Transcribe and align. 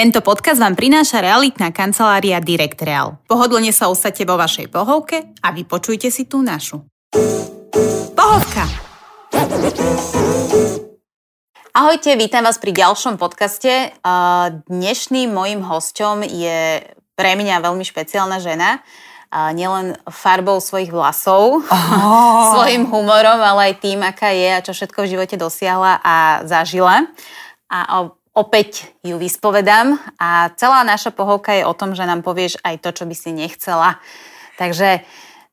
Tento 0.00 0.24
podcast 0.24 0.56
vám 0.56 0.80
prináša 0.80 1.20
realitná 1.20 1.76
kancelária 1.76 2.40
Direct 2.40 2.80
Real. 2.80 3.20
Pohodlne 3.28 3.68
sa 3.68 3.92
usadte 3.92 4.24
vo 4.24 4.40
vašej 4.40 4.72
pohovke 4.72 5.36
a 5.44 5.52
vypočujte 5.52 6.08
si 6.08 6.24
tú 6.24 6.40
našu. 6.40 6.80
Pohovka! 8.16 8.64
Ahojte, 11.76 12.16
vítam 12.16 12.48
vás 12.48 12.56
pri 12.56 12.72
ďalšom 12.80 13.20
podcaste. 13.20 13.92
Dnešným 14.72 15.36
mojim 15.36 15.60
hosťom 15.60 16.24
je 16.24 16.80
pre 17.12 17.36
mňa 17.36 17.60
veľmi 17.60 17.84
špeciálna 17.84 18.40
žena. 18.40 18.80
Nielen 19.52 20.00
farbou 20.08 20.64
svojich 20.64 20.96
vlasov, 20.96 21.60
oh. 21.60 22.40
svojim 22.56 22.88
humorom, 22.88 23.36
ale 23.36 23.76
aj 23.76 23.84
tým, 23.84 24.00
aká 24.00 24.32
je 24.32 24.48
a 24.48 24.64
čo 24.64 24.72
všetko 24.72 25.04
v 25.04 25.10
živote 25.12 25.36
dosiahla 25.36 26.00
a 26.00 26.40
zažila. 26.48 27.04
A 27.68 28.16
opäť 28.34 28.86
ju 29.02 29.18
vyspovedám 29.18 29.98
a 30.16 30.54
celá 30.54 30.86
naša 30.86 31.10
pohovka 31.10 31.54
je 31.56 31.66
o 31.66 31.74
tom, 31.74 31.98
že 31.98 32.06
nám 32.06 32.22
povieš 32.22 32.62
aj 32.62 32.78
to, 32.82 32.90
čo 32.94 33.04
by 33.06 33.14
si 33.14 33.30
nechcela. 33.34 33.98
Takže 34.54 35.02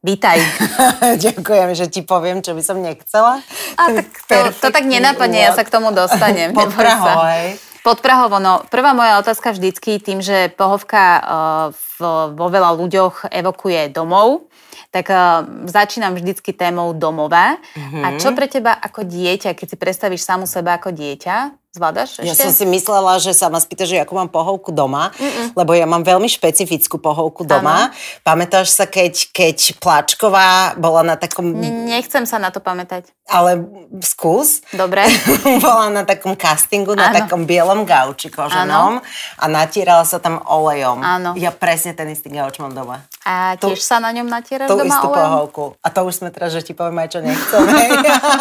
vítaj. 0.05 0.37
Ďakujem, 1.25 1.69
že 1.73 1.85
ti 1.89 2.01
poviem, 2.05 2.45
čo 2.45 2.53
by 2.53 2.61
som 2.61 2.77
nechcela. 2.79 3.41
A 3.75 3.83
tak 3.91 4.07
to, 4.29 4.37
to 4.61 4.67
tak 4.69 4.85
nenapadne, 4.85 5.41
ja 5.41 5.51
sa 5.57 5.65
k 5.65 5.73
tomu 5.73 5.89
dostanem. 5.89 6.53
Pod 6.57 6.69
Prahou, 6.73 7.25
hej. 7.27 7.57
Pod 7.87 8.03
Prahovo, 8.03 8.43
no 8.43 8.67
prvá 8.67 8.91
moja 8.91 9.15
otázka 9.15 9.55
vždycky 9.55 10.03
tým, 10.03 10.19
že 10.19 10.51
pohovka 10.51 11.03
uh, 11.23 11.23
v, 11.71 12.35
vo 12.35 12.47
veľa 12.51 12.75
ľuďoch 12.75 13.31
evokuje 13.31 13.95
domov, 13.95 14.51
tak 14.91 15.07
uh, 15.07 15.47
začínam 15.63 16.11
vždycky 16.11 16.51
témou 16.51 16.91
domové. 16.91 17.55
Mm-hmm. 17.55 18.03
A 18.03 18.07
čo 18.19 18.35
pre 18.35 18.51
teba 18.51 18.75
ako 18.75 19.07
dieťa, 19.07 19.55
keď 19.55 19.67
si 19.71 19.77
predstavíš 19.79 20.27
samu 20.27 20.43
seba 20.43 20.75
ako 20.75 20.91
dieťa, 20.91 21.66
Zvládaš 21.75 22.23
ešte? 22.23 22.27
Ja 22.27 22.33
som 22.33 22.49
si 22.49 22.65
myslela, 22.65 23.19
že 23.19 23.35
sa 23.35 23.51
ma 23.51 23.59
spýta, 23.59 23.83
že 23.83 23.99
ako 24.01 24.13
mám 24.15 24.29
pohovku 24.31 24.71
doma, 24.71 25.11
Mm-mm. 25.19 25.53
lebo 25.53 25.75
ja 25.75 25.83
mám 25.83 26.01
veľmi 26.01 26.25
špecifickú 26.25 26.97
pohovku 26.97 27.43
doma. 27.43 27.91
Ano. 27.91 28.23
Pamätáš 28.23 28.71
sa, 28.73 28.87
keď, 28.87 29.29
keď 29.35 29.77
Pláčková 29.77 30.79
bola 30.79 31.03
na 31.03 31.15
takom... 31.19 31.53
nechcem 31.85 32.25
sa 32.25 32.39
na 32.39 32.49
to 32.49 32.63
pamätať. 32.63 33.11
Ale 33.27 33.59
skús. 33.99 34.63
Dobre. 34.71 35.03
bola 35.65 35.91
na 35.91 36.07
takom 36.07 36.39
castingu, 36.39 36.95
na 36.95 37.11
ano. 37.11 37.15
takom 37.19 37.43
bielom 37.43 37.83
gauči 37.83 38.31
koženom 38.31 39.03
ano. 39.03 39.05
a 39.37 39.45
natierala 39.51 40.07
sa 40.07 40.23
tam 40.23 40.39
olejom. 40.47 41.03
Áno. 41.03 41.35
Ja 41.35 41.51
presne 41.51 41.91
ten 41.91 42.07
istý 42.07 42.31
gauč 42.31 42.57
mám 42.63 42.71
doma. 42.71 43.03
A 43.27 43.59
tiež 43.59 43.83
to, 43.83 43.83
sa 43.83 43.99
na 43.99 44.15
ňom 44.15 44.25
natieraš 44.25 44.71
doma 44.71 44.87
istú 44.87 45.11
olejom? 45.11 45.19
pohovku. 45.19 45.63
A 45.83 45.87
to 45.91 46.07
už 46.07 46.23
sme 46.23 46.29
teraz, 46.31 46.55
že 46.55 46.63
ti 46.63 46.71
poviem 46.71 47.03
aj 47.03 47.09
čo 47.11 47.19
nechceme. 47.19 47.73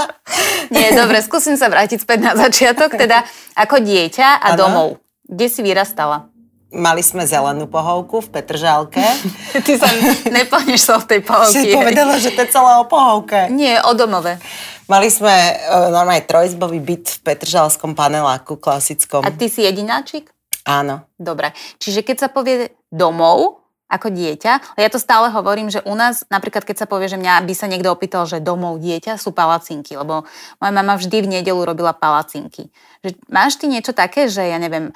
Nie, 0.74 0.90
dobre, 0.94 1.22
skúsim 1.22 1.54
sa 1.54 1.70
vrátiť 1.70 2.02
späť 2.02 2.18
na 2.22 2.32
začiatok. 2.34 2.94
Teda 3.02 3.15
ako 3.54 3.76
dieťa 3.80 4.42
a 4.42 4.48
ano. 4.52 4.58
domov. 4.58 4.88
Kde 5.26 5.46
si 5.46 5.60
vyrastala? 5.62 6.28
Mali 6.74 7.00
sme 7.00 7.22
zelenú 7.22 7.70
pohovku 7.70 8.26
v 8.26 8.28
Petržálke. 8.36 9.00
Ty 9.66 9.72
sa 9.78 9.88
nepohneš 10.28 10.82
sa 10.82 10.98
v 10.98 11.06
tej 11.14 11.20
pohovke. 11.22 11.62
Si 11.62 11.70
povedala, 11.70 12.18
že 12.18 12.34
to 12.34 12.42
je 12.42 12.50
celé 12.50 12.72
o 12.82 12.84
pohovke. 12.90 13.48
Nie, 13.54 13.78
o 13.86 13.94
domove. 13.94 14.36
Mali 14.90 15.10
sme 15.10 15.30
uh, 15.30 15.90
normálne 15.94 16.26
trojizbový 16.26 16.78
byt 16.82 17.06
v 17.18 17.18
Petržalskom 17.22 17.94
paneláku 17.94 18.58
klasickom. 18.58 19.22
A 19.22 19.30
ty 19.30 19.46
si 19.46 19.62
jedináčik? 19.62 20.30
Áno. 20.66 21.06
Dobre. 21.14 21.54
Čiže 21.78 22.02
keď 22.02 22.16
sa 22.26 22.28
povie 22.30 22.74
domov, 22.90 23.65
ako 23.86 24.10
dieťa. 24.10 24.76
Ja 24.78 24.90
to 24.90 24.98
stále 24.98 25.30
hovorím, 25.30 25.70
že 25.70 25.82
u 25.86 25.94
nás, 25.94 26.26
napríklad 26.26 26.66
keď 26.66 26.84
sa 26.84 26.86
povie, 26.90 27.06
že 27.06 27.18
mňa 27.18 27.46
by 27.46 27.54
sa 27.54 27.70
niekto 27.70 27.90
opýtal, 27.94 28.26
že 28.26 28.42
domov 28.42 28.82
dieťa 28.82 29.14
sú 29.14 29.30
palacinky, 29.30 29.94
lebo 29.94 30.26
moja 30.58 30.72
mama 30.74 30.98
vždy 30.98 31.22
v 31.22 31.32
nedelu 31.38 31.60
robila 31.62 31.94
palacinky. 31.94 32.68
Že 33.06 33.10
máš 33.30 33.58
ty 33.62 33.70
niečo 33.70 33.94
také, 33.94 34.26
že 34.26 34.42
ja 34.42 34.58
neviem, 34.58 34.90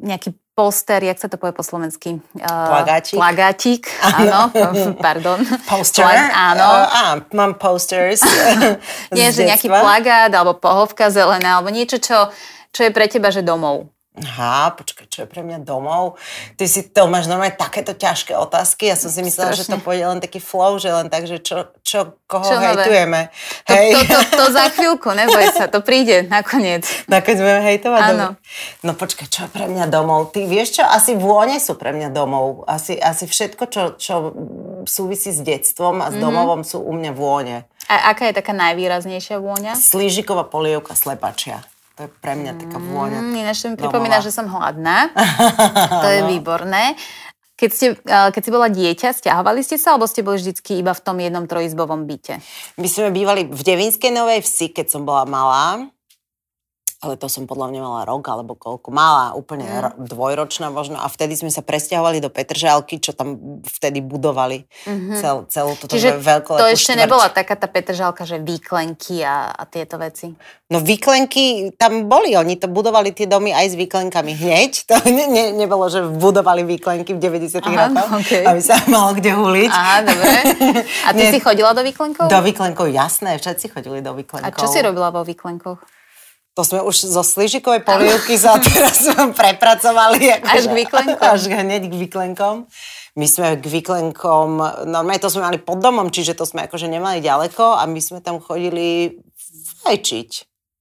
nejaký 0.00 0.34
poster, 0.54 1.00
jak 1.00 1.16
sa 1.16 1.28
to 1.32 1.40
povie 1.40 1.56
po 1.56 1.64
slovensky? 1.64 2.20
Plagátik. 2.36 3.16
Plagátik, 3.16 3.82
áno, 4.04 4.52
pardon. 5.04 5.40
Poster? 5.64 6.04
Plag, 6.04 6.30
áno. 6.30 6.68
Uh, 6.68 6.86
á, 6.86 7.04
mám 7.32 7.56
posters. 7.56 8.20
Nie, 9.16 9.32
že 9.32 9.48
nejaký 9.48 9.72
plagát, 9.72 10.28
alebo 10.28 10.60
pohovka 10.60 11.08
zelená, 11.08 11.58
alebo 11.58 11.72
niečo, 11.72 11.96
čo, 11.96 12.28
čo 12.76 12.80
je 12.84 12.90
pre 12.92 13.08
teba, 13.08 13.32
že 13.32 13.40
domov. 13.40 13.88
Aha, 14.18 14.74
počkaj, 14.74 15.06
čo 15.06 15.22
je 15.22 15.30
pre 15.30 15.46
mňa 15.46 15.62
domov? 15.62 16.18
Ty 16.58 16.66
si 16.66 16.82
to 16.82 17.06
máš 17.06 17.30
normálne 17.30 17.54
takéto 17.54 17.94
ťažké 17.94 18.34
otázky. 18.34 18.90
Ja 18.90 18.98
som 18.98 19.06
si 19.06 19.22
myslela, 19.22 19.54
Strašne. 19.54 19.70
že 19.70 19.72
to 19.72 19.78
pôjde 19.86 20.02
len 20.02 20.18
taký 20.18 20.42
flow, 20.42 20.82
že 20.82 20.90
len 20.90 21.06
tak, 21.06 21.30
že 21.30 21.38
čo, 21.38 21.70
čo 21.86 22.18
koho 22.26 22.42
čo 22.42 22.58
hejtujeme. 22.58 23.30
To, 23.30 23.70
Hej. 23.70 23.90
To, 23.94 24.00
to, 24.02 24.18
to, 24.18 24.18
to 24.34 24.44
za 24.50 24.66
chvíľku, 24.74 25.14
neboj 25.14 25.46
sa, 25.54 25.70
to 25.70 25.78
príde 25.78 26.26
nakoniec. 26.26 26.82
Nakoniec 27.06 27.38
budeme 27.38 27.62
hejtovať? 27.70 28.02
Áno. 28.10 28.28
No 28.82 28.98
počkaj, 28.98 29.30
čo 29.30 29.46
je 29.46 29.50
pre 29.54 29.70
mňa 29.70 29.86
domov? 29.86 30.34
Ty 30.34 30.42
vieš 30.42 30.82
čo, 30.82 30.84
asi 30.84 31.14
vône 31.14 31.62
sú 31.62 31.78
pre 31.78 31.94
mňa 31.94 32.10
domov. 32.10 32.66
Asi, 32.66 32.98
asi 32.98 33.30
všetko, 33.30 33.62
čo, 33.70 33.82
čo 33.94 34.14
súvisí 34.90 35.30
s 35.30 35.38
detstvom 35.38 36.02
a 36.02 36.10
s 36.10 36.18
mm-hmm. 36.18 36.24
domovom 36.26 36.66
sú 36.66 36.82
u 36.82 36.90
mňa 36.98 37.14
vône. 37.14 37.62
A 37.86 38.10
aká 38.10 38.26
je 38.26 38.34
taká 38.42 38.50
najvýraznejšia 38.58 39.38
vôňa? 39.38 39.78
Slížiková 39.78 40.42
polievka 40.50 40.98
slepačia. 40.98 41.62
To 42.00 42.08
je 42.08 42.16
pre 42.24 42.32
mňa 42.32 42.56
taká 42.56 42.80
vôňa. 42.80 43.20
Mm, 43.20 43.44
ináč 43.44 43.68
mi 43.68 43.76
pripomína, 43.76 44.24
že 44.24 44.32
som 44.32 44.48
hladná. 44.48 45.12
to 46.04 46.08
je 46.08 46.24
no. 46.24 46.32
výborné. 46.32 46.96
Keď, 47.60 47.70
ste, 47.76 47.86
keď 48.08 48.40
si 48.40 48.48
bola 48.48 48.72
dieťa, 48.72 49.12
stiahovali 49.12 49.60
ste 49.60 49.76
sa, 49.76 49.92
alebo 49.92 50.08
ste 50.08 50.24
boli 50.24 50.40
vždycky 50.40 50.80
iba 50.80 50.96
v 50.96 51.04
tom 51.04 51.20
jednom 51.20 51.44
trojizbovom 51.44 52.08
byte? 52.08 52.40
My 52.80 52.88
sme 52.88 53.12
bývali 53.12 53.52
v 53.52 53.60
Devinskej 53.60 54.16
Novej 54.16 54.40
Vsi, 54.40 54.72
keď 54.72 54.96
som 54.96 55.04
bola 55.04 55.28
malá 55.28 55.92
ale 57.00 57.16
to 57.16 57.32
som 57.32 57.48
podľa 57.48 57.72
mňa 57.72 57.80
mala 57.80 58.02
rok 58.04 58.28
alebo 58.28 58.52
koľko. 58.52 58.92
Mala 58.92 59.32
úplne 59.32 59.64
mm. 59.64 60.04
dvojročná 60.04 60.68
možno 60.68 61.00
a 61.00 61.08
vtedy 61.08 61.32
sme 61.32 61.48
sa 61.48 61.64
presťahovali 61.64 62.20
do 62.20 62.28
Petržalky, 62.28 63.00
čo 63.00 63.16
tam 63.16 63.60
vtedy 63.64 64.04
budovali 64.04 64.68
mm-hmm. 64.84 65.16
cel, 65.16 65.48
celú 65.48 65.72
toto 65.80 65.96
Čiže 65.96 66.20
veľkolepú 66.20 66.60
to 66.60 66.68
ešte 66.68 66.92
štvrť. 66.92 67.00
nebola 67.00 67.32
taká 67.32 67.56
tá 67.56 67.72
Petržalka, 67.72 68.28
že 68.28 68.36
výklenky 68.36 69.24
a, 69.24 69.48
a 69.48 69.64
tieto 69.64 69.96
veci? 69.96 70.28
No 70.68 70.84
výklenky 70.84 71.72
tam 71.80 72.04
boli, 72.04 72.36
oni 72.36 72.60
to 72.60 72.68
budovali 72.68 73.16
tie 73.16 73.24
domy 73.24 73.56
aj 73.56 73.72
s 73.72 73.74
výklenkami 73.80 74.36
hneď. 74.36 74.72
To 74.92 75.00
ne, 75.08 75.24
ne, 75.32 75.44
nebolo, 75.56 75.88
že 75.88 76.04
budovali 76.04 76.68
výklenky 76.68 77.16
v 77.16 77.20
90 77.22 77.64
Aha, 77.64 77.88
rokoch, 77.88 78.10
okay. 78.20 78.44
aby 78.44 78.60
sa 78.60 78.76
malo 78.92 79.16
kde 79.16 79.32
huliť. 79.32 79.72
Aha, 79.72 79.98
dobre. 80.04 80.38
A 81.06 81.16
ty 81.16 81.22
Nie. 81.24 81.32
si 81.32 81.40
chodila 81.40 81.72
do 81.72 81.80
výklenkov? 81.80 82.28
Do 82.28 82.40
výklenkov, 82.44 82.92
jasné, 82.92 83.40
všetci 83.40 83.72
chodili 83.72 84.04
do 84.04 84.12
výklenkov. 84.12 84.52
A 84.52 84.52
čo 84.52 84.68
si 84.68 84.84
robila 84.84 85.08
vo 85.08 85.24
výklenkoch? 85.24 85.99
To 86.60 86.68
sme 86.68 86.84
už 86.84 87.08
zo 87.08 87.24
sližikovej 87.24 87.80
polievky 87.88 88.36
za 88.36 88.60
teraz 88.60 89.08
prepracovali. 89.32 90.44
Až 90.44 90.68
k 90.68 90.84
výklenkom. 90.84 91.24
Až 91.24 91.48
hneď 91.48 91.88
k 91.88 91.94
výklenkom. 92.04 92.68
My 93.16 93.24
sme 93.24 93.56
k 93.56 93.64
výklenkom, 93.64 94.60
normálne 94.84 95.24
to 95.24 95.32
sme 95.32 95.48
mali 95.48 95.56
pod 95.56 95.80
domom, 95.80 96.12
čiže 96.12 96.36
to 96.36 96.44
sme 96.44 96.68
akože 96.68 96.84
nemali 96.84 97.24
ďaleko 97.24 97.80
a 97.80 97.88
my 97.88 97.96
sme 97.96 98.20
tam 98.20 98.44
chodili 98.44 99.16
fajčiť. 99.88 100.30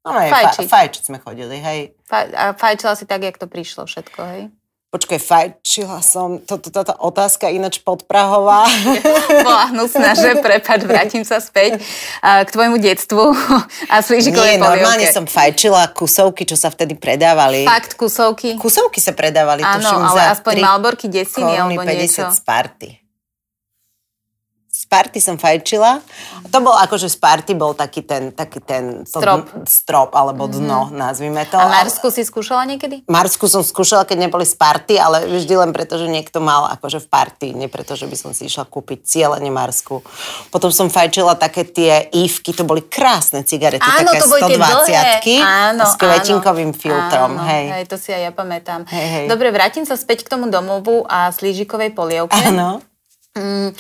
No, 0.03 0.19
fajčiť. 0.19 0.67
Fa, 0.67 0.83
fajčiť 0.83 1.03
sme 1.07 1.17
chodili, 1.23 1.63
hej. 1.63 1.95
Fa, 2.03 2.27
a 2.27 2.43
fajčila 2.51 2.99
si 2.99 3.07
tak, 3.07 3.23
jak 3.23 3.39
to 3.39 3.47
prišlo 3.47 3.87
všetko, 3.87 4.19
hej? 4.35 4.41
Počkaj, 4.89 5.21
fajčila 5.21 6.01
som, 6.01 6.41
toto, 6.41 6.73
táto 6.73 6.97
otázka 6.97 7.45
ináč 7.53 7.77
podprahová. 7.77 8.65
Bola 9.45 9.69
hnusná, 9.69 10.17
že 10.17 10.41
prepač, 10.41 10.81
vrátim 10.81 11.21
sa 11.21 11.37
späť 11.37 11.77
k 12.25 12.49
tvojmu 12.49 12.81
detstvu 12.81 13.37
a 13.93 14.01
slížikovej 14.01 14.57
Nie, 14.57 14.65
normálne 14.65 15.05
som 15.13 15.29
fajčila 15.29 15.93
kusovky, 15.93 16.41
čo 16.41 16.57
sa 16.57 16.73
vtedy 16.73 16.97
predávali. 16.97 17.69
Fakt, 17.69 17.93
kusovky? 18.01 18.57
Kusovky 18.57 18.97
sa 18.97 19.13
predávali, 19.13 19.61
Áno, 19.61 20.09
ale 20.09 20.33
aspoň 20.33 20.57
Malborky 20.57 21.05
desiny 21.05 21.53
alebo 21.53 21.85
50 21.85 21.93
niečo. 21.93 22.25
50 22.33 22.41
Sparty 22.41 22.98
z 24.79 24.87
party 24.87 25.19
som 25.19 25.35
fajčila. 25.35 25.99
To 26.55 26.57
bol 26.63 26.71
akože 26.71 27.11
z 27.11 27.19
party 27.19 27.51
bol 27.51 27.75
taký 27.75 27.99
ten, 28.07 28.31
taký 28.31 28.63
ten 28.63 29.03
strop. 29.03 29.51
Dn, 29.51 29.67
strop 29.67 30.15
alebo 30.15 30.47
mhm. 30.47 30.51
dno, 30.55 30.79
mm-hmm. 30.87 30.95
nazvime 30.95 31.43
to. 31.51 31.59
A 31.59 31.67
Marsku 31.67 32.07
si 32.07 32.23
skúšala 32.23 32.63
niekedy? 32.63 33.03
Marsku 33.11 33.51
som 33.51 33.59
skúšala, 33.59 34.07
keď 34.07 34.31
neboli 34.31 34.47
z 34.47 34.55
party, 34.55 34.95
ale 34.95 35.27
vždy 35.27 35.51
len 35.59 35.75
preto, 35.75 35.99
že 35.99 36.07
niekto 36.07 36.39
mal 36.39 36.71
akože 36.79 37.03
v 37.03 37.07
party, 37.11 37.47
nie 37.59 37.67
preto, 37.67 37.99
že 37.99 38.07
by 38.07 38.15
som 38.15 38.31
si 38.31 38.47
išla 38.47 38.63
kúpiť 38.71 39.03
cieľene 39.03 39.51
Marsku. 39.51 39.99
Potom 40.47 40.71
som 40.71 40.87
fajčila 40.87 41.35
také 41.35 41.67
tie 41.67 42.07
ívky, 42.15 42.55
to 42.55 42.63
boli 42.63 42.79
krásne 42.87 43.43
cigarety, 43.43 43.83
áno, 43.83 44.15
také 44.15 44.23
to 44.23 44.31
boli 44.31 44.41
120 44.47 45.43
áno, 45.43 45.83
s 45.91 45.93
kvetinkovým 45.99 46.71
áno, 46.71 46.79
filtrom. 46.79 47.31
Áno, 47.35 47.43
hej. 47.51 47.65
hej. 47.67 47.83
to 47.83 47.99
si 47.99 48.15
aj 48.15 48.21
ja 48.21 48.31
pamätám. 48.31 48.87
Hej, 48.87 49.07
hej. 49.11 49.25
Dobre, 49.27 49.51
vrátim 49.51 49.83
sa 49.83 49.99
späť 49.99 50.23
k 50.23 50.39
tomu 50.39 50.47
domovu 50.47 51.03
a 51.03 51.35
slížikovej 51.35 51.91
polievke. 51.91 52.39
Áno. 52.47 52.79
Mm, 53.37 53.77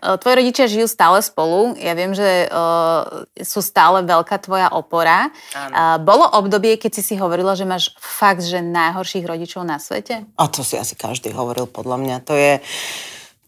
tvoji 0.00 0.34
rodičia 0.34 0.64
žijú 0.64 0.88
stále 0.88 1.20
spolu. 1.20 1.76
Ja 1.76 1.92
viem, 1.92 2.16
že 2.16 2.48
uh, 2.48 3.28
sú 3.36 3.60
stále 3.60 4.00
veľká 4.00 4.40
tvoja 4.40 4.72
opora. 4.72 5.28
Uh, 5.52 6.00
bolo 6.00 6.24
obdobie, 6.24 6.80
keď 6.80 6.98
si 6.98 7.02
si 7.04 7.14
hovorila, 7.20 7.52
že 7.52 7.68
máš 7.68 7.92
fakt, 8.00 8.40
že 8.40 8.64
najhorších 8.64 9.28
rodičov 9.28 9.62
na 9.68 9.76
svete? 9.76 10.24
A 10.40 10.44
to 10.48 10.64
si 10.64 10.80
asi 10.80 10.96
každý 10.96 11.36
hovoril, 11.36 11.68
podľa 11.68 11.96
mňa. 12.00 12.16
To 12.24 12.34
je... 12.34 12.64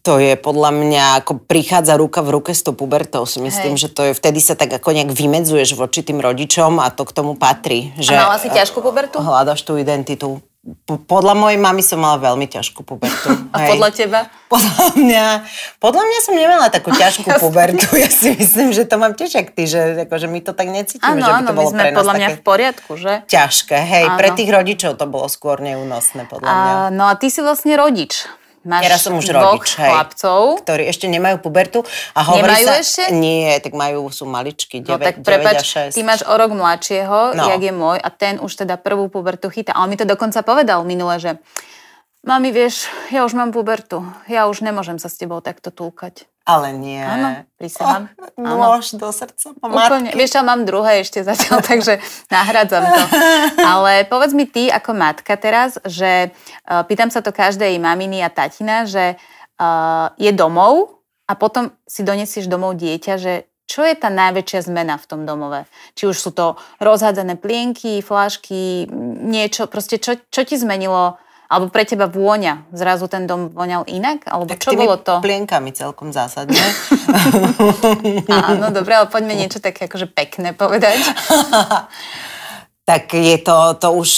To 0.01 0.17
je 0.17 0.33
podľa 0.33 0.73
mňa, 0.73 1.21
ako 1.21 1.45
prichádza 1.45 1.93
ruka 1.93 2.25
v 2.25 2.33
ruke 2.33 2.57
s 2.57 2.65
tou 2.65 2.73
pubertou. 2.73 3.21
Si 3.29 3.37
myslím, 3.37 3.77
Hej. 3.77 3.85
že 3.85 3.89
to 3.93 4.01
je, 4.09 4.17
vtedy 4.17 4.41
sa 4.41 4.57
tak 4.57 4.73
ako 4.73 4.97
nejak 4.97 5.13
vymedzuješ 5.13 5.77
voči 5.77 6.01
tým 6.01 6.17
rodičom 6.17 6.81
a 6.81 6.89
to 6.89 7.05
k 7.05 7.13
tomu 7.13 7.37
patrí. 7.37 7.93
Že, 8.01 8.17
a 8.17 8.25
mala 8.25 8.41
si 8.41 8.49
ťažkú 8.49 8.81
pubertu? 8.81 9.21
Hľadaš 9.21 9.61
tú 9.61 9.77
identitu 9.77 10.41
podľa 10.85 11.33
mojej 11.33 11.57
mamy 11.57 11.81
som 11.81 11.97
mala 11.97 12.21
veľmi 12.21 12.45
ťažkú 12.45 12.85
pubertu. 12.85 13.33
A 13.55 13.65
hej. 13.65 13.69
podľa 13.73 13.89
teba? 13.97 14.19
Podľa 14.45 14.93
mňa, 14.93 15.25
podľa 15.81 16.03
mňa 16.05 16.19
som 16.21 16.33
nemala 16.37 16.69
takú 16.69 16.93
ťažkú 17.01 17.25
pubertu. 17.41 17.89
Ja 17.97 18.13
si 18.13 18.37
myslím, 18.37 18.69
že 18.69 18.85
to 18.85 19.01
mám 19.01 19.17
tiež 19.17 19.41
ty, 19.57 19.63
že 19.65 20.05
akože 20.05 20.29
my 20.29 20.39
to 20.45 20.53
tak 20.53 20.69
necítime, 20.69 21.17
Áno, 21.17 21.25
že 21.25 21.31
by 21.33 21.41
áno, 21.41 21.47
to 21.49 21.53
my 21.53 21.57
bolo 21.57 21.71
sme 21.73 21.81
pre 21.81 21.89
nás 21.89 21.97
podľa 21.97 22.13
mňa 22.13 22.27
také 22.29 22.37
v 22.37 22.43
poriadku, 22.45 22.91
že? 22.93 23.13
ťažké. 23.25 23.77
Hej, 23.81 24.05
Áno. 24.05 24.17
pre 24.21 24.29
tých 24.37 24.49
rodičov 24.53 24.91
to 25.01 25.05
bolo 25.09 25.25
skôr 25.25 25.57
neúnosné, 25.65 26.29
podľa 26.29 26.51
mňa. 26.53 26.73
A, 26.77 26.93
no 26.93 27.09
a 27.09 27.13
ty 27.17 27.33
si 27.33 27.41
vlastne 27.41 27.73
rodič. 27.73 28.29
Máš 28.61 28.83
Teraz 28.85 29.01
som 29.01 29.17
už 29.17 29.25
rodič, 29.27 29.73
hej. 29.73 29.89
chlapcov. 29.89 30.61
ktorí 30.61 30.85
ešte 30.85 31.09
nemajú 31.09 31.41
pubertu. 31.41 31.81
A 32.13 32.21
hovorí 32.21 32.45
Nemajú 32.45 32.65
sa, 32.69 32.73
ešte? 32.77 33.03
Nie, 33.09 33.57
tak 33.57 33.73
majú, 33.73 34.05
sú 34.13 34.29
maličky, 34.29 34.79
9, 34.79 34.85
No 34.85 34.95
tak 34.95 35.15
9 35.17 35.21
a 35.21 35.25
prepač, 35.25 35.57
6. 35.89 35.97
ty 35.97 36.01
máš 36.05 36.21
o 36.21 36.33
rok 36.37 36.53
mladšieho, 36.53 37.33
No. 37.33 37.49
jak 37.49 37.57
je 37.59 37.73
môj, 37.73 37.97
a 37.97 38.09
ten 38.09 38.37
už 38.37 38.53
teda 38.61 38.77
prvú 38.77 39.09
pubertu 39.09 39.49
chytá. 39.49 39.73
A 39.73 39.81
on 39.81 39.89
mi 39.89 39.97
to 39.97 40.05
dokonca 40.05 40.45
povedal 40.45 40.85
minule, 40.85 41.17
že 41.17 41.41
mami, 42.21 42.53
vieš, 42.53 42.85
ja 43.09 43.25
už 43.25 43.33
mám 43.33 43.49
pubertu, 43.49 44.05
ja 44.29 44.45
už 44.45 44.61
nemôžem 44.61 45.01
sa 45.01 45.09
s 45.09 45.17
tebou 45.17 45.41
takto 45.41 45.73
túlkať. 45.73 46.29
Ale 46.41 46.73
nie. 46.73 46.97
Áno, 46.97 47.45
prísahám. 47.61 48.09
Oh. 48.33 48.49
Nôž 48.57 48.97
do 48.97 49.13
srdca, 49.13 49.53
Úplne. 49.53 50.09
matky. 50.09 50.17
Vieš, 50.17 50.31
čo, 50.33 50.41
mám 50.41 50.65
druhé 50.65 51.05
ešte 51.05 51.21
zatiaľ, 51.21 51.61
takže 51.69 52.01
nahradzam 52.33 52.81
to. 52.81 53.03
Ale 53.71 54.09
povedz 54.09 54.33
mi 54.33 54.49
ty 54.49 54.73
ako 54.73 54.97
matka 54.97 55.37
teraz, 55.37 55.77
že 55.85 56.33
uh, 56.65 56.81
pýtam 56.89 57.13
sa 57.13 57.21
to 57.21 57.29
každej 57.29 57.77
maminy 57.77 58.25
a 58.25 58.33
tatina, 58.33 58.89
že 58.89 59.21
uh, 59.61 60.09
je 60.17 60.33
domov 60.33 61.05
a 61.29 61.37
potom 61.37 61.69
si 61.85 62.01
donesieš 62.01 62.49
domov 62.49 62.73
dieťa, 62.81 63.13
že 63.21 63.45
čo 63.69 63.87
je 63.87 63.95
tá 63.95 64.11
najväčšia 64.11 64.67
zmena 64.67 64.99
v 64.99 65.07
tom 65.07 65.21
domove? 65.23 65.63
Či 65.95 66.11
už 66.11 66.17
sú 66.19 66.35
to 66.35 66.59
rozhádzané 66.83 67.39
plienky, 67.39 68.03
flášky, 68.03 68.91
niečo, 69.23 69.71
proste 69.71 69.95
čo, 69.95 70.19
čo 70.27 70.41
ti 70.43 70.59
zmenilo 70.59 71.15
alebo 71.51 71.67
pre 71.67 71.83
teba 71.83 72.07
vôňa, 72.07 72.71
zrazu 72.71 73.11
ten 73.11 73.27
dom 73.27 73.51
voňal 73.51 73.83
inak? 73.91 74.23
Alebo 74.23 74.47
Tak 74.47 74.63
čo 74.63 74.71
bolo 74.71 74.95
to? 74.95 75.19
plienkami 75.19 75.75
celkom 75.75 76.15
zásadne. 76.15 76.55
Áno, 78.31 78.71
dobre, 78.71 78.95
ale 78.95 79.11
poďme 79.11 79.35
niečo 79.35 79.59
také 79.59 79.91
akože 79.91 80.07
pekné 80.07 80.55
povedať. 80.55 81.03
tak 82.89 83.11
je 83.11 83.35
to, 83.43 83.75
to 83.83 83.87
už 83.99 84.09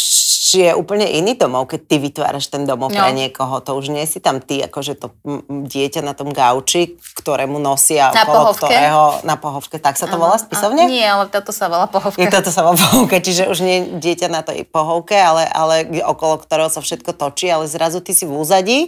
je 0.56 0.70
úplne 0.72 1.04
iný 1.04 1.34
domov, 1.34 1.68
keď 1.68 1.82
ty 1.86 1.96
vytváraš 1.98 2.48
ten 2.48 2.64
domov 2.64 2.90
No. 2.90 3.02
pre 3.02 3.12
niekoho. 3.12 3.60
To 3.60 3.76
už 3.76 3.90
nie 3.90 4.06
si 4.06 4.22
tam 4.22 4.38
ty, 4.38 4.62
akože 4.62 4.94
to 4.96 5.12
mm, 5.24 5.42
mm, 5.44 5.62
dieťa 5.66 6.02
na 6.02 6.14
tom 6.14 6.30
gauči, 6.30 6.96
ktorému 7.18 7.58
nosia 7.58 8.10
Na 8.10 8.24
okolo 8.24 8.54
pohovke? 8.54 8.68
ktorého, 8.70 9.04
na 9.24 9.36
pohovke, 9.36 9.78
tak 9.78 9.96
sa 9.96 10.06
to 10.06 10.16
volá 10.16 10.38
spisovne? 10.38 10.86
Nie, 10.86 11.10
ale 11.10 11.32
toto 11.32 11.50
sa 11.50 11.66
volá 11.68 11.86
pohovka. 11.86 12.20
Je 12.20 12.28
toto 12.28 12.50
sa 12.50 12.62
volá 12.62 12.76
pohovka, 12.76 13.18
čiže 13.18 13.48
už 13.48 13.60
nie 13.60 13.78
dieťa 13.98 14.28
na 14.28 14.42
tej 14.42 14.64
pohovke, 14.64 15.16
ale, 15.16 15.48
ale 15.48 15.76
okolo 16.04 16.38
ktorého 16.38 16.68
sa 16.68 16.80
všetko 16.80 17.16
točí, 17.16 17.48
ale 17.48 17.66
zrazu 17.66 18.04
ty 18.04 18.12
si 18.12 18.28
v 18.28 18.34
úzadí, 18.36 18.80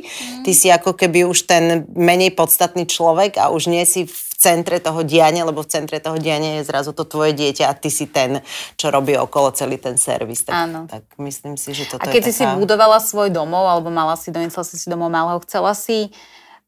ty 0.44 0.52
si 0.52 0.68
ako 0.68 0.94
keby 0.94 1.26
už 1.26 1.48
ten 1.48 1.88
menej 1.94 2.32
podstatný 2.32 2.86
človek 2.86 3.40
a 3.40 3.50
už 3.50 3.68
nie 3.68 3.86
si 3.88 4.06
v 4.06 4.14
centre 4.46 4.78
toho 4.78 5.02
diania, 5.02 5.42
lebo 5.42 5.66
v 5.66 5.72
centre 5.74 5.98
toho 5.98 6.22
diania 6.22 6.62
je 6.62 6.70
zrazu 6.70 6.94
to 6.94 7.02
tvoje 7.02 7.34
dieťa 7.34 7.66
a 7.66 7.74
ty 7.74 7.90
si 7.90 8.06
ten, 8.06 8.46
čo 8.78 8.94
robí 8.94 9.18
okolo 9.18 9.50
celý 9.58 9.82
ten 9.82 9.98
servis. 9.98 10.46
Tak, 10.46 10.54
Áno. 10.54 10.86
tak 10.86 11.10
myslím 11.18 11.58
si, 11.58 11.74
že 11.74 11.90
toto 11.90 12.06
A 12.06 12.14
keď 12.14 12.30
je 12.30 12.34
si 12.34 12.34
si 12.38 12.46
taká... 12.46 12.62
budovala 12.62 13.02
svoj 13.02 13.34
domov, 13.34 13.66
alebo 13.66 13.90
mala 13.90 14.14
si, 14.14 14.30
doniesla 14.30 14.62
si 14.62 14.78
si 14.78 14.86
domov 14.86 15.10
malého, 15.10 15.42
chcela 15.42 15.74
si 15.74 16.14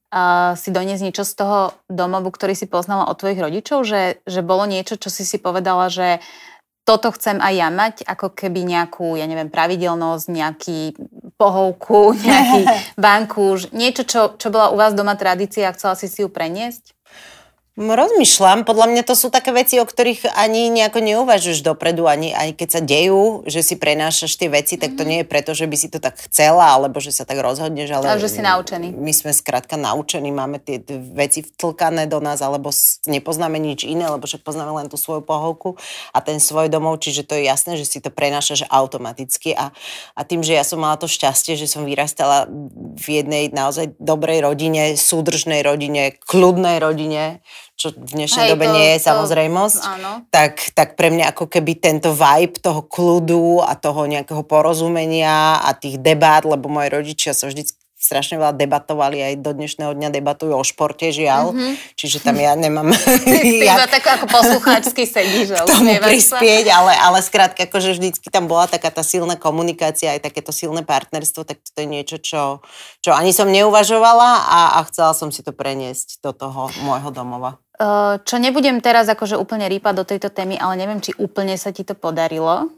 uh, 0.10 0.58
si 0.58 0.74
doniesť 0.74 1.04
niečo 1.06 1.22
z 1.22 1.34
toho 1.38 1.60
domovu, 1.86 2.34
ktorý 2.34 2.58
si 2.58 2.66
poznala 2.66 3.06
od 3.06 3.16
tvojich 3.22 3.38
rodičov, 3.38 3.86
že, 3.86 4.26
že 4.26 4.42
bolo 4.42 4.66
niečo, 4.66 4.98
čo 4.98 5.14
si 5.14 5.22
si 5.22 5.38
povedala, 5.38 5.94
že 5.94 6.18
toto 6.88 7.12
chcem 7.12 7.44
aj 7.44 7.54
ja 7.54 7.68
mať, 7.68 7.96
ako 8.08 8.32
keby 8.32 8.64
nejakú, 8.64 9.20
ja 9.20 9.28
neviem, 9.28 9.52
pravidelnosť, 9.52 10.26
nejaký 10.32 10.80
pohovku, 11.36 12.16
nejaký 12.16 12.62
bankúš, 13.06 13.76
niečo, 13.76 14.08
čo, 14.08 14.22
čo 14.40 14.48
bola 14.48 14.72
u 14.72 14.80
vás 14.80 14.96
doma 14.96 15.20
tradícia 15.20 15.68
a 15.68 15.76
chcela 15.76 16.00
si 16.00 16.08
si 16.08 16.24
ju 16.24 16.32
preniesť? 16.32 16.97
Rozmýšľam, 17.78 18.66
podľa 18.66 18.90
mňa 18.90 19.04
to 19.06 19.14
sú 19.14 19.30
také 19.30 19.54
veci, 19.54 19.78
o 19.78 19.86
ktorých 19.86 20.34
ani 20.34 20.74
nejako 20.74 20.98
neuvažuješ 20.98 21.62
dopredu, 21.62 22.10
ani 22.10 22.34
aj 22.34 22.58
keď 22.58 22.70
sa 22.74 22.82
dejú, 22.82 23.46
že 23.46 23.62
si 23.62 23.78
prenášaš 23.78 24.34
tie 24.34 24.50
veci, 24.50 24.82
tak 24.82 24.98
to 24.98 25.06
nie 25.06 25.22
je 25.22 25.30
preto, 25.30 25.54
že 25.54 25.70
by 25.70 25.78
si 25.78 25.86
to 25.94 26.02
tak 26.02 26.18
chcela, 26.26 26.74
alebo 26.74 26.98
že 26.98 27.14
sa 27.14 27.22
tak 27.22 27.38
rozhodneš, 27.38 27.94
ale... 27.94 28.18
Ale 28.18 28.26
že 28.26 28.34
si 28.34 28.42
naučený. 28.42 28.98
My 28.98 29.14
sme 29.14 29.30
skrátka 29.30 29.78
naučení, 29.78 30.34
máme 30.34 30.58
tie 30.58 30.82
veci 31.14 31.46
vtlkané 31.46 32.10
do 32.10 32.18
nás, 32.18 32.42
alebo 32.42 32.74
nepoznáme 33.06 33.62
nič 33.62 33.86
iné, 33.86 34.10
lebo 34.10 34.26
však 34.26 34.42
poznáme 34.42 34.74
len 34.74 34.90
tú 34.90 34.98
svoju 34.98 35.22
pohovku 35.22 35.78
a 36.10 36.26
ten 36.26 36.42
svoj 36.42 36.74
domov, 36.74 36.98
čiže 37.06 37.30
to 37.30 37.38
je 37.38 37.46
jasné, 37.46 37.78
že 37.78 37.86
si 37.86 38.02
to 38.02 38.10
prenášaš 38.10 38.66
automaticky 38.74 39.54
a, 39.54 39.70
a 40.18 40.22
tým, 40.26 40.42
že 40.42 40.58
ja 40.58 40.66
som 40.66 40.82
mala 40.82 40.98
to 40.98 41.06
šťastie, 41.06 41.54
že 41.54 41.70
som 41.70 41.86
vyrastala 41.86 42.50
v 42.98 43.22
jednej 43.22 43.54
naozaj 43.54 43.94
dobrej 44.02 44.42
rodine, 44.42 44.98
súdržnej 44.98 45.62
rodine, 45.62 46.18
kľudnej 46.26 46.82
rodine, 46.82 47.46
čo 47.78 47.94
v 47.94 48.26
dnešnej 48.26 48.50
Hej, 48.50 48.52
dobe 48.58 48.66
to- 48.66 48.74
nie 48.74 48.88
je 48.98 49.00
to- 49.00 49.06
samozrejmosť, 49.14 49.82
áno. 49.86 50.12
tak, 50.34 50.74
tak 50.74 50.98
pre 50.98 51.14
mňa 51.14 51.30
ako 51.30 51.46
keby 51.46 51.78
tento 51.78 52.10
vibe 52.10 52.58
toho 52.58 52.82
kľudu 52.82 53.62
a 53.62 53.78
toho 53.78 54.10
nejakého 54.10 54.42
porozumenia 54.42 55.62
a 55.62 55.78
tých 55.78 56.02
debát, 56.02 56.42
lebo 56.42 56.68
moji 56.68 56.90
rodičia 56.90 57.38
sa 57.38 57.46
vždy 57.46 57.70
strašne 57.98 58.38
veľa 58.38 58.54
debatovali, 58.54 59.18
aj 59.20 59.34
do 59.42 59.52
dnešného 59.58 59.92
dňa 59.98 60.10
debatujú 60.14 60.54
o 60.54 60.62
športe, 60.62 61.10
žiaľ. 61.10 61.58
Čiže 61.98 62.22
tam 62.22 62.38
ja 62.38 62.54
nemám... 62.54 62.94
Ty 63.26 63.50
ja 63.58 63.74
iba 63.74 63.90
tak 63.90 64.06
ako 64.06 64.30
poslucháčsky 64.30 65.10
sedíš 65.10 65.58
a 65.58 65.66
tomu 65.68 65.98
prispieť, 65.98 66.70
ale, 66.70 66.94
ale 66.94 67.20
skrátka, 67.26 67.66
akože 67.66 67.98
vždycky 67.98 68.30
tam 68.30 68.46
bola 68.46 68.70
taká 68.70 68.94
tá 68.94 69.02
silná 69.02 69.34
komunikácia, 69.34 70.14
aj 70.14 70.30
takéto 70.30 70.54
silné 70.54 70.86
partnerstvo, 70.86 71.42
tak 71.44 71.58
to 71.60 71.84
je 71.84 71.88
niečo, 71.90 72.18
čo, 72.22 72.62
čo 73.02 73.12
ani 73.18 73.34
som 73.34 73.50
neuvažovala 73.50 74.46
a, 74.46 74.60
a 74.78 74.80
chcela 74.88 75.18
som 75.18 75.34
si 75.34 75.42
to 75.42 75.50
preniesť 75.50 76.22
do 76.22 76.32
toho 76.38 76.70
môjho 76.86 77.10
domova. 77.10 77.58
Uh, 77.78 78.18
Čo 78.26 78.42
nebudem 78.42 78.82
teraz 78.82 79.06
akože 79.06 79.38
úplne 79.38 79.70
rýpať 79.70 79.94
do 79.94 80.06
tejto 80.06 80.34
témy, 80.34 80.58
ale 80.58 80.82
neviem, 80.82 80.98
či 80.98 81.14
úplne 81.22 81.54
sa 81.56 81.70
ti 81.70 81.86
to 81.86 81.94
podarilo. 81.94 82.74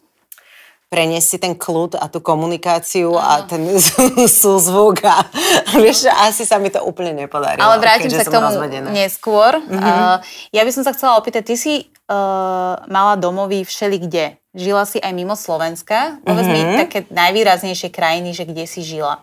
preniesť 0.90 1.28
si 1.30 1.38
ten 1.38 1.54
kľud 1.54 2.02
a 2.02 2.10
tú 2.10 2.18
komunikáciu 2.18 3.14
a 3.14 3.46
ten 3.46 3.62
súzvuk 4.42 5.06
a 5.06 5.22
vieš, 5.86 6.10
asi 6.10 6.44
sa 6.50 6.58
mi 6.58 6.74
to 6.74 6.82
úplne 6.82 7.14
nepodarilo. 7.14 7.62
Ale 7.62 7.78
vrátim 7.78 8.10
sa 8.10 8.26
k 8.26 8.34
tomu 8.34 8.50
rozvedená. 8.50 8.90
neskôr. 8.90 9.62
Uh, 9.70 10.18
ja 10.50 10.66
by 10.66 10.72
som 10.74 10.82
sa 10.82 10.92
chcela 10.98 11.16
opýtať, 11.22 11.46
ty 11.46 11.56
si 11.56 11.74
uh, 12.10 12.74
mala 12.90 13.16
domovy 13.22 13.62
všeli 13.62 13.98
kde. 14.02 14.26
Žila 14.58 14.84
si 14.90 14.98
aj 14.98 15.14
mimo 15.14 15.38
Slovenska. 15.38 16.18
Povedz 16.26 16.50
mi 16.50 16.60
také 16.74 17.06
najvýraznejšie 17.14 17.94
krajiny, 17.94 18.34
že 18.34 18.50
kde 18.50 18.66
si 18.66 18.82
žila. 18.82 19.22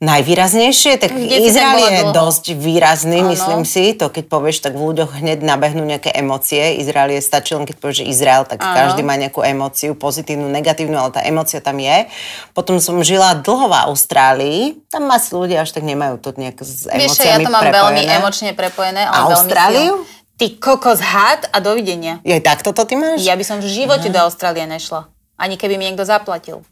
Najvýraznejšie, 0.00 0.96
tak 0.96 1.12
Kde 1.12 1.44
Izrael 1.44 1.76
je 1.76 2.00
dlho? 2.02 2.16
dosť 2.16 2.56
výrazný, 2.56 3.20
Áno. 3.20 3.36
myslím 3.36 3.68
si. 3.68 3.92
To 3.94 4.08
keď 4.08 4.24
povieš, 4.26 4.64
tak 4.64 4.72
v 4.72 4.88
ľuďoch 4.88 5.20
hneď 5.20 5.44
nabehnú 5.44 5.84
nejaké 5.84 6.08
emócie. 6.10 6.80
Izrael 6.80 7.12
je, 7.12 7.20
stačí 7.20 7.52
len 7.52 7.62
keď 7.62 7.76
povieš, 7.76 7.96
že 8.00 8.08
Izrael, 8.08 8.42
tak 8.42 8.58
Áno. 8.58 8.72
každý 8.74 9.04
má 9.04 9.14
nejakú 9.14 9.44
emóciu, 9.44 9.92
pozitívnu, 9.92 10.48
negatívnu, 10.48 10.96
ale 10.96 11.12
tá 11.12 11.20
emócia 11.20 11.60
tam 11.60 11.76
je. 11.76 12.08
Potom 12.50 12.80
som 12.80 12.96
žila 13.00 13.36
dlho 13.36 13.68
v 13.68 13.76
Austrálii. 13.86 14.60
Tam 14.88 15.04
asi 15.06 15.30
ľudia 15.30 15.62
až 15.62 15.70
tak 15.70 15.84
nemajú 15.84 16.16
to 16.16 16.32
nejak 16.32 16.56
s 16.58 16.84
emóciami 16.84 16.96
Vieš, 16.96 17.20
ja 17.20 17.36
to 17.36 17.46
mám 17.46 17.60
prepojené. 17.60 17.76
veľmi 17.76 18.02
emočne 18.10 18.50
prepojené. 18.52 19.02
Ale 19.04 19.12
veľmi 19.12 19.36
Austráliu? 19.36 19.94
silno. 20.00 20.18
Ty 20.34 20.46
kokos 20.56 21.00
had 21.04 21.44
a 21.52 21.60
dovidenia. 21.60 22.24
Je 22.24 22.40
takto 22.40 22.72
to 22.72 22.88
ty 22.88 22.96
máš? 22.96 23.20
Ja 23.20 23.36
by 23.36 23.44
som 23.44 23.60
v 23.60 23.68
živote 23.68 24.08
do 24.08 24.16
Austrálie 24.16 24.64
nešla. 24.64 25.12
Ani 25.36 25.60
keby 25.60 25.76
mi 25.76 25.84
niekto 25.84 26.00
zaplatil. 26.02 26.64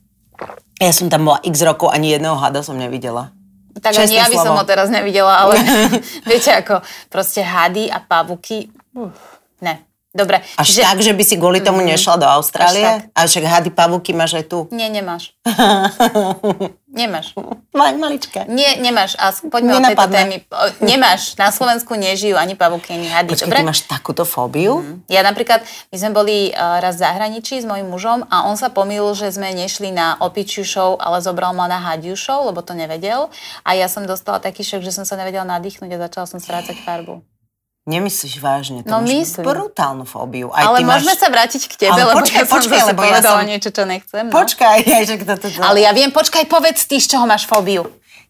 Ja 0.79 0.95
som 0.95 1.11
tam 1.11 1.27
bola 1.27 1.43
x 1.43 1.59
rokov, 1.67 1.91
ani 1.91 2.15
jedného 2.15 2.39
hada 2.39 2.63
som 2.63 2.79
nevidela. 2.79 3.35
Tak 3.79 3.95
Čestné 3.95 4.05
ani 4.05 4.15
ja 4.19 4.27
by 4.31 4.37
som 4.39 4.55
slovo. 4.55 4.59
ho 4.63 4.65
teraz 4.67 4.89
nevidela, 4.91 5.43
ale 5.43 5.59
viete 6.31 6.51
ako, 6.55 6.83
proste 7.11 7.43
hady 7.43 7.91
a 7.91 7.99
pavuky, 8.03 8.71
uf, 8.95 9.19
ne. 9.63 9.88
Dobre, 10.19 10.43
Až 10.59 10.67
že... 10.67 10.83
tak, 10.83 10.99
že 10.99 11.15
by 11.15 11.23
si 11.23 11.39
kvôli 11.39 11.63
tomu 11.63 11.79
nešla 11.87 12.19
do 12.19 12.27
Austrálie? 12.27 13.07
A 13.15 13.21
však 13.23 13.47
hady 13.47 13.71
pavúky 13.71 14.11
máš 14.11 14.35
aj 14.35 14.45
tu. 14.51 14.67
Nie, 14.75 14.91
nemáš. 14.91 15.31
Nemáš. 16.89 17.37
Mal, 17.77 18.01
maličké. 18.01 18.49
Nie, 18.49 18.81
nemáš. 18.81 19.13
A 19.21 19.29
poďme 19.31 19.77
od 19.77 19.85
tejto 19.85 20.09
Nenapadne. 20.09 20.19
témy. 20.19 20.37
O, 20.49 20.67
Nemáš. 20.83 21.37
Na 21.37 21.53
Slovensku 21.53 21.93
nežijú 21.95 22.35
ani 22.35 22.57
pavúky, 22.57 22.97
ani 22.97 23.13
hady. 23.13 23.37
Počkej, 23.37 23.45
Dobre? 23.45 23.61
ty 23.61 23.69
máš 23.69 23.81
takúto 23.85 24.25
fóbiu? 24.25 25.05
Ja 25.05 25.21
napríklad, 25.21 25.63
my 25.93 25.97
sme 26.01 26.11
boli 26.17 26.37
uh, 26.51 26.81
raz 26.81 26.97
v 26.97 27.05
zahraničí 27.05 27.61
s 27.61 27.69
mojim 27.69 27.87
mužom 27.87 28.25
a 28.33 28.49
on 28.49 28.57
sa 28.57 28.73
pomýlil, 28.73 29.13
že 29.13 29.29
sme 29.29 29.53
nešli 29.53 29.93
na 29.93 30.17
opičiu 30.19 30.65
show, 30.65 30.97
ale 30.97 31.21
zobral 31.21 31.53
ma 31.53 31.69
na 31.69 31.77
hadiu 31.77 32.17
show, 32.17 32.49
lebo 32.49 32.65
to 32.65 32.73
nevedel. 32.73 33.29
A 33.69 33.77
ja 33.77 33.87
som 33.87 34.09
dostala 34.09 34.41
taký 34.41 34.65
šok, 34.65 34.81
že 34.81 34.91
som 34.91 35.05
sa 35.05 35.21
nevedela 35.21 35.45
nadýchnuť 35.45 35.93
a 35.93 36.03
začala 36.09 36.25
som 36.25 36.41
strácať 36.41 36.83
farbu. 36.83 37.21
Nemyslíš 37.89 38.37
vážne? 38.45 38.85
To 38.85 39.01
No, 39.01 39.01
máš 39.01 39.33
brutálnu 39.41 40.05
fóbiu. 40.05 40.53
Aj 40.53 40.69
ale 40.69 40.79
ty 40.81 40.85
môžeme 40.85 41.17
máš... 41.17 41.25
sa 41.25 41.29
vrátiť 41.33 41.63
k 41.73 41.75
tebe, 41.89 41.97
Ale 41.97 42.13
lebo 42.13 42.21
počkaj, 42.21 42.37
ja 42.37 42.45
som 42.45 42.55
počkaj, 42.61 42.79
zase 42.79 42.91
lebo 42.93 43.03
ja 43.03 43.21
som- 43.25 43.49
niečo, 43.49 43.71
čo 43.73 43.83
nechcem. 43.89 44.25
No. 44.29 44.33
Počkaj, 44.37 44.77
aj, 44.85 45.03
že 45.09 45.15
to, 45.25 45.35
to, 45.41 45.49
to... 45.49 45.61
Ale 45.65 45.79
ja 45.81 45.91
viem, 45.97 46.13
počkaj, 46.13 46.45
povedz 46.53 46.85
ty, 46.85 47.01
z 47.01 47.17
čoho 47.17 47.25
máš 47.25 47.49
fóbiu. 47.49 47.89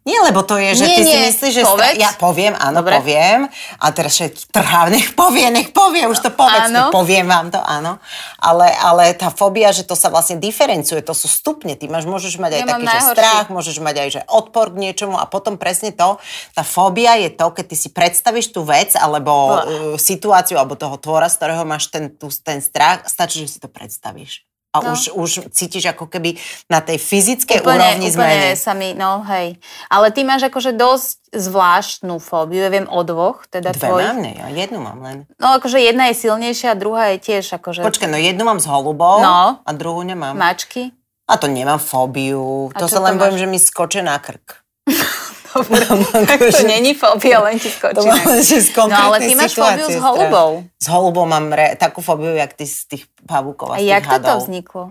Nie, 0.08 0.24
lebo 0.24 0.40
to 0.40 0.56
je, 0.56 0.72
že 0.72 0.84
Nie, 0.88 0.96
ty 0.96 1.02
si 1.04 1.12
nie, 1.12 1.28
myslíš, 1.28 1.52
že... 1.52 1.62
povedz. 1.68 2.00
ja 2.00 2.16
poviem, 2.16 2.56
áno, 2.56 2.80
Dobre. 2.80 2.96
poviem. 2.96 3.44
A 3.76 3.92
teraz 3.92 4.16
všetky 4.16 4.48
trhá, 4.48 4.88
nech 4.88 5.12
povie, 5.12 5.52
nech 5.52 5.68
povie, 5.76 6.08
už 6.08 6.24
to 6.24 6.32
povedz, 6.32 6.72
Áno. 6.72 6.88
poviem 6.88 7.28
vám 7.28 7.52
to, 7.52 7.60
áno. 7.60 8.00
Ale, 8.40 8.72
ale 8.72 9.12
tá 9.12 9.28
fóbia, 9.28 9.68
že 9.68 9.84
to 9.84 9.92
sa 9.92 10.08
vlastne 10.08 10.40
diferencuje, 10.40 11.04
to 11.04 11.12
sú 11.12 11.28
stupne. 11.28 11.76
Ty 11.76 11.92
máš, 11.92 12.08
môžeš 12.08 12.40
mať 12.40 12.56
aj 12.56 12.62
Ja 12.64 12.66
taký, 12.72 12.86
že 12.88 13.00
strach, 13.12 13.46
môžeš 13.52 13.76
mať 13.84 13.96
aj, 14.00 14.08
že 14.08 14.20
odpor 14.32 14.72
k 14.72 14.80
niečomu 14.80 15.20
a 15.20 15.28
potom 15.28 15.60
presne 15.60 15.92
to, 15.92 16.16
tá 16.56 16.64
fóbia 16.64 17.20
je 17.20 17.28
to, 17.28 17.52
keď 17.52 17.64
ty 17.68 17.76
si 17.76 17.88
predstavíš 17.92 18.48
tú 18.56 18.64
vec 18.64 18.96
alebo 18.96 19.60
Bleh. 19.60 19.66
uh, 19.68 19.96
situáciu 20.00 20.56
alebo 20.56 20.72
toho 20.72 20.96
tvora, 20.96 21.28
z 21.28 21.36
ktorého 21.36 21.68
máš 21.68 21.92
ten, 21.92 22.08
tú, 22.16 22.32
ten 22.32 22.64
strach, 22.64 23.04
stačí, 23.04 23.44
že 23.44 23.52
si 23.52 23.58
to 23.60 23.68
predstavíš. 23.68 24.47
A 24.68 24.78
No. 24.78 24.92
už, 24.92 25.00
už 25.10 25.30
cítiš 25.48 25.88
ako 25.88 26.04
keby 26.06 26.36
na 26.68 26.78
tej 26.78 26.96
fyzickej 26.96 27.62
úrovni 27.62 28.04
úplne 28.04 28.52
zmeny. 28.52 28.52
sa 28.54 28.72
mi, 28.72 28.92
no 28.92 29.24
hej. 29.24 29.56
Ale 29.88 30.10
ty 30.10 30.22
máš 30.22 30.44
akože 30.44 30.72
dosť 30.72 31.16
zvláštnu 31.32 32.16
fóbiu, 32.18 32.60
ja 32.60 32.68
viem 32.68 32.84
o 32.84 33.00
dvoch, 33.00 33.44
teda 33.46 33.70
Dve 33.70 33.80
tvojich. 33.82 34.06
mám, 34.06 34.18
ne, 34.18 34.32
ja 34.34 34.46
jednu 34.50 34.78
mám 34.78 35.00
len. 35.00 35.16
No 35.36 35.52
akože 35.54 35.78
jedna 35.78 36.06
je 36.06 36.20
silnejšia 36.20 36.68
a 36.68 36.76
druhá 36.76 37.04
je 37.10 37.18
tiež 37.18 37.48
akože 37.54 37.80
Počkaj, 37.80 38.06
no 38.06 38.16
jednu 38.16 38.44
mám 38.44 38.56
s 38.56 38.64
holubou 38.64 39.18
No. 39.18 39.58
a 39.58 39.70
druhú 39.72 40.00
nemám. 40.02 40.32
mačky. 40.32 40.92
A 41.24 41.36
to 41.36 41.44
nemám 41.44 41.76
fóbiu. 41.78 42.68
A 42.68 42.78
To 42.78 42.86
sa 42.86 43.00
len 43.00 43.16
bojím, 43.16 43.36
že 43.36 43.44
mi 43.46 43.58
skoče 43.58 44.00
na 44.00 44.16
krk. 44.16 44.64
Dobre, 45.54 45.80
tak 46.28 46.38
to 46.40 46.60
není 46.68 46.92
fóbia, 46.92 47.40
len 47.40 47.56
ti 47.56 47.72
skočí. 47.72 47.96
To 47.96 48.04
mám, 48.04 48.20
že 48.36 48.60
z 48.60 48.68
No 48.76 48.92
ale 48.92 49.18
ty 49.24 49.32
máš 49.32 49.56
fóbiu 49.56 49.86
s 49.88 49.96
holubou. 49.96 50.50
S 50.76 50.86
holubou 50.92 51.24
mám 51.24 51.48
re, 51.52 51.72
takú 51.76 52.04
fóbiu, 52.04 52.36
jak 52.36 52.52
ty 52.52 52.68
z 52.68 52.84
tých 52.84 53.04
pavúkov 53.24 53.72
A 53.72 53.74
a 53.74 53.76
z 53.76 53.80
tých 53.80 53.92
jak 53.96 54.04
toto 54.04 54.12
hadov. 54.12 54.38
vzniklo? 54.44 54.82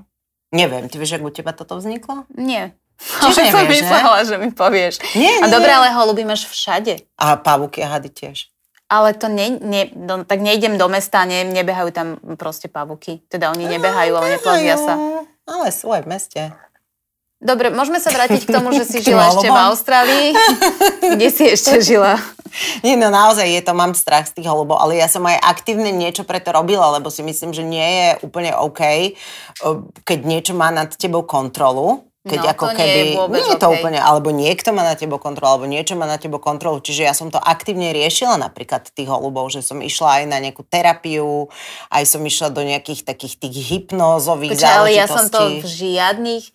Neviem, 0.49 0.89
ty 0.89 0.95
vieš, 0.97 1.19
jak 1.19 1.23
u 1.23 1.29
teba 1.29 1.51
toto 1.51 1.77
vzniklo? 1.77 2.23
Nie. 2.33 2.73
Čiže 2.97 3.41
Ale 3.41 3.51
som 3.53 3.63
myslela, 3.69 4.19
že 4.25 4.35
mi 4.41 4.49
povieš. 4.49 4.93
Nie, 5.13 5.37
A 5.43 5.45
nie, 5.45 5.53
dobre, 5.53 5.69
nie. 5.69 5.77
ale 5.77 5.93
holuby 5.93 6.25
máš 6.25 6.49
všade. 6.49 6.97
A 7.21 7.37
pavúky 7.37 7.85
a 7.85 7.93
hady 7.93 8.09
tiež. 8.09 8.49
Ale 8.87 9.13
to 9.13 9.27
ne, 9.27 9.59
ne, 9.59 9.91
no, 9.93 10.23
tak 10.23 10.39
nejdem 10.39 10.79
do 10.79 10.87
mesta, 10.87 11.27
ne, 11.27 11.43
nebehajú 11.43 11.91
tam 11.91 12.07
proste 12.39 12.71
pavuky. 12.71 13.19
Teda 13.27 13.51
oni 13.51 13.67
nebehajú, 13.67 14.15
ale 14.15 14.39
neplazia 14.39 14.79
sa. 14.79 14.95
Ale 15.43 15.67
sú 15.75 15.91
aj 15.91 16.07
v 16.07 16.09
meste. 16.09 16.41
Dobre, 17.37 17.69
môžeme 17.69 18.01
sa 18.01 18.09
vrátiť 18.09 18.49
k 18.49 18.53
tomu, 18.53 18.73
že 18.73 18.81
si 18.81 18.97
žila 19.05 19.29
ešte 19.29 19.45
v? 19.45 19.57
Austrálii. 19.69 20.27
Kde 21.13 21.27
si 21.29 21.45
ešte 21.45 21.77
žila? 21.85 22.17
Nie, 22.81 22.97
no 22.97 23.13
naozaj 23.13 23.45
je 23.45 23.61
to, 23.61 23.77
mám 23.77 23.93
strach 23.93 24.25
z 24.25 24.41
tých 24.41 24.49
holubov, 24.49 24.81
ale 24.81 24.97
ja 24.97 25.05
som 25.05 25.21
aj 25.21 25.37
aktívne 25.45 25.93
niečo 25.93 26.25
preto 26.25 26.49
robila, 26.49 26.97
lebo 26.97 27.13
si 27.13 27.21
myslím, 27.21 27.53
že 27.53 27.61
nie 27.61 27.85
je 27.85 28.09
úplne 28.25 28.57
OK, 28.57 28.81
eh, 28.81 29.13
keď 30.01 30.19
niečo 30.25 30.53
má 30.57 30.73
nad 30.73 30.89
tebou 30.97 31.29
kontrolu. 31.29 32.09
Keď 32.27 32.43
No, 32.43 32.51
ako 32.51 32.65
to 32.67 32.71
nie 32.75 32.79
keby, 32.83 32.99
je 32.99 33.15
vôbec 33.15 33.39
nie 33.39 33.47
je 33.47 33.55
to 33.55 33.67
OK. 33.71 33.75
úplne, 33.79 33.99
alebo 34.03 34.29
niekto 34.35 34.69
má 34.75 34.83
na 34.83 34.99
tebou 34.99 35.15
kontrolu, 35.15 35.47
alebo 35.47 35.67
niečo 35.71 35.95
má 35.95 36.03
na 36.03 36.19
tebou 36.19 36.43
kontrolu. 36.43 36.83
Čiže 36.83 37.07
ja 37.07 37.15
som 37.15 37.31
to 37.31 37.39
aktívne 37.39 37.95
riešila 37.95 38.35
napríklad 38.35 38.83
tých 38.91 39.07
holubov, 39.07 39.47
že 39.47 39.63
som 39.63 39.79
išla 39.79 40.19
aj 40.19 40.23
na 40.27 40.43
nejakú 40.43 40.67
terapiu, 40.67 41.47
aj 41.87 42.03
som 42.03 42.19
išla 42.19 42.51
do 42.51 42.67
nejakých 42.67 43.07
takých 43.07 43.39
tých 43.39 43.55
hypnózových 43.71 44.59
Počkaj, 44.59 44.75
ale 44.75 44.89
ja 44.91 45.07
som 45.07 45.31
to 45.31 45.63
v 45.63 45.67
žiadnych 45.71 46.51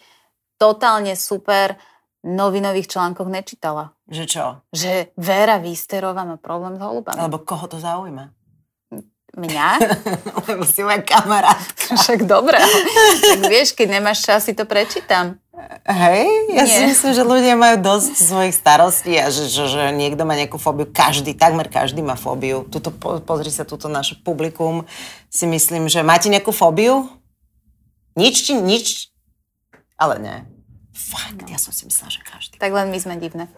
totálne 0.63 1.19
super 1.19 1.75
novinových 2.23 2.87
článkoch 2.87 3.27
nečítala. 3.27 3.99
Že 4.07 4.25
čo? 4.31 4.45
Že 4.71 5.11
Vera 5.19 5.59
Výsterová 5.59 6.23
má 6.23 6.39
problém 6.39 6.79
s 6.79 6.83
holubami. 6.87 7.19
Alebo 7.19 7.43
koho 7.43 7.67
to 7.67 7.83
zaujíma? 7.83 8.31
Mňa? 9.33 9.69
Lebo 10.53 10.63
si 10.63 10.85
moja 10.87 11.03
kamarátka. 11.03 11.97
Však 12.05 12.29
dobre. 12.29 12.61
Tak 13.27 13.41
vieš, 13.49 13.75
keď 13.75 13.99
nemáš 13.99 14.23
čas, 14.23 14.45
si 14.47 14.53
to 14.55 14.69
prečítam. 14.69 15.41
Hej, 15.89 16.29
ja 16.53 16.65
si 16.65 16.81
Nie. 16.85 16.89
myslím, 16.93 17.13
že 17.17 17.23
ľudia 17.25 17.55
majú 17.57 17.81
dosť 17.81 18.13
svojich 18.23 18.55
starostí 18.57 19.17
a 19.17 19.29
že, 19.33 19.49
že, 19.49 19.69
že 19.69 19.83
niekto 19.93 20.29
má 20.29 20.37
nejakú 20.37 20.61
fóbiu. 20.61 20.85
Každý, 20.89 21.33
takmer 21.35 21.67
každý 21.73 22.05
má 22.05 22.15
fóbiu. 22.15 22.69
Tuto, 22.69 22.93
po- 22.93 23.21
pozri 23.25 23.49
sa, 23.49 23.65
túto 23.65 23.89
naše 23.89 24.21
publikum. 24.21 24.85
Si 25.33 25.49
myslím, 25.49 25.89
že 25.89 26.05
máte 26.05 26.29
nejakú 26.29 26.53
fóbiu? 26.53 27.09
Nič, 28.15 28.53
nič? 28.53 29.09
Ale 29.97 30.21
ne. 30.21 30.37
Fakt, 31.03 31.43
ja 31.51 31.59
som 31.59 31.75
si 31.75 31.83
myslela, 31.85 32.11
že 32.15 32.23
každý. 32.23 32.55
Tak 32.63 32.71
len 32.71 32.89
my 32.89 32.99
sme 33.03 33.19
divné. 33.19 33.51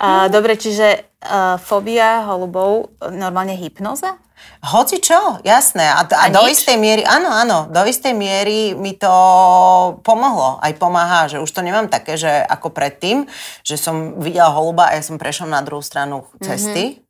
Uh, 0.00 0.26
dobre, 0.32 0.56
čiže 0.56 1.04
uh, 1.20 1.60
fóbia 1.60 2.24
holubov, 2.24 2.96
normálne 3.12 3.52
hypnoza? 3.54 4.16
Hoci 4.62 5.02
čo, 5.02 5.42
jasné. 5.42 5.86
A, 5.86 6.06
a, 6.06 6.26
A 6.26 6.32
do 6.32 6.46
nič? 6.46 6.62
istej 6.62 6.78
miery, 6.78 7.02
áno, 7.02 7.30
áno, 7.30 7.58
do 7.70 7.82
istej 7.82 8.14
miery 8.14 8.74
mi 8.74 8.94
to 8.94 9.10
pomohlo, 10.02 10.62
aj 10.62 10.78
pomáha, 10.78 11.26
že 11.30 11.42
už 11.42 11.50
to 11.50 11.62
nemám 11.62 11.90
také, 11.90 12.14
že 12.14 12.30
ako 12.30 12.70
predtým, 12.70 13.26
že 13.66 13.74
som 13.78 14.18
videla 14.22 14.54
holuba 14.54 14.90
a 14.90 14.98
ja 14.98 15.02
som 15.02 15.18
prešla 15.18 15.50
na 15.50 15.60
druhú 15.62 15.82
stranu 15.82 16.26
cesty. 16.42 17.02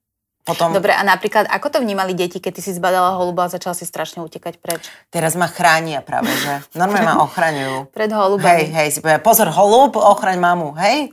Potom, 0.48 0.72
Dobre, 0.72 0.96
a 0.96 1.04
napríklad, 1.04 1.44
ako 1.44 1.68
to 1.68 1.78
vnímali 1.84 2.16
deti, 2.16 2.40
keď 2.40 2.52
ty 2.56 2.62
si 2.64 2.72
zbadala 2.72 3.20
holuba 3.20 3.44
a 3.44 3.52
začala 3.52 3.76
si 3.76 3.84
strašne 3.84 4.24
utekať 4.24 4.56
preč? 4.56 4.88
teraz 5.12 5.36
ma 5.36 5.44
chránia 5.44 6.00
práve, 6.00 6.32
že 6.32 6.64
normálne 6.72 7.04
ma 7.04 7.20
ochraňujú. 7.20 7.86
Pred 7.96 8.08
Hej, 8.08 8.16
holubami. 8.16 8.64
hej, 8.72 8.88
si 8.96 8.98
povedia, 9.04 9.20
pozor, 9.20 9.52
holub, 9.52 10.00
ochraň 10.00 10.40
mamu, 10.40 10.72
hej? 10.80 11.12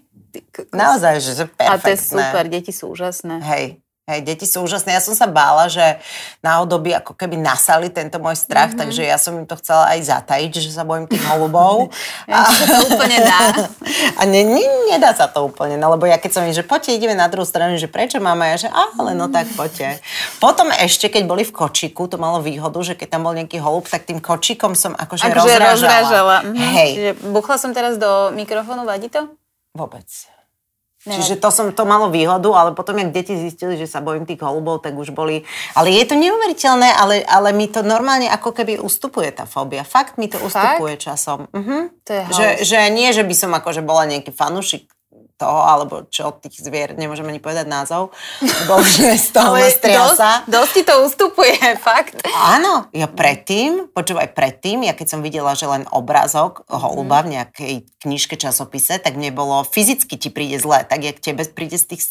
Naozaj, 0.72 1.14
že 1.20 1.32
to 1.36 1.44
je 1.44 1.50
perfektné. 1.52 1.76
A 1.76 1.84
to 1.84 1.88
je 1.92 2.00
super, 2.00 2.44
deti 2.48 2.72
sú 2.72 2.96
úžasné. 2.96 3.44
Hej, 3.44 3.84
hej, 4.06 4.22
deti 4.22 4.46
sú 4.46 4.62
úžasné. 4.62 4.94
Ja 4.94 5.02
som 5.02 5.18
sa 5.18 5.26
bála, 5.26 5.66
že 5.66 5.98
náhodou 6.46 6.78
by 6.78 7.02
ako 7.02 7.18
keby 7.18 7.42
nasali 7.42 7.90
tento 7.90 8.22
môj 8.22 8.38
strach, 8.38 8.74
mm-hmm. 8.74 8.82
takže 8.86 9.02
ja 9.02 9.18
som 9.18 9.34
im 9.34 9.50
to 9.50 9.58
chcela 9.58 9.90
aj 9.98 10.00
zatajiť, 10.06 10.52
že 10.62 10.70
sa 10.70 10.86
bojím 10.86 11.10
tých 11.10 11.26
holubov. 11.26 11.90
Sa 12.56 12.66
to 12.70 12.94
úplne 12.94 13.18
dá. 13.22 13.70
A 14.20 14.24
ne, 14.30 14.46
ne, 14.46 14.64
nedá 14.88 15.12
sa 15.12 15.28
to 15.28 15.44
úplne, 15.50 15.76
no 15.76 15.92
lebo 15.92 16.08
ja 16.08 16.16
keď 16.16 16.32
som 16.32 16.44
im, 16.48 16.54
že 16.56 16.64
poďte, 16.64 16.96
ideme 16.96 17.18
na 17.18 17.28
druhú 17.28 17.44
stranu, 17.44 17.76
že 17.76 17.90
prečo 17.90 18.22
mama, 18.22 18.54
ja 18.54 18.68
že 18.68 18.70
ale 18.72 19.12
no 19.18 19.28
tak 19.28 19.50
poďte. 19.58 20.00
Potom 20.40 20.70
ešte, 20.72 21.10
keď 21.12 21.24
boli 21.28 21.44
v 21.44 21.52
kočiku, 21.52 22.08
to 22.08 22.16
malo 22.16 22.40
výhodu, 22.40 22.78
že 22.86 22.94
keď 22.96 23.18
tam 23.18 23.28
bol 23.28 23.34
nejaký 23.36 23.60
holub, 23.60 23.90
tak 23.90 24.08
tým 24.08 24.22
kočikom 24.24 24.78
som 24.78 24.94
akože, 24.96 25.28
Akože 25.28 25.36
rozrážala. 25.36 25.74
rozrážala. 25.74 26.36
Mhm. 26.48 26.56
Hej, 26.56 26.90
Čiže 26.96 27.12
buchla 27.34 27.56
som 27.60 27.72
teraz 27.76 27.98
do 28.00 28.32
mikrofónu, 28.32 28.86
vadí 28.86 29.10
to? 29.10 29.28
vôbec. 29.76 30.08
Ne. 31.06 31.14
Čiže 31.14 31.38
to 31.38 31.54
som, 31.54 31.70
to 31.70 31.86
malo 31.86 32.10
výhodu, 32.10 32.50
ale 32.58 32.74
potom, 32.74 32.98
jak 32.98 33.14
deti 33.14 33.38
zistili, 33.38 33.78
že 33.78 33.86
sa 33.86 34.02
bojím 34.02 34.26
tých 34.26 34.42
holubov, 34.42 34.82
tak 34.82 34.98
už 34.98 35.14
boli... 35.14 35.46
Ale 35.78 35.94
je 35.94 36.02
to 36.02 36.18
neuveriteľné, 36.18 36.90
ale, 36.98 37.22
ale 37.22 37.54
mi 37.54 37.70
to 37.70 37.86
normálne 37.86 38.26
ako 38.26 38.50
keby 38.50 38.82
ustupuje 38.82 39.30
tá 39.30 39.46
fóbia. 39.46 39.86
Fakt 39.86 40.18
mi 40.18 40.26
to 40.26 40.42
ustupuje 40.42 40.98
časom. 40.98 41.46
Mhm. 41.54 41.78
To 42.06 42.10
je 42.10 42.22
Že, 42.34 42.48
že 42.66 42.80
nie, 42.90 43.14
že 43.14 43.22
by 43.22 43.36
som 43.38 43.54
akože 43.54 43.86
bola 43.86 44.10
nejaký 44.10 44.34
fanúšik 44.34 44.95
toho, 45.36 45.60
alebo 45.64 46.08
čo 46.10 46.34
od 46.34 46.42
tých 46.42 46.64
zvier, 46.64 46.98
nemôžem 46.98 47.28
ani 47.28 47.44
povedať 47.44 47.70
názov, 47.70 48.10
lebo 48.42 48.80
už 48.84 49.20
z 49.20 49.30
toho 49.30 49.54
dosť, 49.56 50.50
dosť 50.50 50.72
ti 50.74 50.82
to 50.88 50.96
ustupuje, 51.06 51.60
fakt. 51.88 52.20
Áno, 52.34 52.90
ja 52.96 53.06
predtým, 53.06 53.92
počúvaj, 53.94 54.34
predtým, 54.34 54.88
ja 54.88 54.98
keď 54.98 55.08
som 55.14 55.20
videla, 55.22 55.54
že 55.54 55.70
len 55.70 55.86
obrázok 55.94 56.66
holuba 56.72 57.22
v 57.22 57.38
nejakej 57.40 57.74
knižke, 58.02 58.36
časopise, 58.36 59.00
tak 59.00 59.16
mne 59.16 59.32
bolo 59.32 59.64
fyzicky 59.64 60.18
ti 60.20 60.34
príde 60.34 60.60
zle, 60.60 60.84
tak 60.84 61.04
jak 61.04 61.22
tebe 61.22 61.46
príde 61.48 61.80
z 61.80 61.96
tých 61.96 62.02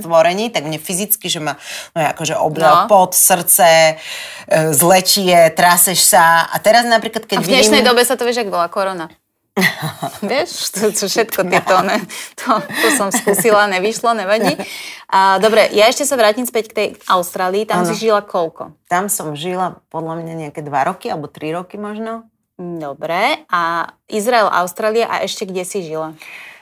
stvorení, 0.00 0.48
tak 0.48 0.64
mne 0.64 0.80
fyzicky, 0.80 1.28
že 1.28 1.40
ma 1.42 1.58
no, 1.92 2.00
akože 2.14 2.36
obdal 2.38 2.76
No. 2.76 2.88
pot, 2.92 3.16
srdce, 3.16 3.96
e, 3.96 4.72
zlečie, 4.76 5.50
traseš 5.56 6.04
sa 6.04 6.44
a 6.44 6.56
teraz 6.60 6.84
napríklad, 6.84 7.24
keď 7.24 7.38
A 7.40 7.44
v 7.44 7.48
dnešnej 7.48 7.80
vidím... 7.80 7.88
dobe 7.88 8.02
sa 8.04 8.14
to 8.20 8.28
vieš, 8.28 8.44
ak 8.44 8.52
volá 8.52 8.68
korona. 8.68 9.08
Vieš, 10.30 10.76
to, 10.76 10.92
to 10.92 11.08
všetko 11.08 11.48
tieto, 11.48 11.80
ne, 11.80 12.04
to, 12.36 12.60
to 12.60 12.88
som 12.92 13.08
skúsila, 13.08 13.64
nevyšlo, 13.72 14.12
nevadí. 14.12 14.52
A, 15.08 15.40
dobre, 15.40 15.72
ja 15.72 15.88
ešte 15.88 16.04
sa 16.04 16.20
vrátim 16.20 16.44
späť 16.44 16.72
k 16.72 16.76
tej 16.76 16.88
Austrálii, 17.08 17.64
tam 17.64 17.84
Áno. 17.84 17.88
si 17.88 17.96
žila 17.96 18.20
koľko? 18.20 18.76
Tam 18.92 19.08
som 19.08 19.32
žila 19.32 19.80
podľa 19.88 20.20
mňa 20.20 20.32
nejaké 20.46 20.60
dva 20.60 20.84
roky, 20.84 21.08
alebo 21.08 21.32
tri 21.32 21.56
roky 21.56 21.80
možno. 21.80 22.28
Dobre, 22.56 23.44
a 23.48 23.92
Izrael, 24.08 24.48
Austrália 24.48 25.08
a 25.08 25.24
ešte 25.24 25.48
kde 25.48 25.64
si 25.64 25.84
žila? 25.84 26.16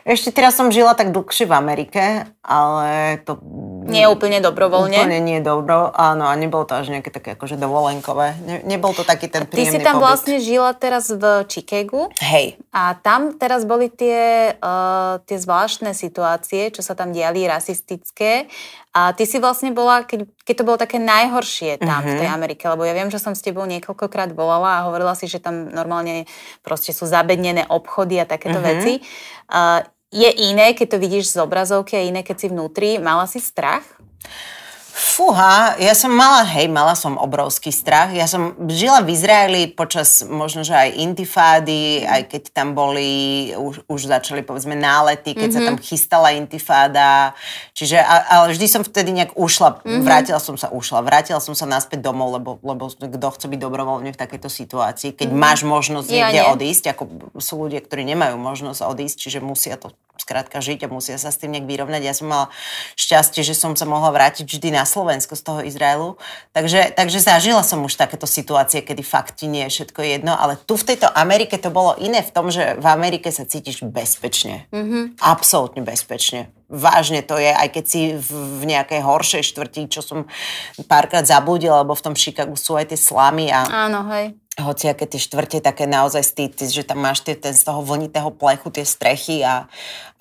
Ešte 0.04 0.37
teraz 0.37 0.52
som 0.61 0.68
žila 0.68 0.92
tak 0.92 1.16
dlhšie 1.16 1.49
v 1.49 1.56
Amerike, 1.56 2.28
ale 2.44 3.25
to... 3.25 3.40
Nie 3.88 4.04
úplne 4.12 4.44
dobrovoľne? 4.44 5.00
Úplne 5.00 5.20
nie 5.25 5.40
dobro, 5.40 5.88
áno, 5.96 6.28
a 6.28 6.37
nebolo 6.37 6.68
to 6.68 6.76
až 6.76 6.92
nejaké 6.92 7.08
také 7.08 7.32
akože 7.32 7.56
dovolenkové. 7.56 8.37
Ne, 8.44 8.56
nebol 8.68 8.92
to 8.92 9.00
taký 9.00 9.32
ten 9.32 9.49
Ty 9.49 9.56
si 9.64 9.80
príjemný 9.80 9.80
tam 9.80 9.96
pobyt. 9.96 10.04
vlastne 10.04 10.37
žila 10.44 10.76
teraz 10.76 11.08
v 11.08 11.49
Chicagu 11.49 12.12
Hej, 12.20 12.61
a 12.68 13.00
tam 13.00 13.40
teraz 13.40 13.64
boli 13.64 13.88
tie, 13.88 14.52
uh, 14.61 15.25
tie 15.25 15.40
zvláštne 15.40 15.96
situácie, 15.96 16.68
čo 16.68 16.84
sa 16.84 16.92
tam 16.92 17.08
diali, 17.16 17.49
rasistické. 17.49 18.52
A 18.94 19.11
ty 19.16 19.25
si 19.26 19.40
vlastne 19.40 19.73
bola, 19.75 20.04
keď, 20.04 20.28
keď 20.44 20.54
to 20.54 20.66
bolo 20.68 20.78
také 20.78 21.00
najhoršie 21.00 21.80
tam 21.82 22.04
mm-hmm. 22.04 22.12
v 22.12 22.18
tej 22.20 22.28
Amerike, 22.28 22.62
lebo 22.68 22.84
ja 22.87 22.94
viem, 22.94 23.08
že 23.08 23.18
som 23.18 23.32
s 23.32 23.42
tebou 23.42 23.64
niekoľkokrát 23.66 24.37
volala 24.37 24.78
a 24.78 24.84
hovorila 24.87 25.16
si, 25.18 25.26
že 25.26 25.42
tam 25.42 25.66
normálne 25.73 26.28
proste 26.62 26.92
sú 26.92 27.08
zabednené 27.08 27.66
obchody 27.73 28.20
a 28.20 28.28
takéto 28.28 28.61
mm-hmm. 28.61 28.70
veci. 28.70 28.92
Uh, 29.50 29.82
je 30.14 30.30
iné, 30.47 30.78
keď 30.78 30.94
to 30.94 31.02
vidíš 31.02 31.35
z 31.35 31.42
obrazovky 31.42 31.99
a 31.99 32.06
iné, 32.06 32.23
keď 32.23 32.37
si 32.38 32.47
vnútri. 32.47 33.02
Mala 33.02 33.26
si 33.26 33.42
strach? 33.42 33.83
Fúha, 34.94 35.75
ja 35.83 35.90
som 35.90 36.14
mala, 36.14 36.47
hej, 36.54 36.71
mala 36.71 36.94
som 36.94 37.18
obrovský 37.18 37.75
strach. 37.75 38.14
Ja 38.14 38.30
som 38.30 38.54
žila 38.71 39.02
v 39.02 39.11
Izraeli 39.11 39.62
počas 39.75 40.23
možno, 40.23 40.62
že 40.62 40.71
aj 40.71 41.02
intifády, 41.02 42.06
aj 42.06 42.30
keď 42.30 42.42
tam 42.54 42.78
boli, 42.78 43.50
už, 43.59 43.90
už 43.90 44.00
začali 44.06 44.47
povedzme 44.47 44.78
nálety, 44.78 45.35
keď 45.35 45.50
mm-hmm. 45.50 45.66
sa 45.66 45.68
tam 45.75 45.76
chystala 45.83 46.38
intifáda. 46.38 47.35
Čiže, 47.75 47.99
ale 48.06 48.54
vždy 48.54 48.66
som 48.71 48.87
vtedy 48.87 49.11
nejak 49.11 49.35
ušla, 49.35 49.83
mm-hmm. 49.83 50.06
vrátila 50.06 50.38
som 50.38 50.54
sa, 50.54 50.71
ušla, 50.71 51.02
vrátila 51.02 51.42
som 51.42 51.59
sa 51.59 51.66
naspäť 51.66 51.99
domov, 51.99 52.38
lebo, 52.38 52.62
lebo 52.62 52.87
kto 52.87 53.28
chce 53.35 53.50
byť 53.50 53.59
dobrovoľne 53.59 54.14
v 54.14 54.18
takejto 54.18 54.47
situácii, 54.47 55.18
keď 55.18 55.26
mm-hmm. 55.26 55.42
máš 55.42 55.66
možnosť 55.66 56.06
ja 56.06 56.30
niekde 56.30 56.42
nie. 56.47 56.52
odísť, 56.54 56.94
ako 56.94 57.02
sú 57.42 57.66
ľudia, 57.66 57.83
ktorí 57.83 58.06
nemajú 58.14 58.38
možnosť 58.38 58.87
odísť, 58.87 59.26
čiže 59.26 59.42
musia 59.42 59.75
to 59.75 59.90
skrátka 60.18 60.62
žiť 60.62 60.87
a 60.87 60.92
musia 60.92 61.18
sa 61.21 61.28
s 61.28 61.40
tým 61.40 61.52
nejak 61.52 61.66
vyrovnať. 61.68 62.02
Ja 62.02 62.14
som 62.14 62.30
mala 62.30 62.47
šťastie, 62.94 63.42
že 63.44 63.52
som 63.52 63.75
sa 63.75 63.85
mohla 63.85 64.14
vrátiť 64.14 64.47
vždy 64.47 64.73
na 64.73 64.87
Slovensko 64.87 65.35
z 65.35 65.42
toho 65.42 65.61
Izraelu. 65.61 66.16
Takže, 66.56 66.94
takže 66.94 67.18
zažila 67.21 67.66
som 67.66 67.83
už 67.85 67.99
takéto 67.99 68.25
situácie, 68.25 68.80
kedy 68.80 69.02
fakt 69.02 69.42
ti 69.42 69.50
nie 69.50 69.66
je 69.68 69.83
všetko 69.83 70.00
jedno, 70.00 70.33
ale 70.33 70.56
tu 70.56 70.78
v 70.78 70.87
tejto 70.94 71.11
Amerike 71.12 71.59
to 71.61 71.68
bolo 71.68 71.99
iné 72.00 72.23
v 72.23 72.30
tom, 72.33 72.49
že 72.49 72.78
v 72.78 72.87
Amerike 72.87 73.28
sa 73.35 73.44
cítiš 73.44 73.85
bezpečne. 73.85 74.71
Mm-hmm. 74.71 75.21
Absolútne 75.21 75.83
bezpečne. 75.85 76.49
Vážne 76.75 77.23
to 77.23 77.38
je, 77.38 77.54
aj 77.54 77.69
keď 77.71 77.85
si 77.87 78.00
v, 78.19 78.66
nejakej 78.66 79.00
horšej 79.07 79.43
štvrti, 79.54 79.87
čo 79.87 80.02
som 80.02 80.26
párkrát 80.90 81.23
zabudila, 81.23 81.87
lebo 81.87 81.95
v 81.95 82.04
tom 82.04 82.14
Chicagu 82.19 82.59
sú 82.59 82.75
aj 82.75 82.90
tie 82.90 82.99
slamy 82.99 83.54
a... 83.54 83.62
Áno, 83.87 84.11
hej 84.11 84.35
hociaké 84.54 85.11
tie 85.11 85.19
štvrte 85.19 85.59
také 85.59 85.90
naozaj 85.90 86.23
stýty, 86.23 86.71
že 86.71 86.87
tam 86.87 87.02
máš 87.02 87.26
tie, 87.26 87.35
ten 87.35 87.50
z 87.50 87.66
toho 87.66 87.83
vlnitého 87.83 88.31
plechu 88.31 88.71
tie 88.71 88.87
strechy 88.87 89.43
a, 89.43 89.66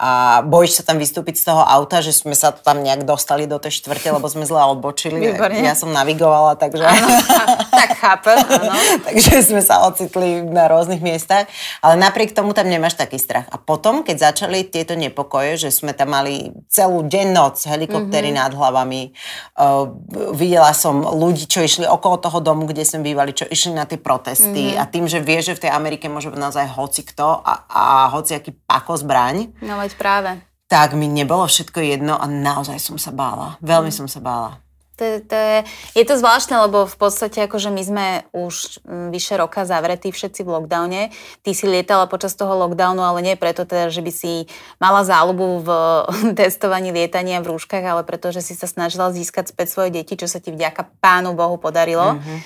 a 0.01 0.41
bojíš 0.41 0.81
sa 0.81 0.83
tam 0.89 0.97
vystúpiť 0.97 1.37
z 1.37 1.53
toho 1.53 1.61
auta, 1.61 2.01
že 2.01 2.17
sme 2.17 2.33
sa 2.33 2.49
tam 2.49 2.81
nejak 2.81 3.05
dostali 3.05 3.45
do 3.45 3.61
tej 3.61 3.77
štvrte, 3.77 4.09
lebo 4.09 4.25
sme 4.25 4.49
zle 4.49 4.57
odbočili. 4.57 5.21
Výborne. 5.21 5.61
Ja 5.61 5.77
som 5.77 5.93
navigovala, 5.93 6.57
takže... 6.57 6.81
Áno, 6.81 7.07
tak 7.77 7.89
chápem, 7.93 8.41
áno. 8.41 8.73
takže 9.05 9.53
sme 9.53 9.61
sa 9.61 9.85
ocitli 9.85 10.41
na 10.41 10.65
rôznych 10.65 11.05
miestach, 11.05 11.45
ale 11.85 12.01
napriek 12.01 12.33
tomu 12.33 12.57
tam 12.57 12.65
nemáš 12.65 12.97
taký 12.97 13.21
strach. 13.21 13.45
A 13.53 13.61
potom, 13.61 14.01
keď 14.01 14.33
začali 14.33 14.65
tieto 14.65 14.97
nepokoje, 14.97 15.61
že 15.61 15.69
sme 15.69 15.93
tam 15.93 16.17
mali 16.17 16.42
celú 16.67 17.05
deň, 17.07 17.27
noc, 17.31 17.63
helikoptery 17.69 18.33
mm-hmm. 18.33 18.43
nad 18.43 18.51
hlavami, 18.51 19.13
uh, 19.61 19.87
videla 20.33 20.73
som 20.75 21.05
ľudí, 21.05 21.47
čo 21.47 21.63
išli 21.63 21.85
okolo 21.87 22.19
toho 22.19 22.41
domu, 22.41 22.67
kde 22.67 22.83
sme 22.83 23.05
bývali, 23.05 23.31
čo 23.31 23.47
išli 23.47 23.77
na 23.77 23.87
tie 23.87 24.01
protesty 24.01 24.73
mm-hmm. 24.73 24.81
a 24.81 24.83
tým, 24.89 25.05
že 25.07 25.23
vie, 25.23 25.39
že 25.39 25.55
v 25.55 25.63
tej 25.67 25.71
Amerike 25.71 26.11
môže 26.11 26.33
byť 26.33 26.39
naozaj 26.39 26.65
hoci 26.73 27.01
kto 27.07 27.39
a, 27.45 27.53
a 27.69 27.83
hoci 28.11 28.35
aký 28.35 28.51
pako 28.51 28.99
zbraň. 28.99 29.53
No 29.63 29.79
veď 29.79 29.93
práve. 29.95 30.31
Tak 30.67 30.97
mi 30.97 31.05
nebolo 31.05 31.45
všetko 31.45 31.79
jedno 31.85 32.17
a 32.17 32.25
naozaj 32.25 32.81
som 32.81 32.97
sa 32.97 33.13
bála. 33.13 33.61
Veľmi 33.61 33.93
mm. 33.93 33.97
som 34.03 34.07
sa 34.09 34.17
bála. 34.17 34.63
To, 34.93 35.05
to 35.25 35.33
je, 35.35 35.57
je 35.97 36.05
to 36.05 36.21
zvláštne, 36.21 36.53
lebo 36.69 36.85
v 36.85 36.97
podstate 37.01 37.49
akože 37.49 37.73
my 37.73 37.81
sme 37.81 38.07
už 38.29 38.85
mm, 38.85 39.09
vyše 39.09 39.41
roka 39.41 39.65
zavretí 39.65 40.13
všetci 40.13 40.45
v 40.45 40.53
lockdowne. 40.53 41.09
Ty 41.41 41.51
si 41.57 41.65
lietala 41.65 42.05
počas 42.05 42.37
toho 42.37 42.53
lockdownu, 42.53 43.01
ale 43.01 43.25
nie 43.25 43.33
preto 43.33 43.65
teda, 43.65 43.89
že 43.89 44.05
by 44.05 44.11
si 44.13 44.45
mala 44.77 45.01
záľubu 45.01 45.65
v 45.65 45.69
testovaní 46.39 46.93
lietania 46.93 47.41
v 47.41 47.57
rúškach, 47.57 47.81
ale 47.81 48.05
preto, 48.05 48.29
že 48.29 48.45
si 48.45 48.53
sa 48.53 48.69
snažila 48.69 49.09
získať 49.09 49.49
späť 49.49 49.73
svoje 49.73 49.89
deti, 49.89 50.13
čo 50.13 50.29
sa 50.29 50.37
ti 50.37 50.53
vďaka 50.53 50.85
pánu 51.01 51.33
Bohu 51.33 51.57
podarilo. 51.57 52.21
Mm-hmm. 52.21 52.39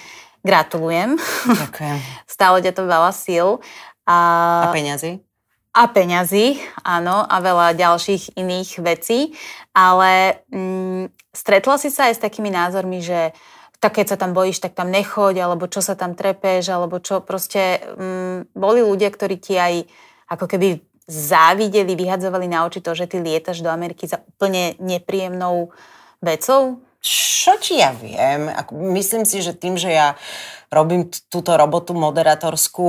Gratulujem. 0.47 1.19
Ďakujem. 1.51 1.97
Stále 2.39 2.57
ťa 2.63 2.71
to 2.71 2.83
veľa 2.87 3.11
síl. 3.11 3.59
A, 4.07 4.17
a 4.63 4.71
peňazí. 4.71 5.19
A 5.77 5.93
peňazí, 5.93 6.57
áno, 6.81 7.21
a 7.21 7.37
veľa 7.37 7.77
ďalších 7.77 8.33
iných 8.33 8.81
vecí. 8.81 9.37
Ale 9.77 10.41
mm, 10.49 11.13
stretla 11.37 11.77
si 11.77 11.93
sa 11.93 12.09
aj 12.09 12.17
s 12.17 12.23
takými 12.23 12.49
názormi, 12.49 13.05
že 13.05 13.37
tak 13.77 14.01
keď 14.01 14.05
sa 14.09 14.17
tam 14.17 14.33
bojíš, 14.33 14.57
tak 14.57 14.73
tam 14.73 14.89
nechoď, 14.89 15.45
alebo 15.45 15.69
čo 15.69 15.85
sa 15.85 15.93
tam 15.93 16.17
trepeš, 16.17 16.73
alebo 16.73 16.97
čo 16.97 17.21
proste... 17.21 17.85
Mm, 17.93 18.49
boli 18.57 18.81
ľudia, 18.81 19.13
ktorí 19.13 19.37
ti 19.37 19.53
aj 19.53 19.85
ako 20.33 20.49
keby 20.49 20.81
závideli, 21.05 21.93
vyhadzovali 21.93 22.49
na 22.49 22.65
oči 22.65 22.81
to, 22.81 22.97
že 22.97 23.05
ty 23.05 23.21
lietaš 23.21 23.61
do 23.61 23.69
Ameriky 23.69 24.09
za 24.09 24.19
úplne 24.25 24.73
nepríjemnou 24.81 25.69
vecou? 26.25 26.81
čo 27.47 27.55
ti 27.63 27.79
ja 27.79 27.95
viem? 27.95 28.51
Myslím 28.91 29.23
si, 29.23 29.39
že 29.39 29.55
tým, 29.55 29.79
že 29.79 29.93
ja 29.93 30.19
robím 30.67 31.07
túto 31.31 31.55
robotu 31.55 31.95
moderátorskú, 31.95 32.87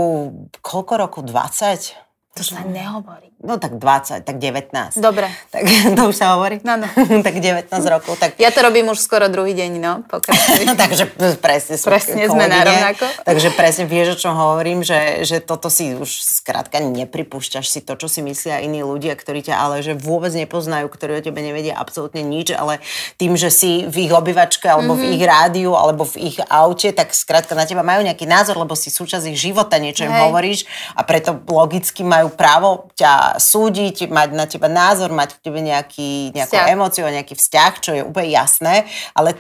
koľko 0.59 0.93
rokov? 0.99 1.23
20? 1.31 2.08
To 2.37 2.43
sa 2.45 2.63
nehovorí. 2.63 3.29
No 3.39 3.55
tak 3.63 3.79
20, 3.79 4.27
tak 4.27 4.37
19. 4.43 4.99
Dobre. 4.99 5.31
Tak 5.55 5.63
to 5.99 6.03
už 6.11 6.17
sa 6.19 6.35
hovorí? 6.35 6.59
No, 6.67 6.75
no. 6.75 6.91
tak 7.27 7.39
19 7.39 7.71
rokov. 7.87 8.19
Tak... 8.19 8.35
Ja 8.43 8.51
to 8.51 8.67
robím 8.67 8.91
už 8.91 8.99
skoro 8.99 9.31
druhý 9.31 9.55
deň, 9.55 9.71
no. 9.79 10.03
no 10.67 10.73
takže 10.75 11.07
presne 11.39 11.79
Presne 11.79 12.27
sme 12.27 12.51
na 12.51 12.67
rovnako. 12.67 13.07
Takže 13.23 13.55
presne 13.55 13.87
vieš, 13.87 14.19
o 14.19 14.21
čom 14.27 14.35
hovorím, 14.35 14.83
že, 14.83 15.23
že 15.23 15.39
toto 15.39 15.71
si 15.71 15.95
už 15.95 16.11
skrátka 16.11 16.83
nepripúšťaš 16.83 17.67
si 17.71 17.79
to, 17.79 17.95
čo 17.95 18.11
si 18.11 18.27
myslia 18.27 18.59
iní 18.59 18.83
ľudia, 18.83 19.15
ktorí 19.15 19.47
ťa 19.47 19.55
ale 19.55 19.87
že 19.87 19.95
vôbec 19.95 20.35
nepoznajú, 20.35 20.91
ktorí 20.91 21.19
o 21.19 21.23
tebe 21.23 21.39
nevedia 21.39 21.79
absolútne 21.79 22.27
nič, 22.27 22.51
ale 22.55 22.83
tým, 23.23 23.39
že 23.39 23.55
si 23.55 23.87
v 23.87 24.11
ich 24.11 24.13
obývačke 24.15 24.67
alebo 24.67 24.99
mm-hmm. 24.99 25.11
v 25.11 25.15
ich 25.15 25.23
rádiu 25.23 25.71
alebo 25.79 26.03
v 26.03 26.35
ich 26.35 26.37
aute, 26.51 26.91
tak 26.91 27.15
skrátka 27.15 27.55
na 27.55 27.71
teba 27.71 27.87
majú 27.87 28.03
nejaký 28.03 28.27
názor, 28.27 28.59
lebo 28.59 28.75
si 28.75 28.91
súčasť 28.91 29.31
ich 29.31 29.39
života, 29.39 29.79
niečo 29.79 30.11
im 30.11 30.15
hovoríš 30.27 30.67
a 30.99 31.07
preto 31.07 31.39
logicky 31.47 32.03
majú 32.03 32.18
majú 32.19 32.35
právo 32.35 32.91
ťa 32.99 33.39
súdiť, 33.39 34.11
mať 34.11 34.29
na 34.35 34.51
teba 34.51 34.67
názor, 34.67 35.15
mať 35.15 35.39
k 35.39 35.43
tebe 35.47 35.63
nejaký, 35.63 36.35
nejakú 36.35 36.59
vzťah. 36.59 36.75
emóciu 36.75 37.07
nejaký 37.07 37.39
vzťah, 37.39 37.73
čo 37.79 37.91
je 37.95 38.03
úplne 38.03 38.35
jasné, 38.35 38.91
ale 39.15 39.39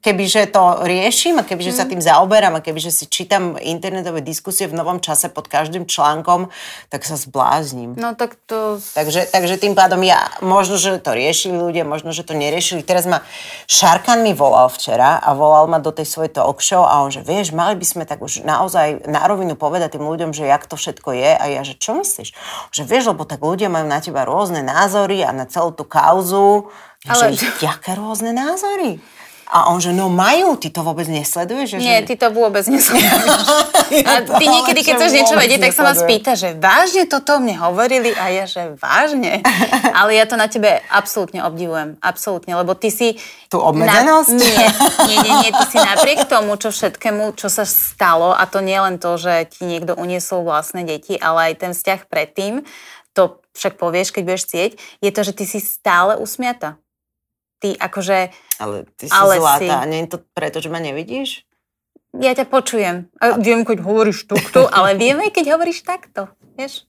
kebyže 0.00 0.48
to 0.56 0.88
riešim 0.88 1.36
a 1.36 1.44
kebyže 1.44 1.72
mm. 1.72 1.76
sa 1.76 1.84
mhm. 1.84 1.90
tým 1.92 2.00
zaoberám 2.00 2.54
a 2.56 2.64
kebyže 2.64 2.88
si 2.88 3.04
čítam 3.12 3.60
internetové 3.60 4.24
diskusie 4.24 4.64
v 4.64 4.72
novom 4.72 5.04
čase 5.04 5.28
pod 5.28 5.52
každým 5.52 5.84
článkom, 5.84 6.48
tak 6.88 7.04
sa 7.04 7.20
zblázním. 7.20 7.92
No 8.00 8.16
tak 8.16 8.40
to... 8.48 8.80
Takže, 8.96 9.28
takže 9.28 9.60
tým 9.60 9.76
pádom 9.76 10.00
ja, 10.00 10.32
možno, 10.40 10.80
že 10.80 10.96
to 10.96 11.12
riešili 11.12 11.60
ľudia, 11.60 11.84
možno, 11.84 12.16
že 12.16 12.24
to 12.24 12.32
neriešili. 12.32 12.80
Teraz 12.80 13.04
ma 13.04 13.20
Šarkan 13.68 14.24
mi 14.24 14.32
volal 14.32 14.72
včera 14.72 15.20
a 15.20 15.36
volal 15.36 15.68
ma 15.68 15.76
do 15.76 15.92
tej 15.92 16.08
svojej 16.08 16.32
talk 16.32 16.64
show 16.64 16.88
a 16.88 17.04
on, 17.04 17.12
že 17.12 17.20
vieš, 17.20 17.52
mali 17.52 17.76
by 17.76 17.84
sme 17.84 18.04
tak 18.08 18.24
už 18.24 18.48
naozaj 18.48 19.04
na 19.04 19.28
rovinu 19.28 19.60
povedať 19.60 20.00
tým 20.00 20.08
ľuďom, 20.08 20.32
že 20.32 20.48
jak 20.48 20.64
to 20.64 20.80
všetko 20.80 21.12
je 21.12 21.30
a 21.36 21.44
ja, 21.52 21.61
že 21.62 21.74
čo 21.78 21.98
myslíš? 21.98 22.34
Že 22.74 22.82
vieš, 22.84 23.04
lebo 23.14 23.26
tak 23.26 23.42
ľudia 23.42 23.70
majú 23.70 23.86
na 23.86 24.02
teba 24.02 24.26
rôzne 24.26 24.62
názory 24.62 25.22
a 25.22 25.30
na 25.30 25.46
celú 25.46 25.74
tú 25.74 25.86
kauzu 25.86 26.70
ale... 27.08 27.34
Že 27.34 27.50
jaké 27.66 27.98
rôzne 27.98 28.30
názory. 28.30 29.02
A 29.52 29.68
on, 29.68 29.84
že 29.84 29.92
no 29.92 30.08
majú, 30.08 30.56
ty 30.56 30.72
to 30.72 30.80
vôbec 30.80 31.04
nesleduješ? 31.04 31.76
Že, 31.76 31.84
Nie, 31.84 32.00
ty 32.00 32.16
to 32.16 32.32
vôbec 32.32 32.64
nesleduješ. 32.72 33.44
a 34.08 34.12
ty 34.24 34.44
niekedy, 34.48 34.80
keď 34.80 34.94
chceš 34.96 35.12
niečo 35.20 35.36
vedieť, 35.36 35.68
tak 35.68 35.76
sa 35.76 35.84
ma 35.84 35.92
spýta, 35.92 36.32
že 36.32 36.56
vážne 36.56 37.04
toto 37.04 37.36
mne 37.36 37.60
hovorili 37.60 38.16
a 38.16 38.32
ja, 38.32 38.48
že 38.48 38.72
vážne. 38.80 39.44
Ale 40.00 40.16
ja 40.16 40.24
to 40.24 40.40
na 40.40 40.48
tebe 40.48 40.80
absolútne 40.88 41.44
obdivujem. 41.44 42.00
Absolútne, 42.00 42.56
lebo 42.56 42.72
ty 42.72 42.88
si... 42.88 43.20
Tu 43.52 43.60
obmedzenosť? 43.60 44.32
Na... 44.32 44.40
Nie, 44.40 44.68
nie, 45.04 45.18
nie, 45.20 45.34
nie, 45.44 45.50
ty 45.52 45.64
si 45.68 45.76
napriek 45.76 46.24
tomu, 46.32 46.56
čo 46.56 46.72
všetkému, 46.72 47.36
čo 47.36 47.52
sa 47.52 47.68
stalo, 47.68 48.32
a 48.32 48.48
to 48.48 48.64
nie 48.64 48.80
len 48.80 48.96
to, 48.96 49.20
že 49.20 49.52
ti 49.52 49.68
niekto 49.68 49.92
uniesol 50.00 50.48
vlastné 50.48 50.88
deti, 50.88 51.20
ale 51.20 51.52
aj 51.52 51.54
ten 51.60 51.72
vzťah 51.76 52.00
predtým, 52.08 52.64
to 53.12 53.36
však 53.52 53.76
povieš, 53.76 54.16
keď 54.16 54.22
budeš 54.24 54.44
cieť, 54.48 54.70
je 55.04 55.10
to, 55.12 55.20
že 55.20 55.36
ty 55.36 55.44
si 55.44 55.60
stále 55.60 56.16
usmiata 56.16 56.80
ty 57.62 57.78
akože... 57.78 58.34
Ale 58.58 58.90
ty 58.98 59.06
si 59.06 59.14
ale 59.14 59.38
zlatá, 59.38 59.86
si... 59.86 59.88
nie 59.94 60.02
je 60.02 60.08
to 60.10 60.18
preto, 60.34 60.58
že 60.58 60.68
ma 60.68 60.82
nevidíš? 60.82 61.46
Ja 62.12 62.34
ťa 62.34 62.50
počujem. 62.50 63.08
A 63.22 63.38
viem, 63.40 63.62
keď 63.64 63.80
hovoríš 63.80 64.28
tukto, 64.28 64.66
ale 64.68 64.98
viem 64.98 65.16
aj, 65.22 65.30
keď 65.32 65.56
hovoríš 65.56 65.86
takto, 65.86 66.28
vieš? 66.58 66.84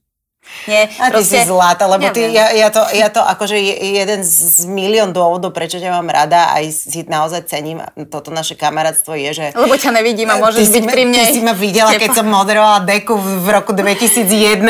Nie, 0.68 0.92
a 1.00 1.08
ty 1.08 1.24
proste, 1.24 1.40
si 1.40 1.48
zlata, 1.48 1.88
lebo 1.88 2.04
ty, 2.12 2.28
ja, 2.28 2.52
ja, 2.52 2.68
to, 2.68 2.84
ja 2.92 3.08
to 3.08 3.24
akože 3.24 3.56
jeden 3.80 4.28
z 4.28 4.68
milión 4.68 5.16
dôvodov, 5.16 5.56
prečo 5.56 5.80
ťa 5.80 5.88
mám 5.96 6.12
rada, 6.12 6.52
aj 6.52 6.68
si 6.68 7.00
naozaj 7.08 7.48
cením 7.48 7.80
toto 8.12 8.28
naše 8.28 8.60
kamarátstvo 8.60 9.16
je, 9.16 9.32
že... 9.32 9.46
Lebo 9.56 9.72
ťa 9.80 9.96
nevidím 9.96 10.28
a 10.28 10.44
môžeš 10.44 10.68
byť 10.68 10.84
pri 10.84 11.04
mne. 11.08 11.24
Ty 11.24 11.32
si 11.32 11.40
ma 11.40 11.56
videla, 11.56 11.96
tepa. 11.96 12.04
keď 12.04 12.12
som 12.20 12.28
moderovala 12.28 12.84
deku 12.84 13.16
v 13.16 13.48
roku 13.56 13.72
2001. 13.80 14.68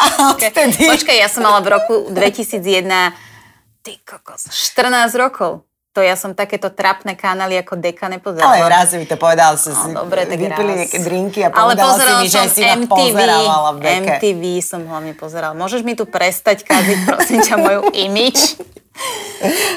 a 0.00 0.04
odtedy... 0.32 0.80
Počkaj, 0.96 1.16
ja 1.20 1.28
som 1.28 1.44
mala 1.44 1.60
v 1.60 1.76
roku 1.76 2.08
2001 2.08 3.28
Ty 3.86 3.94
kokos, 4.02 4.50
14 4.50 5.14
rokov. 5.14 5.62
To 5.94 6.02
ja 6.02 6.18
som 6.18 6.34
takéto 6.34 6.74
trapné 6.74 7.14
kanály 7.14 7.54
ako 7.62 7.78
deka 7.78 8.10
nepozerala. 8.10 8.58
Ale 8.58 8.66
raz 8.66 8.90
mi 8.98 9.06
to 9.06 9.14
povedal, 9.14 9.54
si 9.54 9.70
no, 9.70 9.78
si 9.78 9.88
dobre, 9.94 10.26
tak 10.26 10.42
vypili 10.42 10.72
raz. 10.74 10.78
nejaké 10.82 10.98
drinky 11.06 11.38
a 11.46 11.54
povedala 11.54 11.94
si 11.94 12.10
mi, 12.18 12.26
že 12.26 12.42
si 12.50 12.60
ma 12.66 12.82
pozerala 12.84 13.70
v 13.72 13.78
deke. 13.78 14.18
MTV 14.18 14.42
som 14.58 14.82
hlavne 14.90 15.14
pozerala. 15.14 15.54
Môžeš 15.54 15.86
mi 15.86 15.94
tu 15.94 16.02
prestať 16.02 16.66
kaziť, 16.66 16.98
prosím 17.06 17.38
ťa, 17.46 17.54
moju 17.62 17.80
imič? 17.94 18.58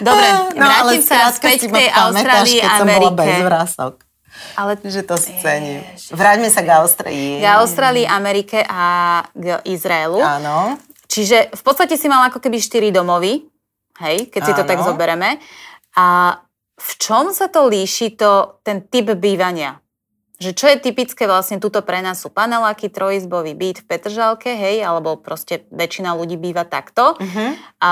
Dobre, 0.02 0.28
no, 0.58 0.58
vrátim 0.58 1.02
sa 1.06 1.30
späť 1.30 1.70
k 1.70 1.72
tej 1.72 1.88
Austrálii 1.94 2.60
Amerike. 2.66 3.30
Ale, 4.58 4.72
že 4.90 5.06
to 5.06 5.22
scénim. 5.22 5.86
Vráťme 6.10 6.50
sa 6.50 6.66
k 6.66 6.70
Austrálii. 6.82 7.40
K 7.40 7.48
Austrálii, 7.62 8.10
Amerike 8.10 8.66
a 8.66 9.22
k 9.38 9.62
Izraelu. 9.70 10.18
Áno. 10.18 10.82
Čiže 11.10 11.54
v 11.54 11.62
podstate 11.62 11.94
si 11.98 12.10
mal 12.10 12.26
ako 12.30 12.42
keby 12.42 12.58
štyri 12.62 12.90
domovy 12.94 13.49
hej, 14.04 14.32
keď 14.32 14.42
si 14.46 14.54
to 14.56 14.64
tak 14.64 14.80
zobereme. 14.82 15.40
A 15.96 16.40
v 16.80 16.92
čom 16.96 17.36
sa 17.36 17.52
to 17.52 17.68
líši, 17.68 18.16
to, 18.16 18.64
ten 18.64 18.88
typ 18.88 19.14
bývania? 19.20 19.84
Že 20.40 20.52
čo 20.56 20.66
je 20.72 20.78
typické 20.80 21.28
vlastne 21.28 21.60
tuto 21.60 21.84
pre 21.84 22.00
nás 22.00 22.24
sú 22.24 22.32
paneláky, 22.32 22.88
trojizbový 22.88 23.52
byt 23.60 23.84
v 23.84 23.88
Petržalke, 23.92 24.56
hej, 24.56 24.88
alebo 24.88 25.20
proste 25.20 25.68
väčšina 25.68 26.16
ľudí 26.16 26.40
býva 26.40 26.64
takto. 26.64 27.20
Uh-huh. 27.20 27.60
A 27.84 27.92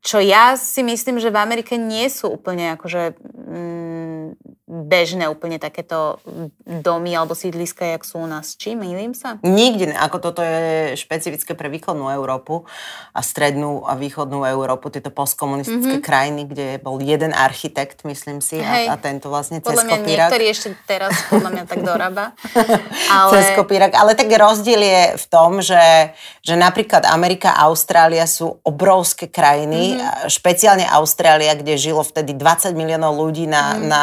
čo 0.00 0.16
ja 0.24 0.56
si 0.56 0.80
myslím, 0.80 1.20
že 1.20 1.28
v 1.28 1.36
Amerike 1.36 1.76
nie 1.76 2.08
sú 2.08 2.32
úplne 2.32 2.72
akože 2.80 3.20
mm, 3.20 4.26
bežné 4.68 5.32
úplne 5.32 5.56
takéto 5.56 6.20
domy 6.60 7.16
alebo 7.16 7.32
sídliska, 7.32 7.96
jak 7.96 8.04
sú 8.04 8.20
u 8.20 8.28
nás. 8.28 8.52
Či 8.52 8.76
milím 8.76 9.16
sa? 9.16 9.40
Nikdy, 9.40 9.96
ako 9.96 10.16
toto 10.20 10.44
je 10.44 10.92
špecifické 11.00 11.56
pre 11.56 11.72
východnú 11.72 12.12
Európu 12.12 12.68
a 13.16 13.20
strednú 13.24 13.88
a 13.88 13.96
východnú 13.96 14.44
Európu, 14.44 14.92
tieto 14.92 15.08
postkomunistické 15.08 15.98
mm-hmm. 15.98 16.04
krajiny, 16.04 16.42
kde 16.44 16.66
bol 16.84 17.00
jeden 17.00 17.32
architekt, 17.32 18.04
myslím 18.04 18.44
si, 18.44 18.60
a, 18.60 18.92
a 18.92 18.94
tento 19.00 19.32
vlastne 19.32 19.64
podľa 19.64 19.72
cez 19.72 19.86
mňa 19.88 19.96
kopírak. 19.96 20.28
niektorí 20.28 20.44
ešte 20.52 20.68
teraz 20.84 21.16
podľa 21.32 21.50
mňa 21.56 21.64
tak 21.64 21.80
dorába. 21.80 22.24
ale... 23.16 23.32
Cez 23.40 23.46
kopírak. 23.56 23.96
Ale 23.96 24.12
tak 24.12 24.28
rozdiel 24.28 24.84
je 24.84 25.02
v 25.16 25.26
tom, 25.32 25.64
že, 25.64 26.12
že 26.44 26.54
napríklad 26.60 27.08
Amerika 27.08 27.56
a 27.56 27.72
Austrália 27.72 28.28
sú 28.28 28.60
obrovské 28.60 29.32
krajiny, 29.32 29.96
mm-hmm. 29.96 30.28
špeciálne 30.28 30.84
Austrália, 30.92 31.56
kde 31.56 31.80
žilo 31.80 32.04
vtedy 32.04 32.36
20 32.36 32.76
miliónov 32.76 33.16
ľudí 33.16 33.48
na, 33.48 33.72
mm-hmm. 33.72 33.88
na 33.88 34.02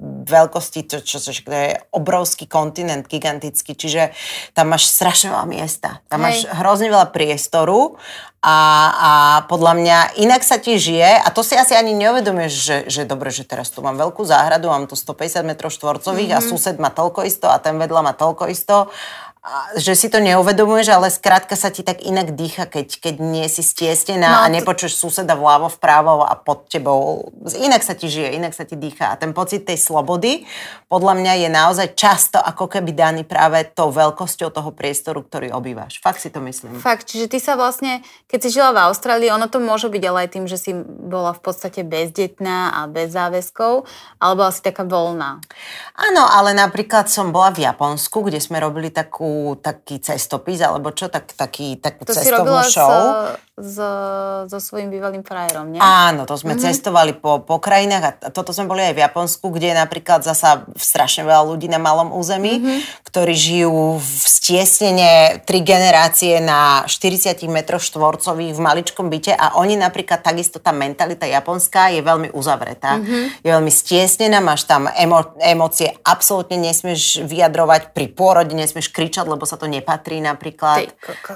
veľkosti, 0.00 0.88
to, 0.88 1.04
čo, 1.04 1.18
čo, 1.20 1.30
to 1.32 1.52
je 1.52 1.76
obrovský 1.92 2.48
kontinent, 2.48 3.06
gigantický, 3.06 3.76
čiže 3.76 4.16
tam 4.56 4.72
máš 4.72 4.88
strašne 4.88 5.32
veľa 5.34 5.46
miesta. 5.46 6.00
Tam 6.08 6.22
Hej. 6.22 6.24
máš 6.24 6.38
hrozne 6.56 6.88
veľa 6.88 7.08
priestoru 7.12 8.00
a, 8.42 8.58
a 8.90 9.12
podľa 9.46 9.72
mňa 9.78 9.98
inak 10.18 10.42
sa 10.42 10.58
ti 10.58 10.74
žije 10.74 11.22
a 11.22 11.28
to 11.30 11.46
si 11.46 11.54
asi 11.54 11.78
ani 11.78 11.94
neuvedomuješ, 11.94 12.54
že, 12.54 12.76
že 12.90 13.02
dobre, 13.06 13.30
že 13.30 13.46
teraz 13.46 13.70
tu 13.70 13.84
mám 13.86 13.94
veľkú 13.94 14.26
záhradu, 14.26 14.66
mám 14.66 14.90
tu 14.90 14.98
150 14.98 15.46
m 15.46 15.52
štvorcových 15.54 16.30
mm-hmm. 16.34 16.42
a 16.42 16.46
mhm. 16.46 16.50
sused 16.50 16.76
má 16.82 16.90
toľko 16.90 17.22
isto 17.22 17.46
a 17.46 17.62
ten 17.62 17.78
vedľa 17.78 18.00
má 18.02 18.12
toľko 18.18 18.50
isto 18.50 18.90
že 19.74 19.98
si 19.98 20.06
to 20.06 20.22
neuvedomuješ, 20.22 20.94
ale 20.94 21.10
skrátka 21.10 21.58
sa 21.58 21.74
ti 21.74 21.82
tak 21.82 22.06
inak 22.06 22.38
dýcha, 22.38 22.70
keď, 22.70 23.02
keď 23.02 23.14
nie 23.18 23.42
si 23.50 23.66
stiesnená 23.66 24.30
no, 24.30 24.40
a 24.46 24.46
nepočuješ 24.46 24.94
suseda 24.94 25.34
vľavo, 25.34 25.66
vpravo 25.66 26.22
a 26.22 26.38
pod 26.38 26.70
tebou. 26.70 27.34
Inak 27.58 27.82
sa 27.82 27.98
ti 27.98 28.06
žije, 28.06 28.38
inak 28.38 28.54
sa 28.54 28.62
ti 28.62 28.78
dýcha. 28.78 29.10
A 29.10 29.18
ten 29.18 29.34
pocit 29.34 29.66
tej 29.66 29.82
slobody 29.82 30.46
podľa 30.86 31.18
mňa 31.18 31.32
je 31.42 31.48
naozaj 31.50 31.88
často 31.98 32.38
ako 32.38 32.70
keby 32.70 32.94
daný 32.94 33.22
práve 33.26 33.66
tou 33.66 33.90
veľkosťou 33.90 34.54
toho 34.54 34.70
priestoru, 34.70 35.26
ktorý 35.26 35.50
obývaš. 35.50 35.98
Fakt 35.98 36.22
si 36.22 36.30
to 36.30 36.38
myslím. 36.46 36.78
Fakt, 36.78 37.10
čiže 37.10 37.26
ty 37.26 37.42
sa 37.42 37.58
vlastne, 37.58 38.06
keď 38.30 38.38
si 38.46 38.48
žila 38.54 38.70
v 38.70 38.94
Austrálii, 38.94 39.34
ono 39.34 39.50
to 39.50 39.58
môže 39.58 39.90
byť 39.90 40.02
ale 40.06 40.18
aj 40.22 40.38
tým, 40.38 40.46
že 40.46 40.54
si 40.54 40.70
bola 40.86 41.34
v 41.34 41.42
podstate 41.42 41.82
bezdetná 41.82 42.78
a 42.78 42.80
bez 42.86 43.10
záväzkov, 43.10 43.90
alebo 44.22 44.46
asi 44.46 44.62
taká 44.62 44.86
voľná. 44.86 45.42
Áno, 45.98 46.22
ale 46.30 46.54
napríklad 46.54 47.10
som 47.10 47.34
bola 47.34 47.50
v 47.50 47.66
Japonsku, 47.66 48.30
kde 48.30 48.38
sme 48.38 48.62
robili 48.62 48.86
takú 48.92 49.31
taký 49.60 50.00
cestopis, 50.00 50.60
alebo 50.64 50.90
čo, 50.90 51.12
tak, 51.12 51.32
taký, 51.32 51.78
takú 51.78 52.08
to 52.08 52.14
cestovnú 52.16 52.62
si 52.66 52.74
show. 52.74 52.90
So, 53.52 53.84
so 54.48 54.58
svojím 54.64 54.88
bývalým 54.88 55.20
frajerom, 55.20 55.76
nie? 55.76 55.78
Áno, 55.78 56.24
to 56.24 56.40
sme 56.40 56.56
mm-hmm. 56.56 56.66
cestovali 56.72 57.12
po, 57.12 57.44
po 57.44 57.60
krajinách 57.60 58.04
a 58.24 58.32
toto 58.32 58.48
sme 58.56 58.64
boli 58.64 58.80
aj 58.80 58.96
v 58.96 59.04
Japonsku, 59.04 59.44
kde 59.52 59.70
je 59.70 59.76
napríklad 59.76 60.24
zasa 60.24 60.64
strašne 60.72 61.28
veľa 61.28 61.44
ľudí 61.52 61.68
na 61.68 61.76
malom 61.76 62.16
území, 62.16 62.58
mm-hmm. 62.58 63.04
ktorí 63.12 63.36
žijú 63.36 64.00
v 64.00 64.24
stiesnene 64.24 65.44
tri 65.44 65.60
generácie 65.60 66.40
na 66.40 66.88
40 66.88 67.44
m 67.44 67.58
štvorcových 67.60 68.56
v 68.56 68.60
maličkom 68.64 69.12
byte 69.12 69.36
a 69.36 69.60
oni 69.60 69.76
napríklad 69.76 70.24
takisto 70.24 70.56
tá 70.56 70.72
mentalita 70.72 71.28
japonská 71.28 71.92
je 71.92 72.00
veľmi 72.00 72.32
uzavretá. 72.32 73.04
Mm-hmm. 73.04 73.44
Je 73.44 73.48
veľmi 73.52 73.68
stiesnená, 73.68 74.40
máš 74.40 74.64
tam 74.64 74.88
emo, 74.96 75.36
emócie, 75.44 75.92
absolútne 76.08 76.56
nesmieš 76.56 77.20
vyjadrovať 77.20 77.92
pri 77.92 78.08
pôrode, 78.16 78.56
nesmieš 78.56 78.88
kričať, 78.88 79.21
lebo 79.26 79.44
sa 79.44 79.58
to 79.58 79.66
nepatrí 79.66 80.22
napríklad. 80.22 80.90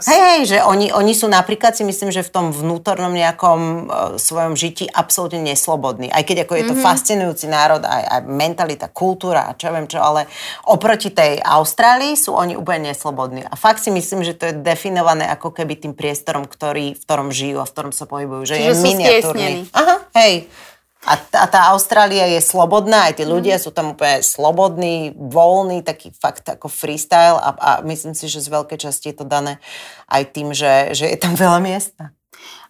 Hej, 0.07 0.21
hej, 0.21 0.41
že 0.47 0.59
oni, 0.63 0.91
oni 0.91 1.13
sú 1.13 1.27
napríklad 1.27 1.75
si 1.75 1.83
myslím, 1.83 2.15
že 2.15 2.27
v 2.27 2.31
tom 2.31 2.47
vnútornom 2.51 3.13
nejakom 3.13 3.61
uh, 3.61 3.79
svojom 4.17 4.55
žití 4.55 4.87
absolútne 4.91 5.43
neslobodný. 5.43 6.09
Aj 6.11 6.23
keď 6.23 6.47
ako 6.47 6.55
je 6.57 6.65
to 6.67 6.75
mm-hmm. 6.75 6.87
fascinujúci 6.87 7.47
národ, 7.51 7.83
aj, 7.85 8.03
aj 8.07 8.21
mentalita, 8.27 8.87
kultúra 8.91 9.51
a 9.51 9.57
čo 9.57 9.71
viem 9.75 9.87
čo, 9.91 10.01
ale 10.01 10.31
oproti 10.67 11.13
tej 11.13 11.43
Austrálii 11.43 12.17
sú 12.17 12.33
oni 12.35 12.55
úplne 12.57 12.93
neslobodní. 12.93 13.45
A 13.47 13.55
fakt 13.55 13.83
si 13.83 13.91
myslím, 13.93 14.23
že 14.23 14.35
to 14.37 14.51
je 14.51 14.55
definované 14.57 15.27
ako 15.29 15.53
keby 15.53 15.77
tým 15.77 15.93
priestorom, 15.93 16.49
ktorý, 16.49 16.97
v 16.97 17.03
ktorom 17.03 17.29
žijú 17.35 17.61
a 17.63 17.67
v 17.67 17.73
ktorom 17.73 17.93
sa 17.93 18.05
pohybujú. 18.09 18.43
Že 18.49 18.55
Čiže 18.57 18.69
je 18.69 18.83
miniatúrny. 18.83 19.53
Aha, 19.73 19.97
hej. 20.17 20.35
A 21.07 21.15
tá, 21.15 21.47
tá 21.47 21.71
Austrália 21.71 22.27
je 22.35 22.43
slobodná, 22.43 23.07
aj 23.07 23.23
tí 23.23 23.25
ľudia 23.25 23.57
mm. 23.57 23.63
sú 23.63 23.71
tam 23.71 23.95
úplne 23.95 24.27
slobodní, 24.27 25.15
voľní, 25.15 25.87
taký 25.87 26.11
fakt 26.11 26.51
ako 26.51 26.67
freestyle 26.67 27.39
a, 27.39 27.55
a 27.55 27.71
myslím 27.87 28.19
si, 28.19 28.27
že 28.27 28.43
z 28.43 28.51
veľkej 28.51 28.79
časti 28.83 29.15
je 29.15 29.23
to 29.23 29.27
dané 29.27 29.63
aj 30.11 30.23
tým, 30.35 30.51
že, 30.51 30.99
že 30.99 31.07
je 31.07 31.19
tam 31.19 31.39
veľa 31.39 31.63
miesta. 31.63 32.11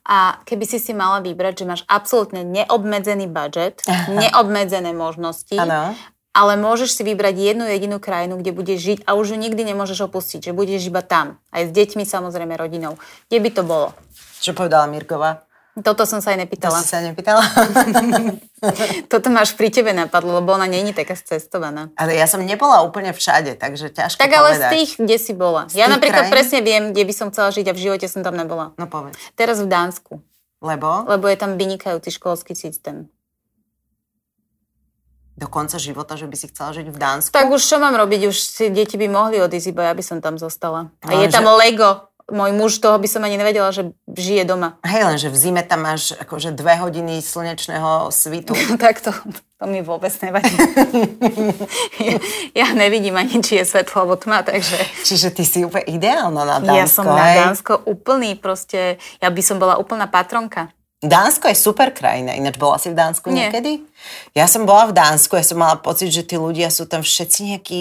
A 0.06 0.38
keby 0.46 0.68
si 0.68 0.78
si 0.78 0.94
mala 0.94 1.18
vybrať, 1.18 1.64
že 1.64 1.66
máš 1.66 1.82
absolútne 1.90 2.46
neobmedzený 2.46 3.26
budget, 3.26 3.82
neobmedzené 4.20 4.94
možnosti, 4.94 5.56
ano. 5.58 5.96
ale 6.30 6.52
môžeš 6.60 6.94
si 6.94 7.02
vybrať 7.02 7.34
jednu 7.34 7.66
jedinú 7.66 7.98
krajinu, 7.98 8.38
kde 8.38 8.54
budeš 8.54 8.78
žiť 8.84 8.98
a 9.08 9.18
už 9.18 9.34
ju 9.34 9.36
nikdy 9.40 9.64
nemôžeš 9.72 10.06
opustiť, 10.06 10.52
že 10.52 10.52
budeš 10.54 10.86
iba 10.86 11.02
tam. 11.02 11.40
Aj 11.50 11.66
s 11.66 11.74
deťmi, 11.74 12.06
samozrejme, 12.06 12.54
rodinou. 12.54 13.00
Kde 13.26 13.38
by 13.40 13.50
to 13.50 13.62
bolo? 13.66 13.88
Čo 14.38 14.54
povedala 14.54 14.86
Mirková? 14.86 15.45
Toto 15.76 16.08
som 16.08 16.24
sa 16.24 16.32
aj 16.32 16.48
nepýtala. 16.48 16.80
To 16.80 16.80
si 16.80 16.88
sa 16.88 17.04
nepýtala? 17.04 17.44
Toto 19.12 19.28
máš 19.28 19.52
pri 19.52 19.68
tebe 19.68 19.92
napadlo, 19.92 20.40
lebo 20.40 20.56
ona 20.56 20.64
není 20.64 20.96
taká 20.96 21.12
cestovaná. 21.12 21.92
Ale 22.00 22.16
ja 22.16 22.24
som 22.24 22.40
nebola 22.40 22.80
úplne 22.80 23.12
všade, 23.12 23.60
takže 23.60 23.92
ťažko 23.92 24.16
Tak 24.16 24.32
ale 24.32 24.56
povedať. 24.56 24.70
z 24.70 24.72
tých, 24.72 24.90
kde 24.96 25.16
si 25.20 25.32
bola. 25.36 25.68
Z 25.68 25.76
ja 25.76 25.92
napríklad 25.92 26.28
krajín? 26.28 26.32
presne 26.32 26.58
viem, 26.64 26.96
kde 26.96 27.04
by 27.04 27.12
som 27.12 27.28
chcela 27.28 27.52
žiť 27.52 27.68
a 27.68 27.76
v 27.76 27.82
živote 27.84 28.06
som 28.08 28.24
tam 28.24 28.40
nebola. 28.40 28.72
No 28.80 28.88
povedz. 28.88 29.20
Teraz 29.36 29.60
v 29.60 29.68
Dánsku. 29.68 30.24
Lebo? 30.64 31.04
Lebo 31.04 31.28
je 31.28 31.36
tam 31.36 31.60
vynikajúci 31.60 32.08
školský 32.08 32.56
systém. 32.56 33.12
Do 35.36 35.52
konca 35.52 35.76
života, 35.76 36.16
že 36.16 36.24
by 36.24 36.36
si 36.40 36.48
chcela 36.48 36.72
žiť 36.72 36.88
v 36.88 36.96
Dánsku? 36.96 37.36
Tak 37.36 37.52
už 37.52 37.60
čo 37.60 37.76
mám 37.76 37.92
robiť? 37.92 38.32
Už 38.32 38.36
si 38.40 38.72
deti 38.72 38.96
by 38.96 39.12
mohli 39.12 39.44
odísť, 39.44 39.76
iba 39.76 39.84
ja 39.84 39.92
by 39.92 40.00
som 40.00 40.24
tam 40.24 40.40
zostala. 40.40 40.88
A 41.04 41.12
no, 41.12 41.20
je 41.20 41.28
že... 41.28 41.36
tam 41.36 41.44
Lego 41.52 42.15
môj 42.26 42.50
muž 42.50 42.82
toho 42.82 42.98
by 42.98 43.06
som 43.06 43.22
ani 43.22 43.38
nevedela, 43.38 43.70
že 43.70 43.94
žije 44.10 44.42
doma. 44.42 44.82
Hej, 44.82 45.02
len 45.06 45.16
že 45.18 45.30
v 45.30 45.36
zime 45.38 45.62
tam 45.62 45.86
máš 45.86 46.10
akože 46.18 46.50
dve 46.50 46.74
hodiny 46.74 47.22
slnečného 47.22 48.10
svitu. 48.10 48.58
tak 48.82 48.98
to, 48.98 49.14
to 49.62 49.64
mi 49.70 49.78
vôbec 49.78 50.10
nevadí. 50.18 50.50
ja, 52.02 52.16
ja 52.50 52.66
nevidím 52.74 53.14
ani, 53.14 53.38
či 53.38 53.62
je 53.62 53.64
svetlo 53.64 54.02
alebo 54.02 54.18
tma, 54.18 54.42
takže... 54.42 54.74
Čiže 55.06 55.30
ty 55.30 55.46
si 55.46 55.62
úplne 55.62 55.86
ideálna 55.86 56.42
na 56.42 56.56
Dánsko, 56.58 56.74
Ja 56.74 56.86
som 56.90 57.04
hej? 57.06 57.14
na 57.14 57.26
Dánsko 57.46 57.72
úplný 57.86 58.34
proste, 58.34 58.98
ja 59.22 59.30
by 59.30 59.42
som 59.46 59.62
bola 59.62 59.78
úplná 59.78 60.10
patronka. 60.10 60.74
Dánsko 61.04 61.52
je 61.52 61.56
super 61.60 61.92
krajina, 61.92 62.32
ináč 62.32 62.56
bola 62.56 62.80
si 62.80 62.88
v 62.88 62.96
Dánsku 62.96 63.28
Nie. 63.28 63.52
niekedy? 63.52 63.84
Ja 64.32 64.48
som 64.48 64.64
bola 64.64 64.88
v 64.88 64.96
Dánsku, 64.96 65.36
ja 65.36 65.44
som 65.44 65.60
mala 65.60 65.76
pocit, 65.76 66.08
že 66.08 66.24
tí 66.24 66.40
ľudia 66.40 66.72
sú 66.72 66.88
tam 66.88 67.04
všetci 67.04 67.38
nejakí 67.52 67.80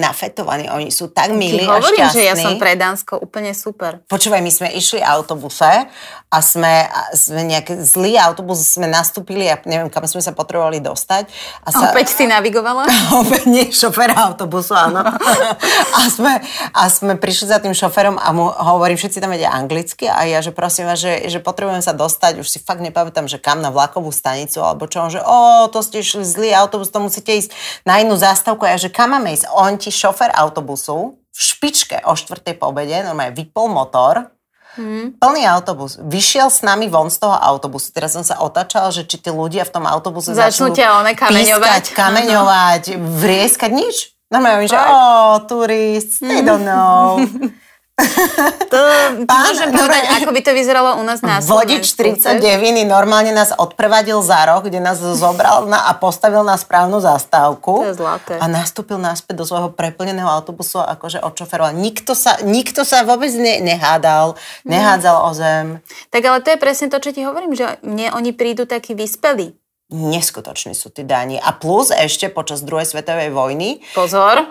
nafetovaní, 0.00 0.72
oni 0.72 0.88
sú 0.88 1.12
tak 1.12 1.36
milí 1.36 1.60
Ti 1.60 1.68
hovorím, 1.68 2.00
a 2.00 2.08
šťastní. 2.08 2.16
že 2.16 2.22
ja 2.24 2.34
som 2.40 2.56
pre 2.56 2.72
Dánsko 2.72 3.20
úplne 3.20 3.52
super. 3.52 4.00
Počúvaj, 4.08 4.40
my 4.40 4.48
sme 4.48 4.68
išli 4.80 5.04
autobuse 5.04 5.88
a 6.32 6.38
sme, 6.40 6.88
a 6.88 7.12
sme 7.12 7.44
nejaký 7.44 7.84
zlý 7.84 8.16
autobus 8.16 8.64
sme 8.64 8.88
nastúpili 8.88 9.44
a 9.44 9.60
neviem, 9.68 9.92
kam 9.92 10.08
sme 10.08 10.24
sa 10.24 10.32
potrebovali 10.32 10.80
dostať. 10.80 11.28
A 11.64 11.68
sa, 11.68 11.92
opäť 11.92 12.16
si 12.16 12.24
navigovala? 12.24 12.88
opäť 13.24 13.44
nie, 13.44 13.68
šoféra 13.76 14.32
autobusu, 14.32 14.72
áno. 14.72 15.04
a, 16.00 16.00
sme, 16.08 16.40
a 16.72 16.82
sme 16.88 17.20
prišli 17.20 17.52
za 17.52 17.60
tým 17.60 17.76
šoférom 17.76 18.16
a 18.16 18.28
mu 18.32 18.48
hovorím, 18.48 18.96
všetci 18.96 19.20
tam 19.20 19.36
vedia 19.36 19.52
anglicky 19.52 20.08
a 20.08 20.24
ja, 20.24 20.40
že 20.40 20.48
prosím 20.48 20.88
vás, 20.88 20.96
že, 20.96 21.28
že 21.28 21.44
potrebujem 21.44 21.84
sa 21.84 21.92
dostať, 21.92 22.40
už 22.40 22.53
si 22.54 22.62
fakt 22.62 22.78
nepamätám, 22.78 23.26
že 23.26 23.42
kam 23.42 23.58
na 23.58 23.74
vlakovú 23.74 24.14
stanicu, 24.14 24.62
alebo 24.62 24.86
čo, 24.86 25.10
že 25.10 25.18
o, 25.18 25.66
to 25.74 25.82
ste 25.82 26.06
išli 26.06 26.22
zlý 26.22 26.54
autobus, 26.54 26.94
to 26.94 27.02
musíte 27.02 27.34
ísť 27.34 27.50
na 27.82 27.98
inú 27.98 28.14
zástavku. 28.14 28.62
A 28.62 28.78
ja, 28.78 28.78
že 28.78 28.94
kam 28.94 29.10
máme 29.10 29.34
ísť? 29.34 29.50
On 29.50 29.74
ti 29.74 29.90
šofer 29.90 30.30
autobusu 30.30 31.18
v 31.34 31.40
špičke 31.42 32.06
o 32.06 32.14
štvrtej 32.14 32.62
po 32.62 32.70
obede, 32.70 32.94
normálne 33.02 33.34
vypol 33.34 33.66
motor, 33.66 34.30
Hmm. 34.74 35.14
Plný 35.22 35.46
autobus. 35.46 36.02
Vyšiel 36.02 36.50
s 36.50 36.66
nami 36.66 36.90
von 36.90 37.06
z 37.06 37.22
toho 37.22 37.38
autobusu. 37.38 37.94
Teraz 37.94 38.10
som 38.10 38.26
sa 38.26 38.42
otačala, 38.42 38.90
že 38.90 39.06
či 39.06 39.22
tí 39.22 39.30
ľudia 39.30 39.62
v 39.62 39.70
tom 39.70 39.86
autobuse 39.86 40.34
začnú, 40.34 40.50
začnú 40.50 40.68
ťa 40.74 40.86
one 40.98 41.12
kameňovať. 41.14 41.62
Pískať, 41.62 41.84
kameňovať, 41.94 42.82
vrieskať, 42.98 43.70
nič. 43.70 44.18
Normálne, 44.34 44.66
že, 44.66 44.74
oh, 44.74 45.38
turist, 45.46 46.18
they 46.18 46.42
don't 46.42 46.66
know. 46.66 47.22
To 48.74 48.80
Pán, 49.22 49.54
môžem 49.54 49.70
povedať, 49.70 50.04
ako 50.18 50.34
by 50.34 50.40
to 50.42 50.50
vyzeralo 50.50 50.98
u 50.98 51.06
nás 51.06 51.22
na 51.22 51.38
Vodič 51.38 51.94
39 51.94 52.42
normálne 52.90 53.30
nás 53.30 53.54
odprevadil 53.54 54.18
za 54.18 54.42
roh, 54.50 54.66
kde 54.66 54.82
nás 54.82 54.98
zobral 54.98 55.70
na, 55.70 55.86
a 55.86 55.94
postavil 55.94 56.42
na 56.42 56.58
správnu 56.58 56.98
zastávku. 56.98 57.86
To 57.86 57.90
je 57.94 57.98
zlaté. 57.98 58.34
A 58.42 58.50
nastúpil 58.50 58.98
naspäť 58.98 59.38
do 59.38 59.46
svojho 59.46 59.70
preplneného 59.70 60.26
autobusu 60.26 60.82
a 60.82 60.98
akože 60.98 61.22
odšoferoval. 61.22 61.70
Nikto 61.78 62.18
sa, 62.18 62.42
nikto 62.42 62.82
sa 62.82 63.06
vôbec 63.06 63.30
ne, 63.38 63.62
nehádal, 63.62 64.34
nehádzal 64.66 65.16
o 65.22 65.30
zem. 65.30 65.66
Tak 66.10 66.22
ale 66.26 66.42
to 66.42 66.50
je 66.50 66.58
presne 66.58 66.90
to, 66.90 66.98
čo 66.98 67.14
ti 67.14 67.22
hovorím, 67.22 67.54
že 67.54 67.78
mne 67.86 68.10
oni 68.10 68.34
prídu 68.34 68.66
takí 68.66 68.98
vyspelí 68.98 69.54
Neskutoční 69.94 70.74
sú 70.74 70.90
tí 70.90 71.06
Dáni. 71.06 71.38
A 71.38 71.54
plus 71.54 71.94
ešte 71.94 72.26
počas 72.26 72.66
druhej 72.66 72.88
svetovej 72.88 73.30
vojny. 73.30 73.78
Pozor, 73.94 74.42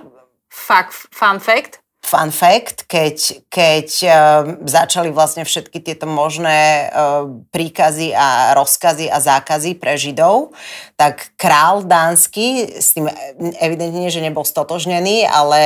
fakt, 0.47 0.95
fun 1.11 1.43
fact, 1.43 1.82
fun 2.03 2.35
fact, 2.35 2.83
keď, 2.91 3.47
keď 3.47 3.87
uh, 4.03 4.13
začali 4.67 5.09
vlastne 5.09 5.47
všetky 5.47 5.79
tieto 5.79 6.03
možné 6.03 6.91
uh, 6.91 7.25
príkazy 7.49 8.11
a 8.11 8.51
rozkazy 8.59 9.07
a 9.07 9.23
zákazy 9.23 9.79
pre 9.79 9.95
Židov, 9.95 10.51
tak 10.99 11.31
král 11.39 11.87
dánsky 11.87 12.75
s 12.75 12.91
tým 12.91 13.07
evidentne, 13.57 14.11
že 14.11 14.19
nebol 14.19 14.43
stotožnený, 14.43 15.23
ale 15.25 15.61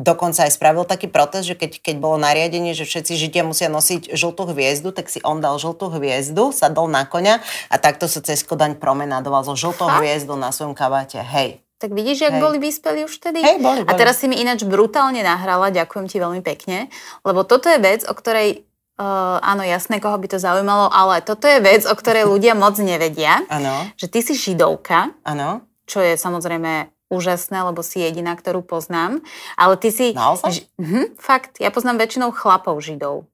dokonca 0.00 0.48
aj 0.48 0.56
spravil 0.56 0.88
taký 0.88 1.12
protest, 1.12 1.52
že 1.52 1.56
keď, 1.56 1.84
keď 1.84 1.96
bolo 2.00 2.16
nariadenie, 2.16 2.72
že 2.72 2.88
všetci 2.88 3.20
Židia 3.20 3.44
musia 3.44 3.68
nosiť 3.68 4.16
žltú 4.16 4.48
hviezdu, 4.50 4.90
tak 4.90 5.12
si 5.12 5.20
on 5.24 5.44
dal 5.44 5.60
žltú 5.60 5.92
hviezdu, 5.92 6.50
sadol 6.52 6.88
na 6.88 7.04
koňa 7.04 7.44
a 7.68 7.76
takto 7.76 8.08
sa 8.08 8.24
cez 8.24 8.40
Kodaň 8.44 8.80
promenádoval 8.80 9.44
so 9.44 9.56
žltou 9.56 9.88
hviezdou 10.00 10.36
na 10.36 10.52
svojom 10.52 10.76
kabáte. 10.76 11.20
Hej, 11.20 11.63
tak 11.84 11.92
vidíš, 11.92 12.24
jak 12.24 12.34
Hej. 12.34 12.40
boli 12.40 12.56
vyspeli 12.56 13.04
už 13.04 13.12
vtedy? 13.20 13.44
Hej, 13.44 13.60
boli, 13.60 13.84
boli. 13.84 13.90
A 13.92 13.92
teraz 13.92 14.16
si 14.16 14.24
mi 14.24 14.40
ináč 14.40 14.64
brutálne 14.64 15.20
nahrala, 15.20 15.68
ďakujem 15.68 16.08
ti 16.08 16.16
veľmi 16.16 16.40
pekne, 16.40 16.88
lebo 17.28 17.44
toto 17.44 17.68
je 17.68 17.76
vec, 17.76 18.08
o 18.08 18.16
ktorej 18.16 18.64
Uh, 18.94 19.42
áno, 19.42 19.66
jasné, 19.66 19.98
koho 19.98 20.14
by 20.14 20.30
to 20.30 20.38
zaujímalo, 20.38 20.86
ale 20.86 21.18
toto 21.18 21.50
je 21.50 21.58
vec, 21.58 21.82
o 21.82 21.98
ktorej 21.98 22.30
ľudia 22.30 22.54
moc 22.62 22.78
nevedia. 22.78 23.42
Áno. 23.50 23.90
Že 23.98 24.06
ty 24.06 24.18
si 24.22 24.38
židovka. 24.38 25.10
Áno. 25.26 25.66
Čo 25.82 25.98
je 25.98 26.14
samozrejme 26.14 26.94
úžasné, 27.10 27.58
lebo 27.66 27.82
si 27.82 27.98
jediná, 27.98 28.38
ktorú 28.38 28.62
poznám. 28.62 29.18
Ale 29.58 29.74
ty 29.82 29.90
si... 29.90 30.14
Naozaj? 30.14 30.46
Ž- 30.46 30.66
hm, 30.78 31.18
fakt, 31.18 31.58
ja 31.58 31.74
poznám 31.74 32.06
väčšinou 32.06 32.30
chlapov 32.30 32.78
židov. 32.78 33.26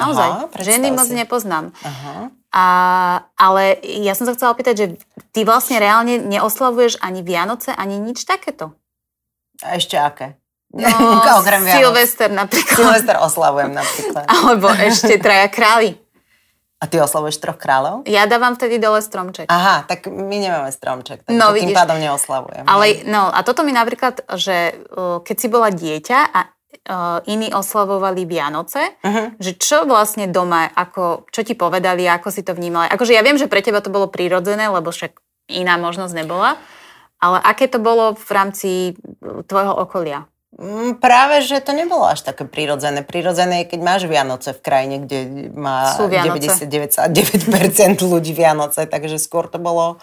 Naozaj. 0.00 0.28
Aha, 0.32 0.48
Ženy 0.56 0.88
predstav 0.88 0.96
moc 0.96 1.08
si. 1.12 1.16
nepoznám. 1.20 1.64
Aha. 1.84 2.14
A, 2.52 2.66
ale 3.32 3.80
ja 3.80 4.12
som 4.12 4.28
sa 4.28 4.36
chcela 4.36 4.52
opýtať, 4.52 4.74
že 4.76 4.86
ty 5.32 5.42
vlastne 5.42 5.80
reálne 5.80 6.20
neoslavuješ 6.20 7.00
ani 7.00 7.24
Vianoce, 7.24 7.72
ani 7.72 7.96
nič 7.96 8.22
takéto. 8.22 8.76
A 9.64 9.80
ešte 9.80 9.96
aké? 9.96 10.36
No, 10.68 10.88
Okrem. 11.40 11.64
Silvester 11.64 12.28
napríklad. 12.28 12.76
Silvester 12.76 13.16
oslavujem 13.18 13.72
napríklad. 13.72 14.24
Alebo 14.36 14.68
ešte 14.68 15.16
traja 15.16 15.48
králi. 15.48 15.96
A 16.76 16.90
ty 16.90 16.98
oslavuješ 16.98 17.38
troch 17.38 17.56
kráľov? 17.56 18.02
Ja 18.04 18.26
dávam 18.26 18.52
vtedy 18.52 18.76
dole 18.76 18.98
stromček. 18.98 19.46
Aha, 19.46 19.86
tak 19.86 20.10
my 20.10 20.34
nemáme 20.34 20.66
stromček, 20.68 21.22
takže 21.22 21.38
No, 21.38 21.54
tým 21.54 21.70
vidíš. 21.70 21.78
pádom 21.78 22.02
neoslavujem. 22.02 22.66
Ale 22.66 23.06
no, 23.06 23.30
a 23.30 23.38
toto 23.46 23.62
mi 23.62 23.70
napríklad, 23.70 24.26
že 24.34 24.82
keď 25.22 25.36
si 25.38 25.46
bola 25.46 25.70
dieťa 25.70 26.18
a 26.26 26.50
uh, 26.88 27.20
iní 27.28 27.52
oslavovali 27.52 28.24
Vianoce, 28.24 28.96
Uh-huh. 29.02 29.34
že 29.38 29.54
čo 29.58 29.84
vlastne 29.84 30.26
doma, 30.28 30.68
ako, 30.72 31.28
čo 31.30 31.44
ti 31.44 31.52
povedali, 31.54 32.08
ako 32.08 32.28
si 32.32 32.42
to 32.42 32.56
vnímala. 32.56 32.90
Akože 32.90 33.12
ja 33.14 33.22
viem, 33.22 33.36
že 33.38 33.50
pre 33.50 33.62
teba 33.62 33.84
to 33.84 33.92
bolo 33.92 34.08
prirodzené, 34.08 34.68
lebo 34.68 34.90
však 34.90 35.16
iná 35.52 35.76
možnosť 35.76 36.14
nebola, 36.16 36.56
ale 37.22 37.38
aké 37.38 37.70
to 37.70 37.78
bolo 37.78 38.18
v 38.18 38.30
rámci 38.34 38.70
tvojho 39.22 39.74
okolia? 39.78 40.26
Mm, 40.52 41.00
Práve, 41.00 41.40
že 41.40 41.64
to 41.64 41.72
nebolo 41.72 42.04
až 42.04 42.28
také 42.28 42.44
prirodzené. 42.44 43.00
Prirodzené 43.00 43.64
je, 43.64 43.72
keď 43.72 43.80
máš 43.80 44.02
Vianoce 44.04 44.52
v 44.52 44.60
krajine, 44.60 44.96
kde 45.00 45.48
má 45.56 45.96
Sú 45.96 46.12
Vianoce. 46.12 46.68
99,9% 46.68 48.04
ľudí 48.04 48.36
Vianoce, 48.36 48.84
takže 48.84 49.16
skôr 49.16 49.48
to 49.48 49.56
bolo, 49.56 49.96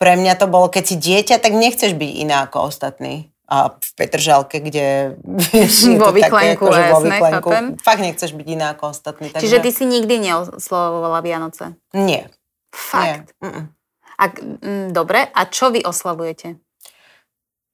pre 0.00 0.16
mňa 0.16 0.40
to 0.40 0.46
bolo, 0.48 0.72
keď 0.72 0.84
si 0.88 0.96
dieťa, 0.96 1.36
tak 1.36 1.52
nechceš 1.52 1.92
byť 1.94 2.10
iná 2.16 2.48
ako 2.48 2.72
ostatní. 2.72 3.33
A 3.54 3.78
v 3.78 3.90
Petržalke, 3.94 4.58
kde 4.58 5.14
vieš, 5.54 5.94
Vo 5.94 6.10
to 6.10 6.18
také, 6.18 6.58
akože 6.58 6.82
vo 6.90 6.98
chápem. 7.06 7.64
fakt 7.78 8.02
nechceš 8.02 8.34
byť 8.34 8.46
iná 8.50 8.74
ako 8.74 8.90
ostatní. 8.90 9.30
Takže... 9.30 9.46
Čiže 9.46 9.62
ty 9.62 9.70
si 9.70 9.84
nikdy 9.86 10.18
neoslavovala 10.18 11.22
Vianoce? 11.22 11.78
Nie. 11.94 12.34
Fakt? 12.74 13.30
Nie. 13.38 13.46
Mm-mm. 13.46 13.64
A, 14.18 14.24
mm, 14.34 14.88
dobre, 14.90 15.22
a 15.30 15.40
čo 15.46 15.70
vy 15.70 15.86
oslavujete? 15.86 16.58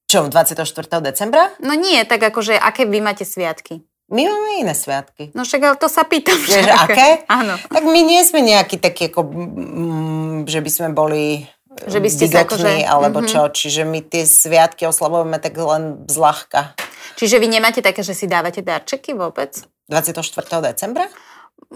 Čo, 0.04 0.28
24. 0.28 0.66
decembra? 1.00 1.54
No 1.64 1.72
nie, 1.72 2.04
tak 2.04 2.20
akože, 2.20 2.58
aké 2.60 2.84
vy 2.84 3.00
máte 3.00 3.24
sviatky? 3.24 3.80
My 4.10 4.26
máme 4.26 4.66
iné 4.66 4.74
sviatky. 4.74 5.30
No 5.38 5.46
však 5.46 5.60
ale 5.62 5.76
to 5.78 5.86
sa 5.86 6.02
pýtam. 6.02 6.34
Vieš, 6.34 6.66
aké? 6.66 7.22
Áno. 7.30 7.54
Tak 7.70 7.86
my 7.86 8.00
nie 8.02 8.18
sme 8.26 8.42
nejakí 8.42 8.82
takí, 8.82 9.06
ako, 9.06 9.22
mm, 9.22 10.50
že 10.50 10.58
by 10.58 10.70
sme 10.70 10.88
boli 10.90 11.46
Že 11.86 11.98
by 12.00 12.08
ste 12.12 12.24
sa 12.28 12.42
akože- 12.44 12.84
alebo 12.84 13.24
mhm. 13.24 13.28
čo. 13.28 13.40
Čiže 13.48 13.82
my 13.88 14.00
tie 14.04 14.24
sviatky 14.26 14.84
oslavujeme 14.84 15.38
tak 15.40 15.54
len 15.56 16.04
zľahka. 16.10 16.74
Čiže 17.16 17.36
vy 17.40 17.46
nemáte 17.52 17.80
také, 17.84 18.00
že 18.00 18.16
si 18.16 18.24
dávate 18.28 18.64
darčeky 18.64 19.12
vôbec? 19.12 19.60
24. 19.88 20.24
decembra? 20.62 21.08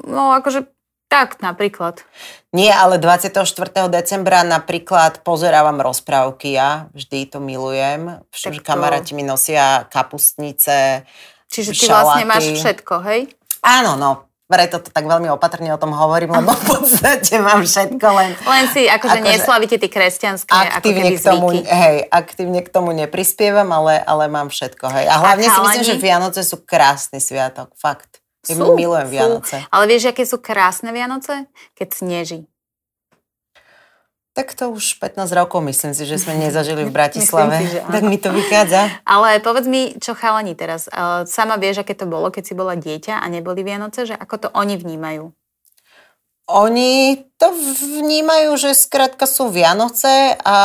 No 0.07 0.33
akože 0.33 0.69
tak 1.12 1.38
napríklad. 1.38 2.03
Nie, 2.51 2.75
ale 2.75 2.99
24. 2.99 3.47
decembra 3.87 4.43
napríklad 4.43 5.23
pozerávam 5.23 5.79
rozprávky 5.79 6.59
ja, 6.59 6.90
vždy 6.90 7.31
to 7.31 7.38
milujem. 7.38 8.25
To- 8.35 8.64
kamaráti 8.64 9.14
mi 9.14 9.23
nosia 9.23 9.87
kapustnice, 9.93 11.07
Čiže 11.55 11.71
ty 11.71 11.87
vlastne 11.87 12.27
máš 12.27 12.51
všetko, 12.51 12.95
hej? 13.07 13.31
Áno, 13.62 13.95
no, 13.95 14.27
preto 14.44 14.76
to 14.76 14.92
tak 14.92 15.09
veľmi 15.09 15.33
opatrne 15.33 15.72
o 15.72 15.80
tom 15.80 15.96
hovorím, 15.96 16.37
lebo 16.37 16.52
v 16.52 16.64
podstate 16.68 17.40
mám 17.40 17.64
všetko 17.64 18.07
len... 18.12 18.30
Len 18.44 18.64
si 18.68 18.85
akože, 18.85 19.24
Akože 19.24 19.33
neslavíte 19.33 19.76
tie 19.80 19.90
kresťanské 19.90 20.52
ako 20.52 20.85
aktívne 20.85 21.09
keby 21.09 21.16
k 21.16 21.24
tomu, 21.24 21.46
zvyky. 21.48 21.61
hej, 21.64 21.96
aktívne 22.12 22.61
k 22.61 22.68
tomu 22.68 22.90
neprispievam, 22.92 23.68
ale, 23.72 24.04
ale 24.04 24.28
mám 24.28 24.52
všetko, 24.52 24.85
hej. 24.92 25.07
A 25.09 25.14
hlavne 25.16 25.48
si 25.48 25.59
myslím, 25.64 25.85
že 25.88 25.96
Vianoce 25.96 26.40
sú 26.44 26.61
krásny 26.61 27.24
sviatok, 27.24 27.72
fakt. 27.74 28.20
Ja 28.44 28.61
Sú, 28.61 28.76
milujem 28.76 29.09
sú. 29.09 29.12
Vianoce. 29.16 29.57
Ale 29.72 29.85
vieš, 29.88 30.12
aké 30.12 30.28
sú 30.28 30.37
krásne 30.37 30.92
Vianoce? 30.92 31.48
Keď 31.72 31.88
sneží. 31.96 32.44
Tak 34.35 34.51
to 34.59 34.75
už 34.75 34.99
15 34.99 35.31
rokov 35.31 35.62
myslím 35.62 35.94
si, 35.94 36.03
že 36.11 36.18
sme 36.18 36.35
nezažili 36.35 36.83
v 36.83 36.90
Bratislave. 36.99 37.62
Si, 37.62 37.79
že 37.79 37.81
áno. 37.87 37.94
tak 37.94 38.03
mi 38.03 38.18
to 38.18 38.35
vychádza. 38.35 38.90
Ale 39.07 39.38
povedz 39.38 39.70
mi, 39.70 39.94
čo 40.03 40.18
chalani 40.18 40.59
teraz. 40.59 40.90
Uh, 40.90 41.23
sama 41.25 41.55
vieš, 41.55 41.87
aké 41.87 41.94
to 41.94 42.11
bolo, 42.11 42.35
keď 42.35 42.42
si 42.42 42.55
bola 42.59 42.75
dieťa 42.75 43.23
a 43.23 43.27
neboli 43.31 43.62
Vianoce, 43.62 44.11
že 44.11 44.18
ako 44.18 44.35
to 44.42 44.49
oni 44.59 44.75
vnímajú? 44.75 45.31
Oni 46.44 47.25
to 47.40 47.57
vnímajú, 47.81 48.53
že 48.61 48.77
skrátka 48.77 49.25
sú 49.25 49.49
Vianoce 49.49 50.37
a, 50.44 50.61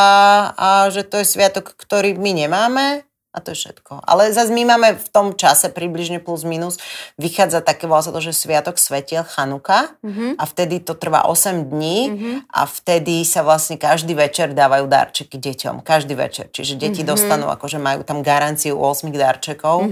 a 0.51 0.67
že 0.91 1.07
to 1.07 1.23
je 1.23 1.29
sviatok, 1.29 1.71
ktorý 1.71 2.19
my 2.19 2.35
nemáme 2.35 3.07
a 3.29 3.37
to 3.39 3.53
je 3.53 3.57
všetko. 3.59 4.01
Ale 4.03 4.29
zase 4.29 4.49
my 4.49 4.65
máme 4.65 4.89
v 4.95 5.07
tom 5.07 5.27
čase 5.31 5.69
približne 5.69 6.17
plus 6.17 6.41
minus, 6.41 6.81
vychádza 7.15 7.61
také, 7.61 7.85
volá 7.85 8.01
sa 8.01 8.09
to, 8.09 8.17
že 8.17 8.33
Sviatok 8.33 8.75
Svetiel, 8.75 9.21
Chanuka 9.23 9.93
Mhm. 10.01 10.35
a 10.35 10.43
vtedy 10.43 10.79
to 10.79 10.93
trvá 10.93 11.23
8 11.23 11.65
dní 11.65 11.97
Mhm. 12.09 12.31
a 12.49 12.61
vtedy 12.65 13.21
sa 13.23 13.41
vlastne 13.41 13.75
každý 13.75 14.13
večer 14.13 14.51
dávajú 14.51 14.85
darčeky 14.85 15.37
deťom. 15.37 15.81
Každý 15.81 16.13
večer. 16.13 16.49
Čiže 16.49 16.73
deti 16.75 17.01
Mhm. 17.01 17.07
dostanú, 17.07 17.45
akože 17.47 17.77
majú 17.77 18.01
tam 18.01 18.19
garanciu 18.19 18.75
8 18.75 19.13
darčekov. 19.13 19.85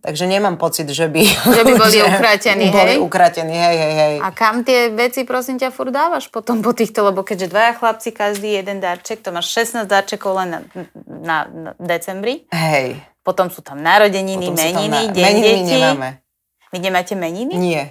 Takže 0.00 0.24
nemám 0.24 0.54
pocit, 0.54 0.86
že 0.86 1.06
by... 1.06 1.22
Že 1.56 1.62
by 1.64 1.72
boli 1.74 1.98
ukratení, 2.00 2.64
boli 2.70 2.94
hej? 2.94 2.98
ukratení, 2.98 3.54
hej, 3.54 3.76
hej, 3.76 3.94
hej. 3.96 4.14
A 4.18 4.30
kam 4.30 4.62
tie 4.62 4.88
veci, 4.88 5.24
prosím 5.24 5.56
ťa, 5.56 5.70
furt 5.70 5.90
dávaš 5.90 6.28
potom 6.28 6.60
po 6.60 6.70
týchto, 6.70 7.02
lebo 7.02 7.20
keďže 7.20 7.48
dvaja 7.48 7.72
chlapci, 7.74 8.08
každý 8.10 8.54
jeden 8.54 8.78
darček, 8.78 9.18
to 9.18 9.28
máš 9.28 9.50
16 9.50 9.84
darčekov 9.84 10.36
len 10.36 10.48
na, 10.50 10.58
na, 11.04 11.36
na 11.48 11.70
decembri. 11.76 12.46
Hej. 12.48 12.83
Potom 13.24 13.48
sú 13.48 13.64
tam 13.64 13.80
narodeniny, 13.80 14.46
Potom 14.46 14.54
sú 14.54 14.68
tam 14.68 14.84
meniny, 14.84 14.98
na- 15.00 15.10
deň 15.10 15.24
meniny 15.24 15.48
detí. 15.48 15.72
nemáme. 15.74 16.10
Vy 16.68 16.78
nemáte 16.78 17.12
meniny? 17.16 17.54
Nie. 17.56 17.84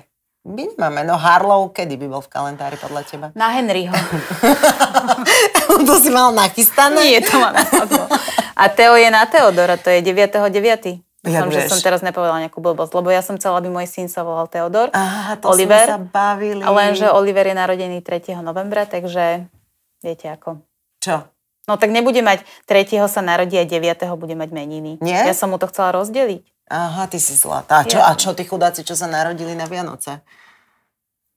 My 0.43 0.67
nemáme. 0.67 1.07
No 1.07 1.15
Harlow, 1.15 1.71
kedy 1.71 1.95
by 1.95 2.05
bol 2.05 2.21
v 2.21 2.29
kalendári 2.29 2.75
podľa 2.75 3.01
teba? 3.07 3.27
Na 3.31 3.47
Henryho. 3.49 3.95
to 5.87 5.95
si 5.97 6.11
mal 6.11 6.35
nachystané? 6.35 6.99
Nie, 7.01 7.19
to 7.23 7.39
napadlo. 7.39 8.05
A 8.53 8.67
Teo 8.69 8.93
je 8.93 9.09
na 9.09 9.23
Teodora, 9.25 9.79
to 9.79 9.89
je 9.89 10.03
9.9. 10.03 10.99
Jak 11.23 11.47
Dúfam, 11.47 11.55
že 11.55 11.71
som 11.71 11.79
teraz 11.79 12.03
nepovedala 12.03 12.43
nejakú 12.43 12.59
blbosť, 12.59 12.91
lebo 12.91 13.07
ja 13.07 13.23
som 13.23 13.39
chcela, 13.39 13.55
aby 13.55 13.71
môj 13.71 13.87
syn 13.87 14.11
sa 14.11 14.27
volal 14.27 14.51
Teodor. 14.51 14.91
Aha, 14.91 15.39
to 15.39 15.47
Oliver. 15.47 15.87
sme 15.87 15.95
sa 15.95 15.99
bavili. 16.03 16.59
Lenže 16.59 17.07
Oliver 17.07 17.47
je 17.47 17.55
narodený 17.55 18.03
3. 18.03 18.43
novembra, 18.43 18.83
takže 18.83 19.47
viete 20.03 20.27
ako. 20.27 20.59
Čo? 20.99 21.23
No 21.63 21.79
tak 21.79 21.95
nebude 21.95 22.19
mať 22.19 22.43
3. 22.67 23.07
sa 23.07 23.23
narodí 23.23 23.55
a 23.55 23.63
9. 23.63 23.79
bude 24.19 24.35
mať 24.35 24.49
meniny. 24.51 24.99
Nie? 24.99 25.23
Ja 25.23 25.35
som 25.35 25.51
mu 25.51 25.57
to 25.57 25.71
chcela 25.71 25.95
rozdeliť. 25.95 26.43
Aha, 26.67 27.07
ty 27.07 27.19
si 27.19 27.35
zlatá. 27.35 27.79
A 27.79 27.87
čo, 27.87 27.99
a 27.99 28.11
čo 28.15 28.35
tí 28.35 28.43
chudáci, 28.43 28.83
čo 28.83 28.95
sa 28.95 29.07
narodili 29.07 29.55
na 29.55 29.67
Vianoce? 29.67 30.23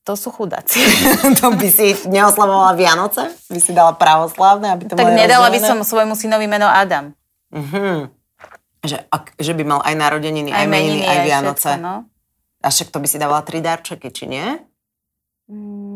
To 0.06 0.14
sú 0.14 0.30
chudáci. 0.30 0.78
to 1.42 1.50
by 1.50 1.66
si 1.66 1.94
neoslavovala 2.06 2.78
Vianoce? 2.78 3.34
By 3.50 3.58
si 3.58 3.74
dala 3.74 3.94
pravoslávne, 3.98 4.70
aby 4.70 4.82
to 4.86 4.94
tak 4.94 5.10
nedala 5.10 5.50
by 5.50 5.58
som 5.58 5.82
rozdelené? 5.82 5.90
svojmu 5.90 6.14
synovi 6.14 6.46
meno 6.46 6.70
Adam. 6.70 7.10
Mhm. 7.50 8.14
Že, 8.86 9.02
ak, 9.10 9.34
že 9.34 9.50
by 9.50 9.62
mal 9.66 9.80
aj 9.82 9.94
narodeniny, 9.98 10.54
aj, 10.54 10.62
Aj 10.62 10.66
meniny, 10.70 11.02
aj, 11.02 11.18
Vianoce. 11.26 11.70
Všetko, 11.74 11.82
no. 11.82 12.06
A 12.62 12.66
však 12.70 12.88
to 12.94 12.98
by 13.02 13.06
si 13.10 13.18
dávala 13.18 13.42
tri 13.42 13.58
darčeky, 13.58 14.14
či 14.14 14.30
nie? 14.30 14.46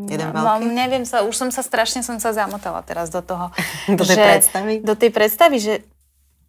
Jeden 0.07 0.31
no, 0.33 0.41
veľký? 0.41 0.71
neviem 0.71 1.05
sa, 1.05 1.21
už 1.27 1.35
som 1.35 1.49
sa 1.51 1.61
strašne 1.61 2.01
som 2.01 2.17
sa 2.17 2.31
zamotala 2.31 2.81
teraz 2.81 3.11
do 3.11 3.19
toho. 3.19 3.51
Do 3.99 4.05
tej 4.05 4.17
že- 4.17 4.27
predstavy? 4.27 4.73
Do 4.81 4.95
tej 4.95 5.11
predstavy, 5.13 5.57
že 5.61 5.73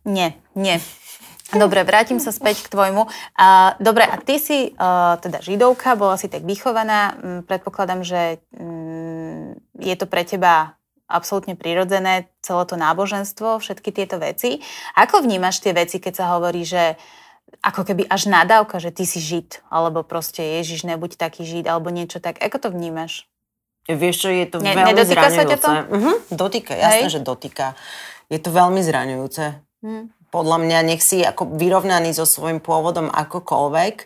nie, 0.07 0.35
nie. 0.55 0.79
Dobre, 1.53 1.85
vrátim 1.85 2.17
sa 2.17 2.33
späť 2.33 2.65
k 2.65 2.73
tvojmu. 2.73 3.12
A, 3.37 3.77
dobre, 3.77 4.09
a 4.09 4.17
ty 4.17 4.41
si 4.41 4.73
uh, 4.73 5.21
teda 5.21 5.45
židovka, 5.45 6.01
bola 6.01 6.17
si 6.17 6.33
tak 6.33 6.49
vychovaná. 6.49 7.12
Mm, 7.12 7.41
Predpokladám, 7.45 8.01
že 8.01 8.41
mm, 8.57 9.77
je 9.77 9.95
to 10.01 10.09
pre 10.09 10.25
teba 10.25 10.81
absolútne 11.12 11.53
prirodzené, 11.53 12.33
celé 12.41 12.62
to 12.65 12.81
náboženstvo, 12.81 13.61
všetky 13.61 13.93
tieto 13.93 14.17
veci. 14.17 14.65
Ako 14.97 15.21
vnímaš 15.21 15.61
tie 15.61 15.77
veci, 15.77 16.01
keď 16.01 16.25
sa 16.25 16.27
hovorí, 16.33 16.65
že 16.65 16.97
ako 17.61 17.85
keby 17.85 18.09
až 18.09 18.33
nadávka, 18.33 18.81
že 18.81 18.88
ty 18.88 19.05
si 19.05 19.21
žid, 19.21 19.61
alebo 19.69 20.01
proste 20.01 20.41
Ježiš, 20.41 20.88
nebuď 20.88 21.21
taký 21.21 21.45
žid, 21.45 21.69
alebo 21.69 21.93
niečo 21.93 22.17
tak. 22.17 22.41
Ako 22.41 22.57
to 22.57 22.69
vnímaš? 22.73 23.29
Vieš 23.90 24.16
čo, 24.23 24.29
je 24.31 24.47
to 24.47 24.59
ne, 24.62 24.79
veľmi 24.79 24.95
nedotýka 24.95 25.27
zraňujúce. 25.27 25.38
sa 25.38 25.51
ťa 25.51 25.59
to? 25.59 25.71
Uh-huh, 25.90 26.16
dotýka, 26.31 26.73
jasné, 26.79 27.07
Hej. 27.11 27.14
že 27.18 27.21
dotýka. 27.21 27.66
Je 28.31 28.38
to 28.38 28.55
veľmi 28.55 28.79
zraňujúce. 28.79 29.45
Hmm. 29.83 30.14
Podľa 30.31 30.59
mňa, 30.62 30.79
nech 30.87 31.03
si 31.03 31.21
ako 31.21 31.59
vyrovnaný 31.59 32.14
so 32.14 32.25
svojím 32.25 32.62
pôvodom 32.62 33.11
akokoľvek, 33.11 33.97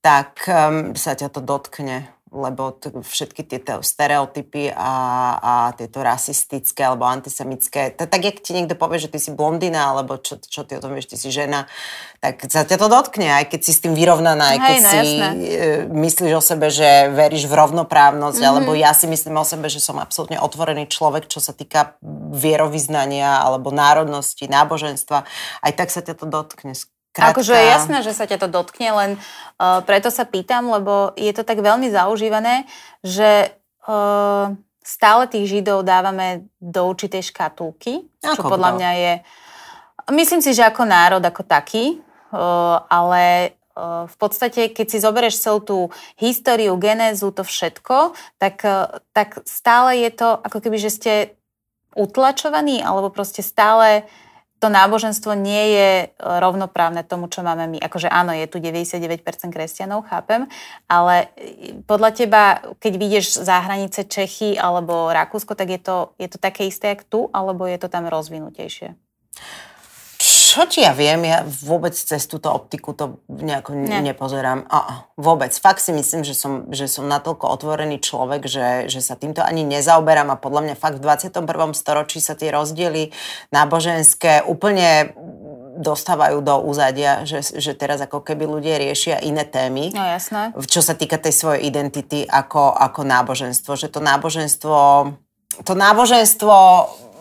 tak 0.00 0.40
um, 0.48 0.96
sa 0.96 1.12
ťa 1.12 1.28
to 1.28 1.44
dotkne 1.44 2.08
lebo 2.30 2.70
t- 2.78 2.94
všetky 2.94 3.42
tieto 3.42 3.82
stereotypy 3.82 4.70
a, 4.70 4.94
a 5.42 5.54
tieto 5.74 5.98
rasistické 6.00 6.86
alebo 6.86 7.02
antisemické, 7.10 7.90
t- 7.90 8.06
tak 8.06 8.22
jak 8.22 8.38
ti 8.38 8.54
niekto 8.54 8.78
povie, 8.78 9.02
že 9.02 9.10
ty 9.10 9.18
si 9.18 9.34
blondina, 9.34 9.90
alebo 9.90 10.14
čo, 10.14 10.38
čo 10.38 10.62
ty 10.62 10.78
o 10.78 10.82
tom 10.82 10.94
vieš, 10.94 11.10
ty 11.10 11.16
si 11.18 11.34
žena, 11.34 11.66
tak 12.22 12.46
sa 12.46 12.62
ťa 12.62 12.78
to 12.78 12.86
dotkne, 12.86 13.26
aj 13.34 13.50
keď 13.50 13.60
si 13.66 13.72
s 13.74 13.82
tým 13.82 13.98
vyrovnaná, 13.98 14.54
aj 14.54 14.58
keď 14.62 14.76
Hej, 14.76 14.82
no, 14.82 14.90
si 14.90 14.96
jasné. 14.96 15.28
E, 15.34 15.68
myslíš 15.90 16.32
o 16.38 16.42
sebe, 16.42 16.66
že 16.70 17.10
veríš 17.10 17.50
v 17.50 17.54
rovnoprávnosť, 17.58 18.38
mm-hmm. 18.38 18.52
alebo 18.54 18.70
ja 18.78 18.94
si 18.94 19.10
myslím 19.10 19.34
o 19.40 19.44
sebe, 19.44 19.66
že 19.66 19.82
som 19.82 19.98
absolútne 19.98 20.38
otvorený 20.38 20.86
človek, 20.86 21.26
čo 21.26 21.42
sa 21.42 21.50
týka 21.50 21.98
vierovýznania 22.30 23.42
alebo 23.42 23.74
národnosti, 23.74 24.46
náboženstva, 24.46 25.26
aj 25.66 25.72
tak 25.74 25.88
sa 25.90 26.00
ťa 26.04 26.14
to 26.14 26.26
dotkne 26.30 26.78
Krátka. 27.10 27.42
Akože 27.42 27.58
je 27.58 27.66
jasné, 27.66 27.98
že 28.06 28.14
sa 28.14 28.22
ťa 28.22 28.38
to 28.38 28.48
dotkne, 28.48 28.94
len 28.94 29.10
uh, 29.18 29.82
preto 29.82 30.14
sa 30.14 30.22
pýtam, 30.22 30.70
lebo 30.70 31.10
je 31.18 31.34
to 31.34 31.42
tak 31.42 31.58
veľmi 31.58 31.90
zaužívané, 31.90 32.70
že 33.02 33.50
uh, 33.90 34.54
stále 34.78 35.26
tých 35.26 35.50
Židov 35.50 35.82
dávame 35.82 36.46
do 36.62 36.86
určitej 36.86 37.34
škatulky, 37.34 38.06
ako 38.22 38.34
čo 38.34 38.42
podľa 38.46 38.70
mňa 38.78 38.90
je... 38.94 39.12
Myslím 40.14 40.38
si, 40.38 40.54
že 40.54 40.62
ako 40.62 40.86
národ, 40.86 41.22
ako 41.22 41.42
taký, 41.42 41.98
uh, 41.98 42.78
ale 42.86 43.54
uh, 43.74 44.06
v 44.06 44.16
podstate, 44.18 44.70
keď 44.70 44.86
si 44.94 45.02
zoberieš 45.02 45.42
celú 45.42 45.60
tú 45.66 45.78
históriu, 46.14 46.78
genézu, 46.78 47.34
to 47.34 47.42
všetko, 47.42 48.14
tak, 48.38 48.62
uh, 48.62 49.02
tak 49.10 49.42
stále 49.50 49.98
je 49.98 50.10
to 50.14 50.38
ako 50.46 50.62
keby, 50.62 50.78
že 50.78 50.94
ste 50.94 51.12
utlačovaní, 51.98 52.86
alebo 52.86 53.10
proste 53.10 53.42
stále 53.42 54.06
to 54.60 54.68
náboženstvo 54.68 55.32
nie 55.32 55.64
je 55.72 55.90
e, 56.04 56.06
rovnoprávne 56.20 57.00
tomu, 57.00 57.32
čo 57.32 57.40
máme 57.40 57.64
my. 57.64 57.78
Akože 57.80 58.12
áno, 58.12 58.36
je 58.36 58.44
tu 58.44 58.60
99% 58.60 59.24
kresťanov, 59.48 60.04
chápem, 60.12 60.46
ale 60.84 61.32
e, 61.40 61.80
podľa 61.88 62.10
teba, 62.12 62.42
keď 62.76 62.92
vidieš 63.00 63.26
za 63.40 63.64
hranice 63.64 64.04
Čechy 64.04 64.60
alebo 64.60 65.08
Rakúsko, 65.08 65.56
tak 65.56 65.72
je 65.72 65.80
to, 65.80 65.96
je 66.20 66.28
to 66.28 66.36
také 66.36 66.68
isté, 66.68 66.92
jak 66.92 67.08
tu, 67.08 67.32
alebo 67.32 67.64
je 67.64 67.80
to 67.80 67.88
tam 67.88 68.04
rozvinutejšie? 68.04 68.92
Čo 70.50 70.66
ti 70.66 70.82
ja 70.82 70.90
viem, 70.90 71.22
ja 71.22 71.46
vôbec 71.46 71.94
cez 71.94 72.26
túto 72.26 72.50
optiku 72.50 72.90
to 72.90 73.22
nejako 73.30 73.78
ne. 73.78 74.02
nepozerám. 74.02 74.66
A, 74.66 75.06
vôbec. 75.14 75.54
Fakt 75.54 75.78
si 75.78 75.94
myslím, 75.94 76.26
že 76.26 76.34
som, 76.34 76.66
že 76.74 76.90
som 76.90 77.06
natoľko 77.06 77.46
otvorený 77.54 78.02
človek, 78.02 78.50
že, 78.50 78.90
že 78.90 78.98
sa 78.98 79.14
týmto 79.14 79.46
ani 79.46 79.62
nezaoberám 79.62 80.34
a 80.34 80.42
podľa 80.42 80.66
mňa 80.66 80.74
fakt 80.74 80.98
v 80.98 81.06
21. 81.06 81.46
storočí 81.70 82.18
sa 82.18 82.34
tie 82.34 82.50
rozdiely 82.50 83.14
náboženské 83.54 84.42
úplne 84.42 85.14
dostávajú 85.78 86.42
do 86.42 86.58
úzadia, 86.66 87.22
že, 87.22 87.46
že 87.46 87.78
teraz 87.78 88.02
ako 88.02 88.18
keby 88.26 88.42
ľudia 88.50 88.82
riešia 88.82 89.22
iné 89.22 89.46
témy. 89.46 89.94
No 89.94 90.02
jasné. 90.02 90.50
Čo 90.66 90.82
sa 90.82 90.98
týka 90.98 91.14
tej 91.22 91.30
svojej 91.30 91.62
identity 91.62 92.26
ako, 92.26 92.74
ako 92.74 93.06
náboženstvo. 93.06 93.78
Že 93.78 93.86
to 93.94 94.00
náboženstvo 94.02 94.78
to 95.64 95.74
náboženstvo 95.76 96.54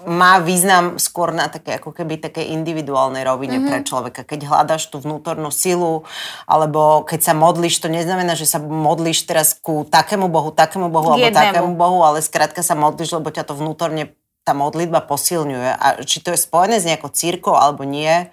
má 0.07 0.39
význam 0.39 0.95
skôr 1.01 1.35
na 1.35 1.51
také 1.51 1.75
ako 1.75 1.91
keby 1.91 2.21
také 2.21 2.47
individuálnej 2.53 3.25
rovine 3.25 3.59
mm-hmm. 3.59 3.69
pre 3.71 3.79
človeka. 3.83 4.21
Keď 4.23 4.47
hľadaš 4.47 4.87
tú 4.87 5.01
vnútornú 5.03 5.51
silu, 5.51 6.07
alebo 6.47 7.03
keď 7.03 7.31
sa 7.31 7.33
modlíš, 7.35 7.81
to 7.83 7.91
neznamená, 7.91 8.37
že 8.37 8.47
sa 8.47 8.61
modlíš 8.61 9.27
teraz 9.27 9.57
ku 9.57 9.83
takému 9.83 10.31
bohu, 10.31 10.55
takému 10.55 10.87
bohu, 10.87 11.15
alebo 11.15 11.31
takému 11.33 11.73
bohu, 11.75 12.05
ale 12.05 12.23
skrátka 12.23 12.63
sa 12.63 12.77
modlíš, 12.77 13.19
lebo 13.19 13.33
ťa 13.33 13.43
to 13.49 13.57
vnútorne 13.57 14.15
tá 14.47 14.55
modlitba 14.55 15.03
posilňuje. 15.03 15.71
A 15.75 15.87
či 16.07 16.23
to 16.23 16.31
je 16.33 16.39
spojené 16.39 16.79
s 16.79 16.87
nejakou 16.87 17.11
církou 17.11 17.53
alebo 17.53 17.85
nie, 17.85 18.31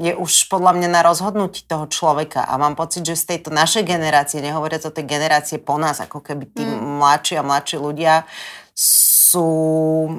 je 0.00 0.16
už 0.16 0.48
podľa 0.48 0.72
mňa 0.80 0.88
na 0.88 1.00
rozhodnutí 1.04 1.68
toho 1.68 1.84
človeka. 1.84 2.48
A 2.48 2.56
mám 2.56 2.72
pocit, 2.72 3.04
že 3.04 3.12
z 3.12 3.36
tejto 3.36 3.52
našej 3.52 3.84
generácie, 3.84 4.40
nehovoriac 4.40 4.88
o 4.88 4.94
tej 4.94 5.04
generácie 5.04 5.60
po 5.60 5.76
nás, 5.76 6.00
ako 6.00 6.24
keby 6.24 6.48
tí 6.48 6.64
mm. 6.64 6.98
mladší 6.98 7.36
a 7.36 7.44
mladší 7.44 7.76
ľudia, 7.76 8.24
sú, 9.32 9.46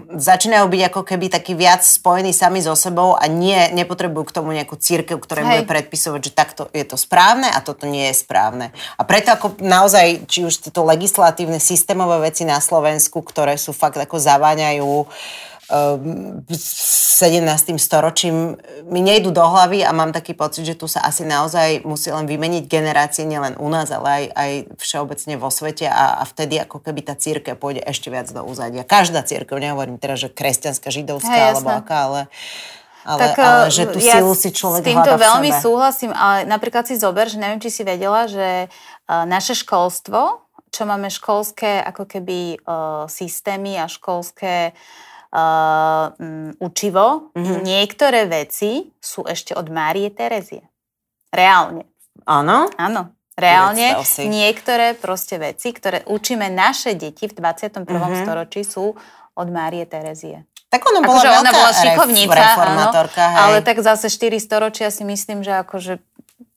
začínajú 0.09 0.65
byť 0.65 0.81
ako 0.89 1.01
keby 1.05 1.29
taký 1.29 1.53
viac 1.53 1.85
spojení 1.85 2.33
sami 2.33 2.65
so 2.65 2.73
sebou 2.73 3.13
a 3.13 3.29
nie, 3.29 3.69
nepotrebujú 3.77 4.25
k 4.25 4.35
tomu 4.41 4.57
nejakú 4.57 4.73
církev, 4.73 5.21
ktorá 5.21 5.45
bude 5.45 5.69
predpisovať, 5.69 6.19
že 6.19 6.31
takto 6.33 6.61
je 6.73 6.81
to 6.81 6.97
správne 6.97 7.45
a 7.45 7.61
toto 7.61 7.85
nie 7.85 8.09
je 8.09 8.25
správne. 8.25 8.73
A 8.97 9.05
preto 9.05 9.29
ako 9.37 9.61
naozaj, 9.61 10.25
či 10.25 10.49
už 10.49 10.65
tieto 10.65 10.81
legislatívne 10.81 11.61
systémové 11.61 12.33
veci 12.33 12.41
na 12.41 12.57
Slovensku, 12.57 13.21
ktoré 13.21 13.53
sú 13.61 13.69
fakt 13.69 14.01
ako 14.01 14.17
zaváňajú 14.17 14.89
uh, 15.05 15.07
17. 15.69 17.69
Ehm, 17.69 17.79
storočím 17.79 18.59
mi 18.91 18.99
nejdu 18.99 19.31
do 19.31 19.43
hlavy 19.43 19.85
a 19.85 19.95
mám 19.95 20.11
taký 20.11 20.35
pocit, 20.35 20.67
že 20.67 20.75
tu 20.75 20.91
sa 20.91 21.07
asi 21.07 21.23
naozaj 21.23 21.87
musí 21.87 22.11
len 22.11 22.27
vymeniť 22.27 22.67
generácie 22.67 23.23
nielen 23.23 23.55
u 23.55 23.71
nás, 23.71 23.87
ale 23.91 24.09
aj, 24.09 24.25
aj 24.35 24.51
všeobecne 24.75 25.39
vo 25.39 25.47
svete 25.47 25.87
a, 25.87 26.19
a 26.19 26.23
vtedy 26.27 26.59
ako 26.59 26.83
keby 26.83 27.07
tá 27.07 27.15
církev 27.15 27.55
pôjde 27.55 27.79
ešte 27.87 28.11
viac 28.11 28.27
do 28.27 28.43
úzadia. 28.43 28.83
Každá 28.83 29.23
církev, 29.23 29.55
nehovorím 29.55 29.95
teraz, 29.95 30.19
že 30.19 30.29
kresťanská, 30.29 30.91
židovská 30.91 31.31
hey, 31.31 31.55
alebo 31.55 31.71
aká, 31.71 31.99
ale... 32.11 32.21
Ale, 33.03 33.19
tak, 33.19 33.35
ale 33.35 33.67
že 33.67 33.83
tú 33.91 33.99
ja 33.99 34.15
silu 34.15 34.31
si 34.31 34.55
človek 34.55 34.79
s 34.79 34.87
týmto 34.87 35.19
veľmi 35.19 35.51
sebe. 35.51 35.59
súhlasím, 35.59 36.15
ale 36.15 36.47
napríklad 36.47 36.87
si 36.87 36.95
zober, 36.95 37.27
že 37.27 37.35
neviem, 37.35 37.59
či 37.59 37.67
si 37.67 37.83
vedela, 37.83 38.31
že 38.31 38.71
uh, 38.71 39.27
naše 39.27 39.59
školstvo, 39.59 40.39
čo 40.71 40.87
máme 40.87 41.11
školské 41.11 41.83
ako 41.83 42.07
keby 42.07 42.63
uh, 42.63 43.03
systémy 43.11 43.75
a 43.75 43.91
školské 43.91 44.71
uh, 44.71 45.11
uh, 45.33 46.13
um, 46.21 46.53
učivo, 46.61 47.33
mm-hmm. 47.33 47.59
niektoré 47.65 48.29
veci 48.29 48.93
sú 49.01 49.25
ešte 49.25 49.57
od 49.57 49.67
Márie 49.73 50.13
Terezie. 50.13 50.61
Reálne. 51.33 51.89
Áno? 52.29 52.69
Áno. 52.77 53.17
Reálne 53.33 53.97
niektoré 54.29 54.93
proste 54.93 55.41
veci, 55.41 55.73
ktoré 55.73 56.05
učíme 56.05 56.53
naše 56.53 56.93
deti 56.93 57.25
v 57.25 57.33
21. 57.33 57.81
Mm-hmm. 57.81 58.21
storočí 58.21 58.61
sú 58.61 58.93
od 59.33 59.47
Márie 59.49 59.89
Terezie. 59.89 60.45
Tak 60.69 60.89
ona 60.89 61.05
bola, 61.05 61.21
akože 61.21 61.29
ona 61.41 61.51
bola 61.53 61.71
šikovnica, 61.73 62.45
áno, 62.65 62.89
ale 63.17 63.61
tak 63.61 63.77
zase 63.81 64.09
4 64.09 64.41
storočia 64.41 64.89
si 64.89 65.05
myslím, 65.05 65.45
že 65.45 65.53
akože... 65.61 66.01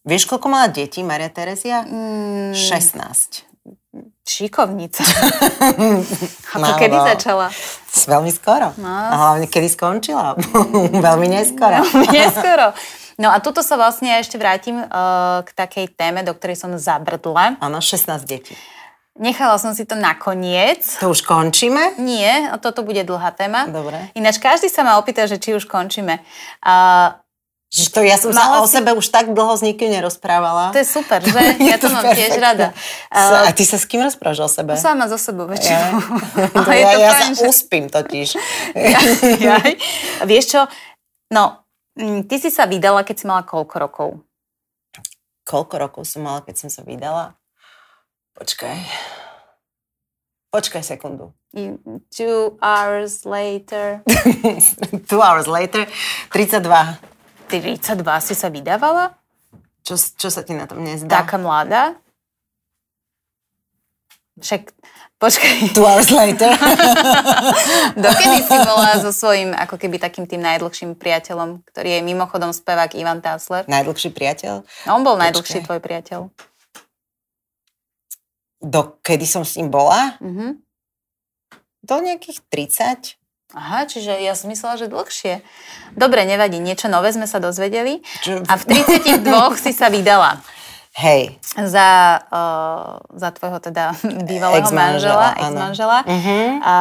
Vieš, 0.08 0.24
koľko 0.24 0.48
mala 0.48 0.72
detí 0.72 1.04
Maria 1.04 1.28
Terezia? 1.28 1.84
Mm. 1.84 2.56
16. 2.56 3.55
Šikovnica. 4.26 5.06
A 6.52 6.56
to 6.58 6.66
no, 6.66 6.74
kedy 6.74 6.98
no. 6.98 7.06
začala? 7.06 7.46
Veľmi 7.94 8.32
skoro. 8.34 8.74
No. 8.76 8.90
A 8.90 9.14
hlavne 9.14 9.46
kedy 9.46 9.70
skončila. 9.70 10.34
Veľmi 11.06 11.30
neskoro. 11.30 11.86
Veľmi 11.86 12.08
neskoro. 12.10 12.74
No 13.16 13.32
a 13.32 13.40
tuto 13.40 13.64
sa 13.64 13.80
vlastne 13.80 14.20
ešte 14.20 14.36
vrátim 14.36 14.76
uh, 14.76 15.40
k 15.40 15.48
takej 15.56 15.86
téme, 15.96 16.20
do 16.20 16.36
ktorej 16.36 16.60
som 16.60 16.74
zabrdla. 16.76 17.56
Áno, 17.62 17.80
16 17.80 18.28
detí. 18.28 18.52
Nechala 19.16 19.56
som 19.56 19.72
si 19.72 19.88
to 19.88 19.96
nakoniec. 19.96 20.84
To 21.00 21.16
už 21.16 21.24
končíme? 21.24 21.96
Nie, 21.96 22.52
toto 22.60 22.84
bude 22.84 23.00
dlhá 23.00 23.32
téma. 23.32 23.64
Dobre. 23.64 24.12
Ináč 24.12 24.36
každý 24.36 24.68
sa 24.68 24.84
ma 24.84 25.00
opýta, 25.00 25.24
že 25.24 25.40
či 25.40 25.56
už 25.56 25.64
končíme. 25.64 26.20
Uh, 26.60 27.16
že 27.66 27.90
to 27.90 27.98
ja 28.06 28.14
som 28.14 28.30
sa 28.30 28.62
o 28.62 28.66
si... 28.70 28.78
sebe 28.78 28.94
už 28.94 29.10
tak 29.10 29.34
dlho 29.34 29.58
s 29.58 29.62
nikým 29.66 29.90
nerozprávala. 29.90 30.70
To 30.70 30.78
je 30.78 30.86
super, 30.86 31.18
že? 31.18 31.34
ja 31.70 31.76
to, 31.82 31.90
to 31.90 31.98
mám 31.98 32.14
tiež 32.14 32.38
rada. 32.38 32.70
A 33.10 33.50
ty 33.50 33.66
sa 33.66 33.74
s 33.74 33.90
kým 33.90 34.06
rozprávaš 34.06 34.46
o 34.46 34.48
sebe? 34.50 34.78
Sama 34.78 35.10
so 35.10 35.18
sebou 35.18 35.50
väčšinou. 35.50 35.98
Ja, 35.98 36.46
to 36.62 36.70
ja, 36.70 36.86
to 36.94 36.98
ja 37.02 37.10
fajn, 37.10 37.32
sa 37.34 37.42
že... 37.42 37.46
uspím 37.50 37.86
totiž. 37.90 38.28
ja, 38.94 39.00
ja. 39.42 39.56
Vieš 40.22 40.44
čo? 40.54 40.60
No, 41.34 41.66
mm, 41.98 42.30
ty 42.30 42.38
si 42.38 42.54
sa 42.54 42.70
vydala, 42.70 43.02
keď 43.02 43.16
si 43.18 43.24
mala 43.26 43.42
koľko 43.42 43.74
rokov? 43.82 44.08
Koľko 45.42 45.74
rokov 45.82 46.02
som 46.06 46.22
mala, 46.22 46.46
keď 46.46 46.66
som 46.66 46.70
sa 46.70 46.86
vydala? 46.86 47.34
Počkaj. 48.38 48.78
Počkaj 50.54 50.82
sekundu. 50.86 51.34
Two 52.14 52.56
hours 52.62 53.26
later. 53.26 54.06
Two 55.10 55.18
hours 55.18 55.50
later. 55.50 55.90
32. 56.30 57.15
42 57.46 58.02
si 58.26 58.34
sa 58.34 58.50
vydávala? 58.50 59.14
Čo, 59.86 59.94
čo 59.94 60.28
sa 60.34 60.42
ti 60.42 60.50
na 60.52 60.66
tom 60.66 60.82
nezdá? 60.82 61.22
Taká 61.22 61.38
mladá? 61.38 61.94
Však, 64.36 64.74
počkaj. 65.16 65.72
Two 65.72 65.86
hours 65.86 66.10
later. 66.12 66.52
Dokedy 67.96 68.44
si 68.44 68.56
bola 68.66 69.00
so 69.00 69.14
svojím, 69.14 69.56
ako 69.56 69.80
keby 69.80 69.96
takým 69.96 70.28
tým 70.28 70.44
najdlhším 70.44 70.98
priateľom, 70.98 71.64
ktorý 71.72 71.96
je 71.96 72.00
mimochodom 72.04 72.52
spevák 72.52 72.92
Ivan 72.98 73.24
Tásler? 73.24 73.64
Najdlhší 73.64 74.12
priateľ? 74.12 74.66
No, 74.84 74.90
on 74.92 75.06
bol 75.06 75.16
počkaj. 75.16 75.24
najdlhší 75.24 75.58
tvoj 75.64 75.80
priateľ. 75.80 76.20
Do 78.60 78.80
kedy 79.00 79.24
som 79.24 79.46
s 79.46 79.56
ním 79.56 79.70
bola? 79.70 80.18
Mm-hmm. 80.20 80.50
Do 81.86 81.96
nejakých 82.02 82.42
30. 82.50 83.16
Aha, 83.54 83.86
čiže 83.86 84.10
ja 84.18 84.34
som 84.34 84.50
myslela, 84.50 84.74
že 84.74 84.90
dlhšie. 84.90 85.38
Dobre, 85.94 86.26
nevadí, 86.26 86.58
niečo 86.58 86.90
nové 86.90 87.14
sme 87.14 87.30
sa 87.30 87.38
dozvedeli. 87.38 88.02
A 88.50 88.58
v 88.58 88.62
32 88.66 89.22
si 89.62 89.70
sa 89.70 89.86
vydala 89.86 90.42
Hej. 90.98 91.38
za, 91.54 92.18
uh, 92.26 92.98
za 93.14 93.30
tvojho 93.30 93.62
teda 93.62 93.94
bývalého 94.28 94.66
Ex-manžela, 94.66 95.38
manžela, 95.38 95.46
ex-manžela. 95.46 95.98
Mhm. 96.10 96.38
A 96.66 96.74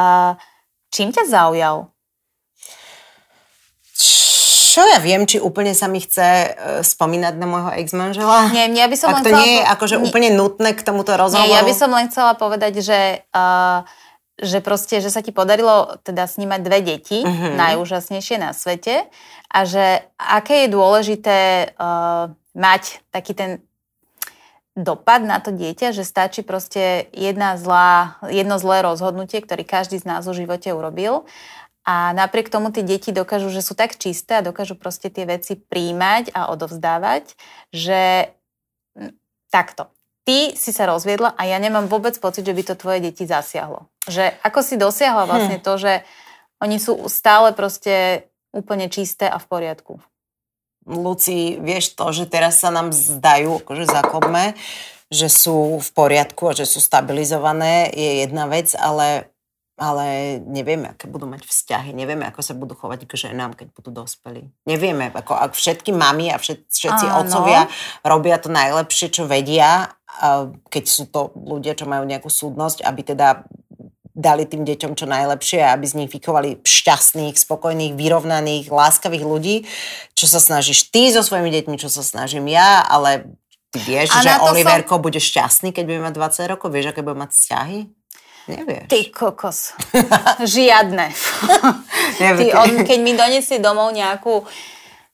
čím 0.89 1.13
ťa 1.13 1.29
zaujal? 1.29 1.93
Čo 4.75 4.83
ja 4.83 4.99
viem, 4.99 5.23
či 5.23 5.39
úplne 5.39 5.71
sa 5.71 5.87
mi 5.87 6.01
chce 6.01 6.27
uh, 6.51 6.83
spomínať 6.83 7.39
na 7.39 7.45
môjho 7.47 7.71
ex-manžela? 7.79 8.51
Nie, 8.51 8.67
ja 8.73 8.89
by 8.89 8.97
som 8.99 9.13
Ak 9.13 9.21
len 9.21 9.23
to 9.23 9.29
chcela 9.31 9.39
nie 9.39 9.51
je 9.55 9.63
akože 9.69 9.95
nie- 9.95 10.03
úplne 10.09 10.29
nutné 10.33 10.73
k 10.73 10.81
tomuto 10.81 11.13
rozhovoru. 11.15 11.45
Nie, 11.45 11.55
ja 11.55 11.63
by 11.63 11.73
som 11.77 11.93
len 11.93 12.09
chcela 12.11 12.33
povedať, 12.35 12.81
že, 12.83 13.23
uh, 13.31 13.85
že 14.35 14.59
proste, 14.59 14.99
že 14.99 15.07
sa 15.07 15.23
ti 15.23 15.31
podarilo 15.31 15.95
teda 16.03 16.27
snímať 16.27 16.59
dve 16.59 16.79
deti, 16.83 17.23
Mhm. 17.23 17.55
najúžasnejšie 17.55 18.35
na 18.35 18.51
svete 18.51 19.07
a 19.47 19.59
že 19.63 20.03
aké 20.19 20.67
je 20.67 20.73
dôležité 20.75 21.37
uh, 21.79 22.31
mať 22.51 22.99
taký 23.15 23.31
ten 23.31 23.51
dopad 24.75 25.23
na 25.23 25.39
to 25.39 25.55
dieťa, 25.55 25.95
že 25.95 26.03
stačí 26.03 26.43
proste 26.43 27.07
jedna 27.15 27.55
zlá, 27.55 28.19
jedno 28.27 28.59
zlé 28.59 28.83
rozhodnutie, 28.83 29.39
ktoré 29.39 29.63
každý 29.63 30.03
z 30.03 30.05
nás 30.05 30.27
v 30.27 30.43
živote 30.43 30.67
urobil 30.75 31.23
a 31.87 32.11
napriek 32.11 32.51
tomu 32.51 32.75
tie 32.75 32.83
deti 32.83 33.15
dokážu, 33.15 33.47
že 33.53 33.63
sú 33.63 33.71
tak 33.71 33.95
čisté 33.95 34.41
a 34.41 34.45
dokážu 34.45 34.75
proste 34.75 35.07
tie 35.07 35.23
veci 35.23 35.55
príjmať 35.55 36.35
a 36.35 36.51
odovzdávať, 36.51 37.39
že 37.71 38.33
mm, 38.99 39.15
takto. 39.47 39.87
Ty 40.25 40.57
si 40.57 40.73
sa 40.73 40.89
rozviedla 40.89 41.37
a 41.37 41.41
ja 41.45 41.61
nemám 41.61 41.85
vôbec 41.85 42.17
pocit, 42.17 42.41
že 42.41 42.57
by 42.57 42.63
to 42.65 42.75
tvoje 42.75 42.97
deti 42.97 43.29
zasiahlo. 43.29 43.85
Že 44.09 44.33
ako 44.41 44.59
si 44.65 44.75
dosiahla 44.75 45.29
vlastne 45.29 45.61
to, 45.61 45.77
že 45.77 46.01
oni 46.57 46.81
sú 46.81 46.97
stále 47.13 47.53
proste 47.53 48.25
úplne 48.49 48.89
čisté 48.89 49.29
a 49.29 49.37
v 49.37 49.45
poriadku. 49.45 49.93
Luci, 50.89 51.61
vieš 51.61 51.93
to, 51.97 52.09
že 52.09 52.25
teraz 52.29 52.61
sa 52.61 52.73
nám 52.73 52.89
zdajú, 52.89 53.61
akože 53.61 53.85
zakopme, 53.85 54.57
že 55.13 55.29
sú 55.29 55.77
v 55.77 55.89
poriadku 55.93 56.49
a 56.49 56.57
že 56.57 56.65
sú 56.65 56.81
stabilizované, 56.81 57.93
je 57.93 58.25
jedna 58.25 58.49
vec, 58.49 58.73
ale, 58.77 59.29
ale 59.75 60.39
nevieme, 60.39 60.95
aké 60.95 61.11
budú 61.11 61.27
mať 61.27 61.43
vzťahy, 61.43 61.91
nevieme, 61.91 62.23
ako 62.31 62.39
sa 62.39 62.55
budú 62.55 62.79
chovať 62.79 63.03
k 63.03 63.27
ženám, 63.27 63.59
keď 63.59 63.75
budú 63.75 63.91
dospelí. 63.91 64.47
Nevieme, 64.63 65.11
ako 65.11 65.35
ak 65.35 65.51
všetky 65.51 65.91
mami 65.91 66.31
a 66.31 66.39
všet, 66.39 66.71
všetci 66.71 67.05
Áno. 67.11 67.27
otcovia 67.27 67.67
robia 68.07 68.39
to 68.39 68.47
najlepšie, 68.47 69.11
čo 69.11 69.27
vedia, 69.27 69.91
keď 70.71 70.83
sú 70.87 71.11
to 71.11 71.35
ľudia, 71.35 71.75
čo 71.75 71.91
majú 71.91 72.07
nejakú 72.07 72.31
súdnosť, 72.31 72.87
aby 72.87 73.01
teda 73.03 73.43
dali 74.15 74.47
tým 74.47 74.63
deťom 74.63 74.95
čo 74.95 75.11
najlepšie 75.11 75.59
a 75.59 75.75
aby 75.75 75.85
z 75.91 75.97
nich 75.99 76.07
vychovali 76.07 76.63
šťastných, 76.63 77.35
spokojných, 77.35 77.99
vyrovnaných, 77.99 78.71
láskavých 78.71 79.27
ľudí, 79.27 79.67
čo 80.15 80.23
sa 80.23 80.39
snažíš 80.39 80.87
ty 80.87 81.11
so 81.11 81.19
svojimi 81.19 81.51
deťmi, 81.51 81.75
čo 81.75 81.91
sa 81.91 81.99
snažím 81.99 82.47
ja, 82.47 82.79
ale 82.87 83.27
ty 83.75 83.83
vieš, 83.83 84.15
A 84.15 84.23
že 84.23 84.39
Oliverko 84.39 85.03
bude 85.03 85.19
šťastný, 85.19 85.75
keď 85.75 85.83
bude 85.83 85.99
mať 85.99 86.15
20 86.15 86.47
rokov, 86.47 86.71
vieš, 86.71 86.95
aké 86.95 87.03
bude 87.03 87.19
mať 87.19 87.35
vzťahy? 87.35 87.79
Nevieš. 88.45 88.85
Ty 88.85 88.99
kokos. 89.09 89.73
Žiadne. 90.57 91.05
Ty, 92.21 92.45
on, 92.53 92.69
keď 92.85 92.99
mi 93.01 93.17
donesie 93.17 93.57
domov 93.57 93.89
nejakú 93.89 94.45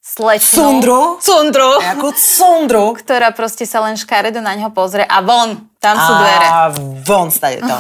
slečnú... 0.03 0.57
Sundru? 0.59 1.01
Sundru. 1.23 1.79
Jakú 1.79 2.09
cundru. 2.11 2.85
Ktorá 2.99 3.31
proste 3.31 3.63
sa 3.63 3.79
len 3.87 3.95
škaredo 3.95 4.43
na 4.43 4.57
ňo 4.59 4.75
pozrie 4.75 5.07
a 5.07 5.23
von, 5.23 5.71
tam 5.79 5.95
sú 5.95 6.13
dvere. 6.19 6.47
A 6.49 6.61
von 7.07 7.31
stade 7.31 7.63
to. 7.63 7.77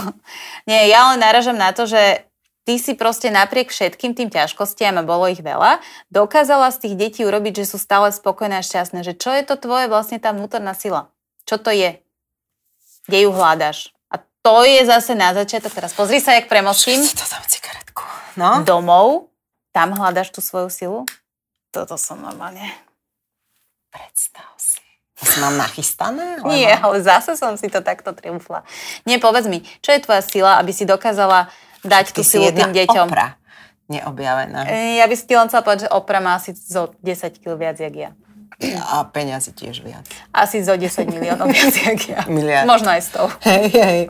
Nie, 0.69 0.87
ja 0.87 1.11
len 1.11 1.19
naražam 1.19 1.59
na 1.59 1.75
to, 1.75 1.83
že 1.83 2.23
ty 2.63 2.79
si 2.79 2.95
proste 2.95 3.27
napriek 3.27 3.73
všetkým 3.73 4.15
tým 4.15 4.29
ťažkostiam, 4.31 5.01
a 5.01 5.03
bolo 5.03 5.27
ich 5.27 5.43
veľa, 5.43 5.83
dokázala 6.13 6.71
z 6.71 6.87
tých 6.87 6.95
detí 6.95 7.21
urobiť, 7.27 7.65
že 7.65 7.75
sú 7.75 7.77
stále 7.81 8.13
spokojné 8.13 8.61
a 8.61 8.63
šťastné. 8.63 9.03
Že 9.03 9.13
čo 9.19 9.31
je 9.35 9.43
to 9.43 9.55
tvoje 9.59 9.91
vlastne 9.91 10.21
tá 10.21 10.31
vnútorná 10.31 10.71
sila? 10.77 11.11
Čo 11.43 11.59
to 11.59 11.73
je? 11.73 11.99
Kde 13.09 13.27
ju 13.27 13.29
hľadáš? 13.33 13.91
To 14.41 14.65
je 14.65 14.81
zase 14.85 15.13
na 15.13 15.37
začiatok. 15.37 15.69
Teraz 15.69 15.93
pozri 15.93 16.17
sa, 16.17 16.33
jak 16.33 16.49
premostím. 16.49 16.97
Si 17.05 17.13
to 17.13 17.25
dám 17.29 17.45
cigaretku. 17.45 18.03
No? 18.41 18.65
Domov, 18.65 19.29
tam 19.69 19.93
hľadaš 19.93 20.33
tú 20.33 20.41
svoju 20.41 20.69
silu. 20.73 20.99
Toto 21.69 21.93
som 21.95 22.17
normálne. 22.17 22.65
Predstav 23.93 24.49
si. 24.57 24.81
To 25.21 25.29
si 25.29 25.37
mám 25.37 25.53
nachystané? 25.61 26.41
Lebo... 26.41 26.49
Nie, 26.49 26.73
ale 26.73 27.05
zase 27.05 27.37
som 27.37 27.53
si 27.53 27.69
to 27.69 27.85
takto 27.85 28.17
triumfla. 28.17 28.65
Nie, 29.05 29.21
povedz 29.21 29.45
mi, 29.45 29.61
čo 29.85 29.93
je 29.93 30.01
tvoja 30.01 30.25
sila, 30.25 30.57
aby 30.57 30.73
si 30.73 30.89
dokázala 30.89 31.53
dať 31.85 32.17
tú 32.17 32.25
Ty 32.25 32.25
si 32.25 32.41
silu 32.41 32.49
tým 32.49 32.73
deťom? 32.73 33.07
Opra. 33.07 33.37
Neobjavená. 33.91 34.65
Ja 34.97 35.05
by 35.05 35.15
si 35.19 35.27
len 35.29 35.51
chcela 35.51 35.61
povedať, 35.61 35.85
že 35.85 35.93
Opra 35.93 36.17
má 36.23 36.39
asi 36.39 36.55
zo 36.55 36.95
10 37.03 37.43
kg 37.43 37.59
viac, 37.59 37.77
jak 37.77 37.93
ja. 37.93 38.09
A 38.59 39.07
peniazy 39.09 39.55
tiež 39.55 39.81
viac. 39.81 40.05
Asi 40.35 40.61
zo 40.61 40.77
10 40.77 41.07
miliónov 41.09 41.49
viac, 41.49 41.73
jak 41.73 42.01
ja. 42.05 42.21
Miliard. 42.31 42.67
Možno 42.67 42.91
aj 42.93 43.01
100. 43.09 43.47
Hej, 43.47 43.65
hej. 43.73 44.01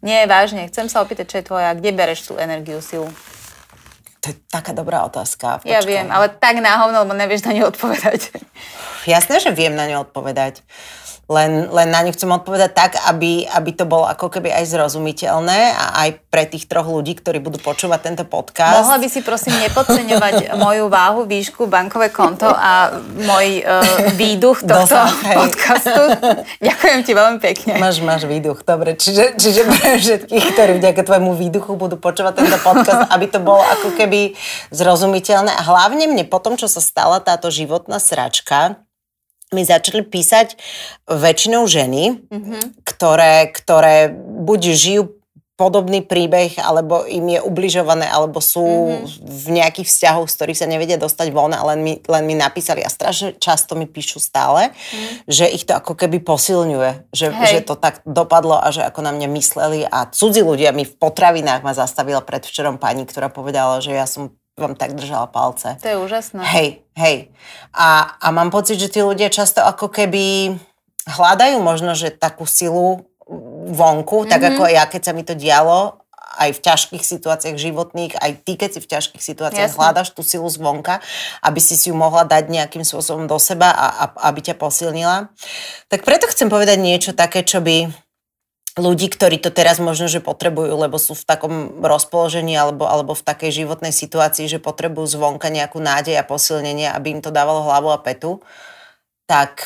Nie, 0.00 0.24
vážne, 0.24 0.64
chcem 0.70 0.88
sa 0.88 1.04
opýtať, 1.04 1.26
čo 1.28 1.36
je 1.40 1.44
tvoja, 1.44 1.76
kde 1.76 1.90
bereš 1.92 2.30
tú 2.30 2.40
energiu, 2.40 2.80
silu? 2.80 3.10
To 4.20 4.26
je 4.32 4.36
taká 4.52 4.76
dobrá 4.76 5.04
otázka. 5.08 5.64
Ja 5.64 5.80
Počkaj. 5.80 5.88
viem, 5.88 6.06
ale 6.12 6.28
tak 6.28 6.60
náhovno, 6.60 7.08
lebo 7.08 7.16
nevieš 7.16 7.48
na 7.48 7.56
ňu 7.56 7.72
odpovedať. 7.72 8.32
Jasné, 9.08 9.40
že 9.40 9.50
viem 9.52 9.72
na 9.72 9.88
ňu 9.88 10.04
odpovedať. 10.04 10.60
Len, 11.30 11.70
len 11.70 11.88
na 11.94 12.02
ňu 12.02 12.10
chcem 12.10 12.26
odpovedať 12.26 12.74
tak, 12.74 12.92
aby, 13.06 13.46
aby 13.46 13.70
to 13.70 13.86
bolo 13.86 14.02
ako 14.02 14.26
keby 14.34 14.50
aj 14.50 14.66
zrozumiteľné 14.66 15.78
a 15.78 16.02
aj 16.02 16.26
pre 16.26 16.42
tých 16.42 16.66
troch 16.66 16.90
ľudí, 16.90 17.14
ktorí 17.14 17.38
budú 17.38 17.62
počúvať 17.62 18.00
tento 18.02 18.24
podcast. 18.26 18.82
Mohla 18.82 18.98
by 18.98 19.06
si 19.06 19.22
prosím 19.22 19.54
nepodceňovať 19.62 20.50
moju 20.66 20.90
váhu, 20.90 21.30
výšku, 21.30 21.70
bankové 21.70 22.10
konto 22.10 22.50
a 22.50 22.98
môj 23.14 23.62
uh, 23.62 24.10
výduch 24.18 24.66
tohto 24.66 24.98
hej. 25.30 25.38
podcastu. 25.38 26.02
Ďakujem 26.66 27.00
ti 27.06 27.12
veľmi 27.14 27.38
pekne. 27.38 27.72
Máš, 27.78 28.02
máš 28.02 28.26
výduch, 28.26 28.66
dobre. 28.66 28.98
Čiže, 28.98 29.38
čiže 29.38 29.70
pre 29.70 30.02
všetkých, 30.02 30.44
ktorí 30.50 30.82
vďaka 30.82 31.06
tvojmu 31.06 31.38
výduchu 31.38 31.78
budú 31.78 31.94
počúvať 31.94 32.42
tento 32.42 32.58
podcast, 32.58 33.06
aby 33.06 33.30
to 33.30 33.38
bolo 33.38 33.62
ako 33.78 33.94
keby 33.94 34.34
zrozumiteľné. 34.74 35.54
A 35.54 35.62
hlavne 35.62 36.10
mne 36.10 36.26
po 36.26 36.42
tom, 36.42 36.58
čo 36.58 36.66
sa 36.66 36.82
stala 36.82 37.22
táto 37.22 37.54
životná 37.54 38.02
sračka, 38.02 38.82
mi 39.50 39.66
začali 39.66 40.06
písať 40.06 40.54
väčšinou 41.10 41.66
ženy, 41.66 42.22
mm-hmm. 42.30 42.86
ktoré, 42.86 43.50
ktoré 43.50 44.14
buď 44.14 44.60
žijú 44.74 45.02
podobný 45.60 46.00
príbeh, 46.00 46.56
alebo 46.56 47.04
im 47.04 47.36
je 47.36 47.40
ubližované, 47.44 48.08
alebo 48.08 48.40
sú 48.40 48.64
mm-hmm. 48.64 49.28
v 49.28 49.46
nejakých 49.60 49.92
vzťahoch, 49.92 50.32
z 50.32 50.36
ktorých 50.40 50.60
sa 50.64 50.64
nevedia 50.64 50.96
dostať 50.96 51.28
von 51.36 51.52
a 51.52 51.60
len 51.68 51.84
mi, 51.84 52.00
len 52.00 52.24
mi 52.24 52.32
napísali 52.32 52.80
a 52.80 52.88
strašne 52.88 53.36
často 53.36 53.76
mi 53.76 53.84
píšu 53.84 54.24
stále, 54.24 54.72
mm. 54.72 55.28
že 55.28 55.44
ich 55.52 55.68
to 55.68 55.76
ako 55.76 55.92
keby 56.00 56.24
posilňuje, 56.24 57.12
že, 57.12 57.28
Hej. 57.28 57.60
že 57.60 57.68
to 57.68 57.76
tak 57.76 58.00
dopadlo 58.08 58.56
a 58.56 58.72
že 58.72 58.88
ako 58.88 59.04
na 59.04 59.12
mňa 59.12 59.28
mysleli 59.36 59.84
a 59.84 60.08
cudzí 60.08 60.40
ľudia 60.40 60.72
mi 60.72 60.88
v 60.88 60.96
potravinách 60.96 61.60
ma 61.60 61.76
zastavila 61.76 62.24
predvčerom 62.24 62.80
pani, 62.80 63.04
ktorá 63.04 63.28
povedala, 63.28 63.84
že 63.84 63.92
ja 63.92 64.08
som 64.08 64.32
vám 64.60 64.76
tak 64.76 64.94
držala 64.94 65.26
palce. 65.26 65.80
To 65.80 65.88
je 65.88 65.96
úžasné. 65.96 66.44
Hej, 66.44 66.68
hej. 66.94 67.16
A, 67.72 68.20
a 68.20 68.26
mám 68.30 68.52
pocit, 68.52 68.76
že 68.76 68.92
tí 68.92 69.00
ľudia 69.00 69.32
často 69.32 69.64
ako 69.64 69.88
keby 69.88 70.54
hľadajú 71.08 71.56
možno, 71.64 71.96
že 71.96 72.12
takú 72.12 72.44
silu 72.44 73.08
vonku, 73.70 74.26
mm-hmm. 74.26 74.30
tak 74.30 74.42
ako 74.54 74.62
ja, 74.68 74.84
keď 74.84 75.02
sa 75.02 75.12
mi 75.16 75.22
to 75.24 75.32
dialo, 75.32 76.00
aj 76.40 76.50
v 76.56 76.60
ťažkých 76.62 77.04
situáciách 77.04 77.56
životných, 77.58 78.14
aj 78.14 78.32
ty, 78.46 78.54
keď 78.54 78.78
si 78.78 78.80
v 78.80 78.90
ťažkých 78.96 79.22
situáciách 79.22 79.70
Jasne. 79.74 79.80
hľadaš 79.82 80.14
tú 80.14 80.22
silu 80.22 80.46
zvonka, 80.46 81.02
aby 81.42 81.58
si 81.58 81.74
si 81.74 81.90
ju 81.90 81.96
mohla 81.98 82.22
dať 82.22 82.46
nejakým 82.46 82.86
spôsobom 82.86 83.26
do 83.26 83.36
seba 83.42 83.74
a, 83.74 83.86
a 83.90 84.04
aby 84.30 84.40
ťa 84.46 84.54
posilnila. 84.54 85.34
Tak 85.90 86.06
preto 86.06 86.30
chcem 86.30 86.46
povedať 86.46 86.78
niečo 86.78 87.12
také, 87.12 87.42
čo 87.42 87.58
by 87.58 87.90
ľudí, 88.80 89.12
ktorí 89.12 89.38
to 89.38 89.52
teraz 89.52 89.76
možno, 89.78 90.08
že 90.08 90.18
potrebujú, 90.18 90.72
lebo 90.74 90.96
sú 90.96 91.12
v 91.12 91.22
takom 91.22 91.54
rozpoložení 91.84 92.56
alebo, 92.56 92.88
alebo 92.88 93.12
v 93.12 93.22
takej 93.22 93.62
životnej 93.62 93.92
situácii, 93.92 94.48
že 94.48 94.58
potrebujú 94.58 95.06
zvonka 95.06 95.52
nejakú 95.52 95.78
nádej 95.78 96.16
a 96.16 96.24
posilnenie, 96.24 96.88
aby 96.88 97.14
im 97.14 97.20
to 97.20 97.28
dávalo 97.28 97.68
hlavu 97.68 97.92
a 97.92 98.00
petu, 98.00 98.40
tak 99.28 99.62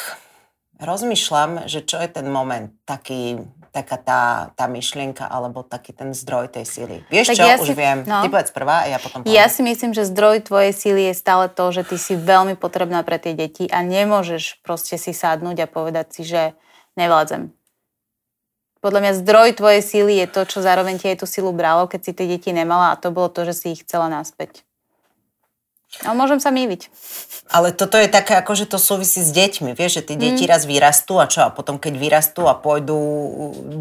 rozmýšľam, 0.76 1.70
že 1.70 1.86
čo 1.86 2.02
je 2.02 2.08
ten 2.10 2.26
moment, 2.28 2.74
taký, 2.84 3.40
taká 3.70 3.96
tá, 3.96 4.22
tá 4.58 4.66
myšlienka 4.66 5.24
alebo 5.24 5.62
taký 5.64 5.94
ten 5.94 6.12
zdroj 6.12 6.50
tej 6.52 6.66
sily. 6.66 6.96
Vieš 7.08 7.32
Tak 7.32 7.36
čo, 7.38 7.44
ja 7.46 7.56
už 7.56 7.68
si- 7.72 7.78
viem. 7.78 7.98
no. 8.04 8.20
Ty 8.20 8.28
povedz 8.28 8.50
prvá 8.52 8.84
a 8.84 8.90
ja 8.90 8.98
potom 9.00 9.22
poviem. 9.22 9.32
Ja 9.32 9.46
si 9.48 9.62
myslím, 9.64 9.94
že 9.96 10.04
zdroj 10.04 10.44
tvojej 10.44 10.74
síly 10.74 11.08
je 11.08 11.14
stále 11.16 11.48
to, 11.48 11.64
že 11.72 11.86
ty 11.86 11.96
si 11.96 12.14
veľmi 12.18 12.58
potrebná 12.58 13.00
pre 13.06 13.16
tie 13.16 13.32
deti 13.32 13.70
a 13.70 13.80
nemôžeš 13.80 14.60
proste 14.66 14.98
si 15.00 15.14
sadnúť 15.14 15.64
a 15.64 15.70
povedať 15.70 16.06
si, 16.12 16.22
že 16.26 16.52
nevládzem. 16.98 17.50
Podľa 18.84 19.00
mňa 19.00 19.12
zdroj 19.24 19.48
tvojej 19.56 19.80
síly 19.80 20.20
je 20.20 20.28
to, 20.28 20.44
čo 20.44 20.60
zároveň 20.60 21.00
ti 21.00 21.08
aj 21.08 21.24
tú 21.24 21.26
silu 21.26 21.56
bralo, 21.56 21.88
keď 21.88 22.00
si 22.04 22.12
tie 22.12 22.28
deti 22.28 22.52
nemala 22.52 22.92
a 22.92 23.00
to 23.00 23.08
bolo 23.08 23.32
to, 23.32 23.48
že 23.48 23.56
si 23.56 23.66
ich 23.72 23.80
chcela 23.80 24.12
naspäť. 24.12 24.60
No, 26.02 26.10
môžem 26.12 26.36
sa 26.36 26.50
míliť. 26.50 26.90
Ale 27.46 27.70
toto 27.70 27.94
je 27.94 28.08
také, 28.08 28.34
ako 28.34 28.52
že 28.52 28.66
to 28.66 28.76
súvisí 28.76 29.20
s 29.20 29.30
deťmi. 29.30 29.72
Vieš, 29.72 29.92
že 29.94 30.02
tie 30.02 30.16
deti 30.16 30.42
Mm. 30.42 30.50
raz 30.50 30.62
vyrastú 30.64 31.16
a 31.16 31.24
čo? 31.24 31.40
A 31.40 31.48
potom, 31.48 31.76
keď 31.76 31.94
vyrastú 31.94 32.44
a 32.44 32.52
pôjdu 32.52 32.96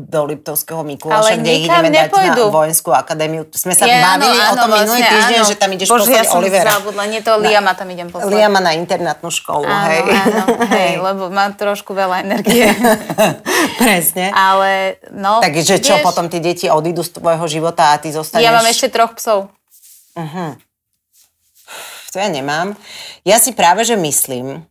do 0.06 0.20
Liptovského 0.24 0.84
Mikuláša, 0.84 1.34
Ale 1.34 1.42
kde 1.42 1.52
ich 1.54 1.66
ideme 1.66 1.90
dať 1.90 2.08
nepôjdu. 2.08 2.44
na 2.44 2.54
vojenskú 2.54 2.90
akadémiu. 2.92 3.50
Sme 3.50 3.72
sa 3.72 3.84
Je, 3.84 3.98
bavili 3.98 4.38
o 4.38 4.54
tom 4.54 4.70
minulý 4.70 5.00
vlastne, 5.00 5.10
týždeň, 5.10 5.38
áno. 5.38 5.48
že 5.48 5.56
tam 5.56 5.70
ideš 5.72 5.88
Bože, 5.88 6.02
poslať 6.06 6.22
ja 6.22 6.38
Olivera. 6.38 6.70
zabudla, 6.72 7.04
nie 7.08 7.20
to 7.20 7.32
Liama 7.36 7.72
tam 7.74 7.88
idem 7.88 8.08
poslať. 8.08 8.30
Liama 8.30 8.60
na 8.60 8.72
internátnu 8.74 9.30
školu, 9.30 9.66
Áno, 9.66 9.88
hej. 9.90 10.02
áno, 10.06 10.44
hej, 10.78 10.92
lebo 11.02 11.24
mám 11.30 11.52
trošku 11.54 11.92
veľa 11.94 12.22
energie. 12.22 12.68
Presne. 13.82 14.30
Ale, 14.30 15.02
no, 15.10 15.40
Takže 15.40 15.80
čo, 15.80 15.96
vieš, 15.96 16.04
potom 16.04 16.28
tie 16.28 16.40
deti 16.40 16.68
odídu 16.68 17.02
z 17.02 17.16
tvojho 17.16 17.46
života 17.48 17.90
a 17.90 17.98
ty 17.98 18.10
zostaneš... 18.10 18.44
Ja 18.44 18.52
mám 18.52 18.66
ešte 18.66 18.88
troch 18.88 19.16
psov. 19.16 19.50
To 22.14 22.22
ja 22.22 22.30
nemám. 22.30 22.78
Ja 23.26 23.42
si 23.42 23.58
práve, 23.58 23.82
že 23.82 23.98
myslím, 23.98 24.62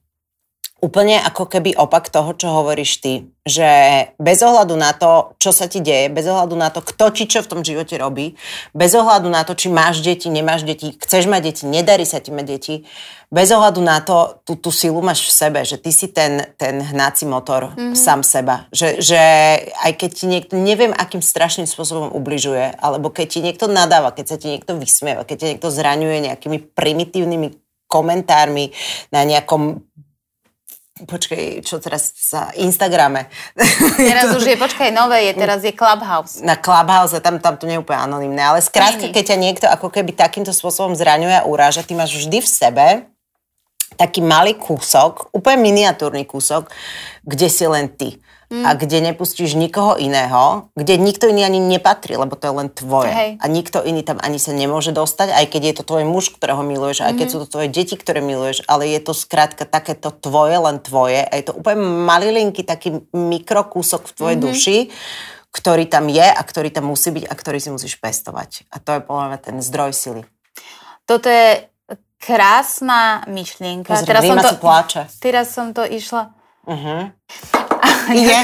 úplne 0.82 1.22
ako 1.22 1.46
keby 1.46 1.78
opak 1.78 2.10
toho, 2.10 2.34
čo 2.34 2.50
hovoríš 2.50 2.98
ty, 2.98 3.30
že 3.46 3.70
bez 4.18 4.42
ohľadu 4.42 4.74
na 4.74 4.90
to, 4.90 5.38
čo 5.38 5.54
sa 5.54 5.70
ti 5.70 5.78
deje, 5.78 6.10
bez 6.10 6.26
ohľadu 6.26 6.58
na 6.58 6.74
to, 6.74 6.82
kto 6.82 7.14
ti 7.14 7.30
čo 7.30 7.38
v 7.38 7.50
tom 7.54 7.60
živote 7.62 7.94
robí, 7.94 8.34
bez 8.74 8.90
ohľadu 8.98 9.30
na 9.30 9.46
to, 9.46 9.54
či 9.54 9.70
máš 9.70 10.02
deti, 10.02 10.26
nemáš 10.26 10.66
deti, 10.66 10.98
chceš 10.98 11.30
mať 11.30 11.40
deti, 11.54 11.62
nedarí 11.70 12.02
sa 12.02 12.18
ti 12.18 12.34
mať 12.34 12.46
deti, 12.50 12.74
bez 13.30 13.54
ohľadu 13.54 13.78
na 13.78 14.02
to, 14.02 14.42
tú, 14.42 14.58
tú 14.58 14.74
silu 14.74 14.98
máš 14.98 15.22
v 15.22 15.32
sebe, 15.32 15.60
že 15.62 15.78
ty 15.78 15.94
si 15.94 16.10
ten, 16.10 16.50
ten 16.58 16.82
hnací 16.82 17.30
motor 17.30 17.72
mm-hmm. 17.72 17.94
sám 17.94 18.26
seba. 18.26 18.66
Že, 18.74 18.98
že 18.98 19.22
aj 19.86 19.92
keď 19.96 20.10
ti 20.10 20.24
niekto, 20.26 20.54
neviem, 20.58 20.90
akým 20.90 21.22
strašným 21.22 21.70
spôsobom 21.70 22.10
ubližuje, 22.10 22.74
alebo 22.82 23.08
keď 23.08 23.26
ti 23.30 23.40
niekto 23.40 23.70
nadáva, 23.70 24.10
keď 24.10 24.34
sa 24.34 24.36
ti 24.36 24.50
niekto 24.50 24.74
vysmieva, 24.74 25.22
keď 25.22 25.36
ti 25.38 25.46
niekto 25.54 25.70
zraňuje 25.70 26.26
nejakými 26.26 26.58
primitívnymi 26.74 27.62
komentármi 27.92 28.72
na 29.12 29.28
nejakom 29.28 29.84
Počkej, 30.92 31.64
čo 31.64 31.80
teraz 31.80 32.12
sa... 32.12 32.52
Instagrame. 32.52 33.32
Teraz 33.96 34.28
už 34.36 34.44
je, 34.44 34.60
počkaj, 34.60 34.92
nové 34.92 35.24
je, 35.24 35.32
teraz 35.32 35.64
je 35.64 35.72
Clubhouse. 35.72 36.44
na 36.44 36.52
Clubhouse, 36.60 37.16
tam, 37.24 37.40
tam 37.40 37.56
to 37.56 37.64
nie 37.64 37.80
je 37.80 37.82
úplne 37.82 37.96
anonimné, 37.96 38.42
ale 38.44 38.60
skrátka, 38.60 39.08
keď 39.08 39.24
ťa 39.32 39.38
niekto 39.40 39.66
ako 39.72 39.88
keby 39.88 40.12
takýmto 40.12 40.52
spôsobom 40.52 40.92
zraňuje 40.92 41.32
a 41.32 41.48
uráža, 41.48 41.80
ty 41.80 41.96
máš 41.96 42.12
vždy 42.20 42.44
v 42.44 42.48
sebe 42.48 42.86
taký 43.96 44.20
malý 44.24 44.56
kúsok, 44.56 45.32
úplne 45.32 45.64
miniatúrny 45.64 46.24
kúsok, 46.24 46.68
kde 47.24 47.48
si 47.48 47.64
len 47.68 47.88
ty. 47.92 48.20
Mm. 48.52 48.68
A 48.68 48.76
kde 48.76 49.00
nepustíš 49.00 49.56
nikoho 49.56 49.96
iného, 49.96 50.68
kde 50.76 51.00
nikto 51.00 51.24
iný 51.24 51.40
ani 51.40 51.56
nepatrí, 51.56 52.20
lebo 52.20 52.36
to 52.36 52.44
je 52.44 52.52
len 52.52 52.68
tvoje. 52.68 53.08
Hej. 53.08 53.30
A 53.40 53.44
nikto 53.48 53.80
iný 53.80 54.04
tam 54.04 54.20
ani 54.20 54.36
sa 54.36 54.52
nemôže 54.52 54.92
dostať, 54.92 55.32
aj 55.32 55.44
keď 55.48 55.62
je 55.64 55.74
to 55.80 55.88
tvoj 55.88 56.04
muž, 56.04 56.36
ktorého 56.36 56.60
miluješ, 56.60 57.00
aj 57.00 57.16
Mhm. 57.16 57.18
keď 57.18 57.26
sú 57.32 57.38
to 57.40 57.48
tvoje 57.48 57.72
deti, 57.72 57.96
ktoré 57.96 58.20
miluješ, 58.20 58.60
ale 58.68 58.92
je 58.92 59.00
to 59.00 59.16
skrátka 59.16 59.64
takéto 59.64 60.12
tvoje, 60.12 60.60
len 60.60 60.76
tvoje. 60.78 61.24
A 61.24 61.32
je 61.32 61.48
to 61.48 61.56
úplne 61.56 61.80
malilinký 62.04 62.60
taký 62.60 63.08
mikrokúsok 63.10 64.12
v 64.12 64.16
tvojej 64.20 64.36
Mhm. 64.36 64.44
duši, 64.44 64.76
ktorý 65.48 65.88
tam 65.88 66.12
je 66.12 66.24
a 66.24 66.42
ktorý 66.44 66.68
tam 66.68 66.92
musí 66.92 67.08
byť 67.08 67.24
a 67.28 67.34
ktorý 67.36 67.56
si 67.56 67.72
musíš 67.72 67.96
pestovať. 67.96 68.68
A 68.68 68.76
to 68.84 68.96
je 68.96 69.00
podľa 69.00 69.24
mňa 69.32 69.38
ten 69.40 69.56
zdroj 69.64 69.96
sily. 69.96 70.22
Toto 71.08 71.32
je 71.32 71.64
krásna 72.20 73.24
myšlienka. 73.26 73.96
Pozri, 73.96 74.12
Rima 74.12 74.44
si 74.44 74.56
pláče. 74.56 75.00
teraz 75.24 75.56
som 75.56 75.72
to 75.72 75.88
išla... 75.88 76.36
Ide. 78.14 78.40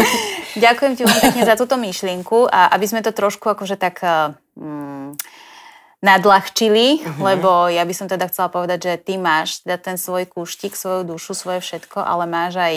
Ďakujem 0.64 0.92
ti 0.94 1.02
veľmi 1.02 1.22
pekne 1.22 1.44
za 1.46 1.54
túto 1.54 1.78
myšlienku 1.78 2.46
a 2.46 2.70
aby 2.74 2.86
sme 2.86 3.00
to 3.02 3.14
trošku 3.14 3.46
akože 3.46 3.78
tak 3.78 4.02
mm, 4.58 5.14
nadľahčili, 5.98 7.02
Mhm. 7.02 7.20
lebo 7.22 7.66
ja 7.66 7.82
by 7.82 7.94
som 7.94 8.06
teda 8.06 8.30
chcela 8.30 8.48
povedať, 8.48 8.78
že 8.86 8.92
ty 9.02 9.14
máš 9.18 9.66
teda 9.66 9.78
ten 9.78 9.96
svoj 9.98 10.30
kúštik, 10.30 10.78
svoju 10.78 11.02
dušu, 11.04 11.34
svoje 11.34 11.58
všetko, 11.58 11.98
ale 11.98 12.24
máš 12.26 12.54
aj 12.58 12.74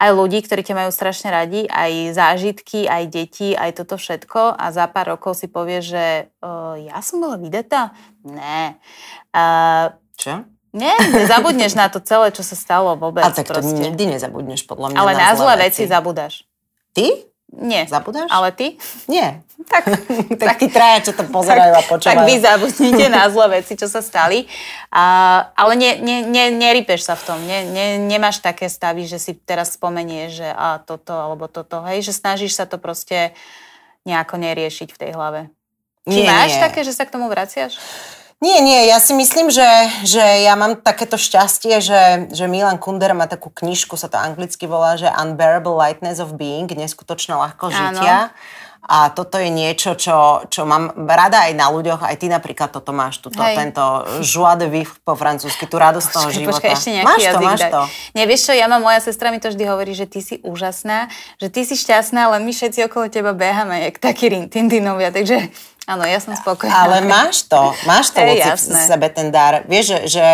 aj 0.00 0.16
ľudí, 0.16 0.40
ktorí 0.40 0.64
ťa 0.64 0.80
majú 0.80 0.90
strašne 0.96 1.28
radi, 1.28 1.68
aj 1.68 2.16
zážitky, 2.16 2.88
aj 2.88 3.04
deti, 3.12 3.52
aj 3.52 3.84
toto 3.84 4.00
všetko 4.00 4.56
a 4.56 4.72
za 4.72 4.88
pár 4.88 5.12
rokov 5.12 5.36
si 5.36 5.44
povieš, 5.44 5.84
že 5.92 6.06
uh, 6.40 6.72
ja 6.80 7.04
som 7.04 7.20
bola 7.20 7.36
vydetá? 7.36 7.92
Ne. 8.24 8.80
Uh, 9.28 9.92
Čo? 10.16 10.48
Nie, 10.70 10.94
nezabudneš 11.10 11.74
na 11.74 11.90
to 11.90 11.98
celé, 11.98 12.30
čo 12.30 12.46
sa 12.46 12.54
stalo 12.54 12.94
vôbec. 12.94 13.26
A 13.26 13.34
tak 13.34 13.46
to 13.46 13.58
proste. 13.58 13.74
nikdy 13.74 14.06
nezabudneš, 14.06 14.66
podľa 14.70 14.94
mňa. 14.94 14.98
Ale 15.02 15.12
na 15.18 15.30
zlé 15.34 15.54
veci 15.66 15.82
zabudáš. 15.90 16.46
Ty? 16.94 17.30
Nie. 17.50 17.82
Zabudáš? 17.90 18.30
Ale 18.30 18.54
ty? 18.54 18.78
Nie. 19.10 19.42
Tak, 19.66 19.82
tak 20.42 20.62
tí 20.62 20.70
traja, 20.70 21.10
čo 21.10 21.12
to 21.18 21.26
pozerajú 21.26 21.74
a 21.74 21.82
tak 21.82 21.90
počúvajú. 21.90 22.22
vy 22.22 22.34
zabudnite 22.38 23.06
na 23.10 23.26
zlé 23.26 23.58
veci, 23.58 23.74
čo 23.74 23.90
sa 23.90 23.98
stali. 23.98 24.46
A, 24.94 25.04
ale 25.58 25.74
ne, 25.74 25.90
ne, 25.98 26.16
ne, 26.30 26.54
nerypeš 26.54 27.10
sa 27.10 27.18
v 27.18 27.22
tom. 27.26 27.38
Ne, 27.42 27.66
ne, 27.66 27.98
nemáš 27.98 28.38
také 28.38 28.70
stavy, 28.70 29.10
že 29.10 29.18
si 29.18 29.34
teraz 29.34 29.74
spomenieš, 29.74 30.46
že 30.46 30.48
a 30.54 30.78
toto 30.78 31.10
alebo 31.10 31.50
toto. 31.50 31.82
Hej, 31.90 32.06
že 32.06 32.14
snažíš 32.14 32.54
sa 32.54 32.70
to 32.70 32.78
proste 32.78 33.34
nejako 34.06 34.38
neriešiť 34.38 34.88
v 34.94 35.00
tej 35.02 35.10
hlave. 35.18 35.50
Či 36.06 36.22
Nie, 36.22 36.30
máš 36.30 36.54
nie. 36.54 36.62
také, 36.62 36.80
že 36.86 36.94
sa 36.94 37.02
k 37.02 37.12
tomu 37.18 37.26
vraciaš? 37.26 37.76
Nie, 38.40 38.64
nie, 38.64 38.88
ja 38.88 38.96
si 39.04 39.12
myslím, 39.12 39.52
že, 39.52 39.68
že 40.00 40.24
ja 40.48 40.56
mám 40.56 40.80
takéto 40.80 41.20
šťastie, 41.20 41.76
že, 41.84 42.32
že 42.32 42.48
Milan 42.48 42.80
Kundera 42.80 43.12
má 43.12 43.28
takú 43.28 43.52
knižku, 43.52 44.00
sa 44.00 44.08
to 44.08 44.16
anglicky 44.16 44.64
volá, 44.64 44.96
že 44.96 45.12
Unbearable 45.12 45.76
Lightness 45.76 46.24
of 46.24 46.40
Being, 46.40 46.72
neskutočná 46.72 47.36
ľahkosť 47.36 47.76
Áno. 47.76 48.00
žitia. 48.00 48.16
A 48.80 49.12
toto 49.12 49.36
je 49.36 49.52
niečo, 49.52 49.92
čo, 49.92 50.48
čo 50.48 50.64
mám 50.64 51.04
rada 51.04 51.46
aj 51.46 51.52
na 51.52 51.68
ľuďoch, 51.68 52.00
aj 52.00 52.16
ty 52.16 52.32
napríklad 52.32 52.72
toto 52.72 52.96
máš, 52.96 53.20
tuto, 53.20 53.38
Hej. 53.44 53.54
tento 53.60 53.84
joie 54.24 54.56
de 54.56 54.66
vivre 54.72 54.96
po 55.04 55.12
francúzsky, 55.14 55.68
tú 55.68 55.76
radosť 55.76 56.08
toho 56.08 56.26
Počkaj, 56.26 56.38
života. 56.40 56.52
počkaj, 56.56 56.70
ešte 56.74 56.90
nejaký 56.96 57.06
máš 57.06 57.20
to, 57.22 57.38
máš 57.44 57.60
daj. 57.60 57.72
to. 57.76 57.82
Nie, 58.16 58.24
vieš 58.24 58.40
čo, 58.48 58.52
ja 58.56 58.66
mám, 58.72 58.80
moja 58.80 59.04
sestra 59.04 59.28
mi 59.28 59.38
to 59.38 59.52
vždy 59.52 59.64
hovorí, 59.68 59.92
že 59.92 60.08
ty 60.08 60.24
si 60.24 60.40
úžasná, 60.40 61.12
že 61.36 61.52
ty 61.52 61.68
si 61.68 61.76
šťastná, 61.76 62.32
ale 62.32 62.40
my 62.40 62.50
všetci 62.56 62.88
okolo 62.88 63.12
teba 63.12 63.36
beháme, 63.36 63.84
jak 63.84 64.00
takí 64.00 64.32
rintindinovia, 64.32 65.12
takže 65.12 65.52
áno, 65.90 66.06
ja 66.06 66.22
som 66.22 66.32
spokojná. 66.38 66.86
Ale 66.86 67.02
máš 67.02 67.50
to, 67.50 67.74
máš 67.82 68.14
to, 68.14 68.22
Hej, 68.22 68.46
v 68.54 68.78
sebe 68.86 69.10
ten 69.10 69.34
dar. 69.34 69.66
Vieš, 69.66 69.84
že, 69.90 69.98
že, 70.06 70.28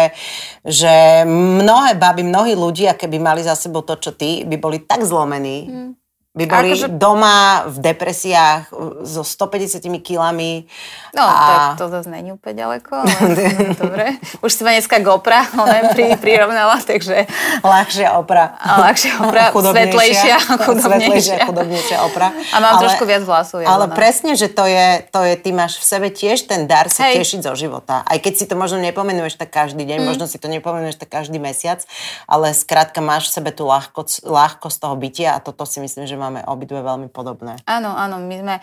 že 0.63 0.95
mnohé 1.27 1.97
baby, 1.97 2.23
mnohí 2.29 2.53
ľudia, 2.53 2.93
keby 2.93 3.17
mali 3.17 3.41
za 3.41 3.57
sebou 3.57 3.81
to, 3.81 3.97
čo 3.97 4.13
ty, 4.13 4.45
by 4.45 4.57
boli 4.61 4.85
tak 4.85 5.03
zlomení, 5.03 5.97
by 6.37 6.45
boli 6.45 6.77
Akože- 6.77 6.93
doma 7.01 7.65
v 7.65 7.77
depresiách 7.81 8.69
so 9.09 9.25
150 9.25 9.81
kilami. 10.05 10.69
No, 11.17 11.25
a... 11.25 11.33
tak 11.49 11.81
to 11.81 11.85
zase 11.89 12.13
není 12.13 12.37
úplne 12.37 12.61
ďaleko, 12.61 12.93
ale 12.93 13.43
dobre. 13.81 14.07
Už 14.45 14.53
si 14.53 14.61
ma 14.61 14.77
dneska 14.77 15.01
GoPra 15.01 15.49
ona 15.57 15.97
pri, 15.97 16.13
prirovnala, 16.25 16.77
takže 16.85 17.25
ľahšia 17.65 18.21
opra. 18.21 18.53
A 18.61 18.85
ľahšia 18.85 19.13
opra, 19.25 19.49
chudobnejšia. 19.57 20.37
Svetlejšia 20.77 21.37
a 21.41 21.45
chudobnejšia 21.49 21.97
opra. 22.05 22.29
A 22.53 22.57
mám 22.61 22.85
trošku 22.85 23.09
viac 23.09 23.25
vlasov, 23.25 23.65
ja 23.65 23.73
Ale 23.73 23.89
ona. 23.89 23.97
presne, 23.97 24.37
že 24.37 24.53
to 24.53 24.69
je, 24.69 25.09
to 25.09 25.25
je, 25.25 25.35
ty 25.41 25.57
máš 25.57 25.81
v 25.81 25.85
sebe 25.89 26.09
tiež 26.13 26.45
ten 26.45 26.69
dar 26.69 26.93
sa 26.93 27.09
Hej. 27.09 27.25
tešiť 27.25 27.41
zo 27.49 27.57
života. 27.57 28.05
Aj 28.05 28.19
keď 28.21 28.33
si 28.37 28.45
to 28.45 28.61
možno 28.61 28.77
nepomenuješ 28.85 29.41
tak 29.41 29.57
každý 29.57 29.89
deň, 29.89 30.05
mm. 30.05 30.07
možno 30.07 30.29
si 30.29 30.37
to 30.37 30.53
nepomenuješ 30.53 31.01
tak 31.01 31.09
každý 31.09 31.41
mesiac, 31.41 31.81
ale 32.29 32.53
skrátka 32.53 33.01
máš 33.01 33.33
v 33.33 33.41
sebe 33.41 33.51
tú 33.57 33.65
ľahkosť, 33.65 34.29
ľahkosť 34.29 34.77
toho 34.85 34.95
bytia 35.01 35.33
a 35.33 35.41
toto 35.41 35.65
si 35.65 35.81
myslím, 35.81 36.05
že 36.05 36.26
máme 36.27 36.43
obidve 36.51 36.83
veľmi 36.83 37.09
podobné. 37.15 37.63
áno, 37.71 37.95
áno, 37.95 38.19
my 38.19 38.37
sme, 38.43 38.55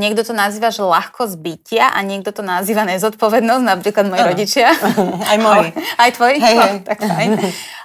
niekto 0.00 0.24
to 0.24 0.32
nazýva, 0.32 0.72
že 0.72 0.80
ľahkosť 0.80 1.36
bytia 1.36 1.92
a 1.92 2.00
niekto 2.00 2.32
to 2.32 2.40
nazýva 2.40 2.88
nezodpovednosť, 2.88 3.64
napríklad 3.68 4.08
moji 4.08 4.22
rodičia. 4.24 4.72
Aj 5.30 5.36
moji. 5.36 5.68
Aj 6.02 6.10
tvoji? 6.10 6.36
Hej, 6.40 6.56
no, 6.56 6.64
hej. 6.64 6.76
tak 6.88 6.98
fajn. 7.04 7.30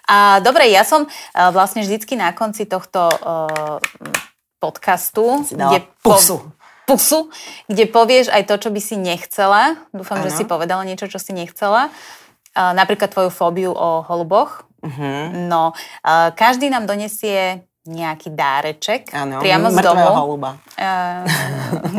A 0.07 0.39
dobre, 0.39 0.71
ja 0.71 0.87
som 0.87 1.03
uh, 1.03 1.51
vlastne 1.51 1.83
vždycky 1.83 2.15
na 2.15 2.31
konci 2.31 2.63
tohto 2.63 3.11
uh, 3.11 3.75
podcastu, 4.63 5.43
dala 5.51 5.83
pusu. 5.99 6.47
pusu, 6.87 7.27
kde 7.67 7.91
povieš 7.91 8.31
aj 8.31 8.47
to, 8.47 8.55
čo 8.55 8.69
by 8.71 8.79
si 8.79 8.95
nechcela. 8.95 9.75
Dúfam, 9.91 10.23
že 10.23 10.31
Áno. 10.31 10.37
si 10.39 10.43
povedala 10.47 10.87
niečo, 10.87 11.11
čo 11.11 11.19
si 11.19 11.35
nechcela. 11.35 11.91
Uh, 12.55 12.71
napríklad 12.71 13.11
tvoju 13.11 13.29
fóbiu 13.29 13.75
o 13.75 14.01
holuboch. 14.07 14.63
Mhm. 14.79 15.51
No, 15.51 15.75
uh, 15.75 16.31
každý 16.31 16.71
nám 16.71 16.87
donesie 16.87 17.66
nejaký 17.87 18.29
dáreček 18.29 19.09
Áno, 19.09 19.39
priamo 19.39 19.67
z 19.67 19.79
domu. 19.79 20.05
holuba. 20.05 20.51
Uh, 20.75 21.23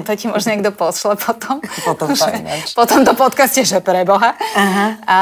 to 0.07 0.13
ti 0.13 0.25
možno 0.25 0.53
niekto 0.53 0.71
pošle 0.71 1.17
potom. 1.17 1.59
Potom 1.83 2.09
to 2.09 2.15
Že- 2.15 2.73
po 2.73 2.85
tomto 2.85 3.13
podcaste, 3.13 3.61
že 3.63 3.81
pre 3.81 4.05
Boha. 4.05 4.37
Aha. 4.55 4.87
A 5.03 5.19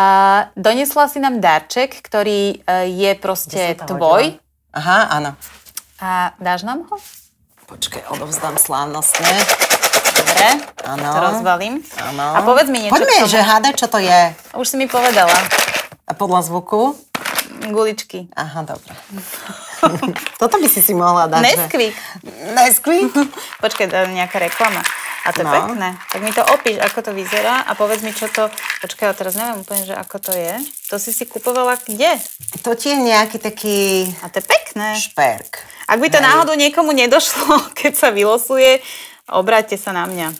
donesla 0.53 1.07
si 1.07 1.19
nám 1.19 1.39
darček, 1.39 1.99
ktorý 2.01 2.59
e, 2.59 2.85
je 2.89 3.11
proste 3.15 3.79
tvoj. 3.81 4.37
hodila? 4.37 4.45
Aha, 4.73 4.99
áno. 5.11 5.31
A 5.97 6.37
dáš 6.37 6.63
nám 6.63 6.85
ho? 6.85 6.97
Počkaj, 7.65 8.13
odovzdám 8.13 8.55
slávnostne. 8.57 9.27
Dobre, 10.17 10.49
Áno. 10.85 11.09
to 11.09 11.19
rozvalím. 11.21 11.75
Áno. 11.99 12.25
A 12.31 12.41
povedz 12.41 12.69
mi 12.69 12.81
niečo 12.81 12.93
Poďme, 12.93 13.25
že 13.25 13.41
hádaj, 13.41 13.75
čo 13.75 13.87
to 13.87 13.99
je. 13.99 14.21
Už 14.53 14.65
si 14.65 14.77
mi 14.77 14.87
povedala. 14.87 15.33
A 16.05 16.13
podľa 16.13 16.45
zvuku? 16.45 16.95
Guličky. 17.67 18.29
Aha, 18.33 18.63
dobre. 18.63 18.93
Toto 20.41 20.57
by 20.57 20.67
si 20.67 20.81
si 20.81 20.93
mohla 20.93 21.27
dať. 21.27 21.41
že- 21.41 21.49
Nesquik. 21.49 21.95
Nesquik? 22.53 23.13
Počkaj, 23.65 23.87
je 23.87 24.15
nejaká 24.15 24.39
reklama. 24.39 24.81
A 25.23 25.35
to 25.35 25.43
je 25.43 25.47
No. 25.47 25.51
pekné. 25.51 25.99
Tak 26.07 26.21
mi 26.21 26.31
to 26.31 26.43
opíš, 26.45 26.79
ako 26.79 26.99
to 27.01 27.11
vyzerá 27.11 27.67
a 27.67 27.75
povedz 27.75 27.99
mi, 28.01 28.11
čo 28.11 28.31
to... 28.31 28.47
Počkaj, 28.79 29.11
teraz 29.13 29.35
neviem 29.35 29.59
úplne, 29.59 29.83
že 29.83 29.91
ako 29.91 30.23
to 30.23 30.31
je. 30.31 30.55
To 30.87 30.97
si 30.97 31.11
si 31.11 31.27
kupovala 31.27 31.75
kde? 31.77 32.15
To 32.63 32.73
ti 32.73 32.95
je 32.95 32.99
nejaký 33.01 33.39
taký 33.39 34.07
A 34.23 34.31
to 34.31 34.39
je 34.39 34.47
pekné. 34.47 34.95
šperk. 34.95 35.59
Ak 35.85 35.99
by 35.99 36.09
to 36.09 36.19
Hej. 36.19 36.25
náhodou 36.25 36.55
niekomu 36.55 36.95
nedošlo, 36.95 37.59
keď 37.79 37.93
sa 37.97 38.09
vylosuje, 38.11 38.79
obráťte 39.27 39.75
sa 39.75 39.91
na 39.91 40.07
mňa. 40.07 40.31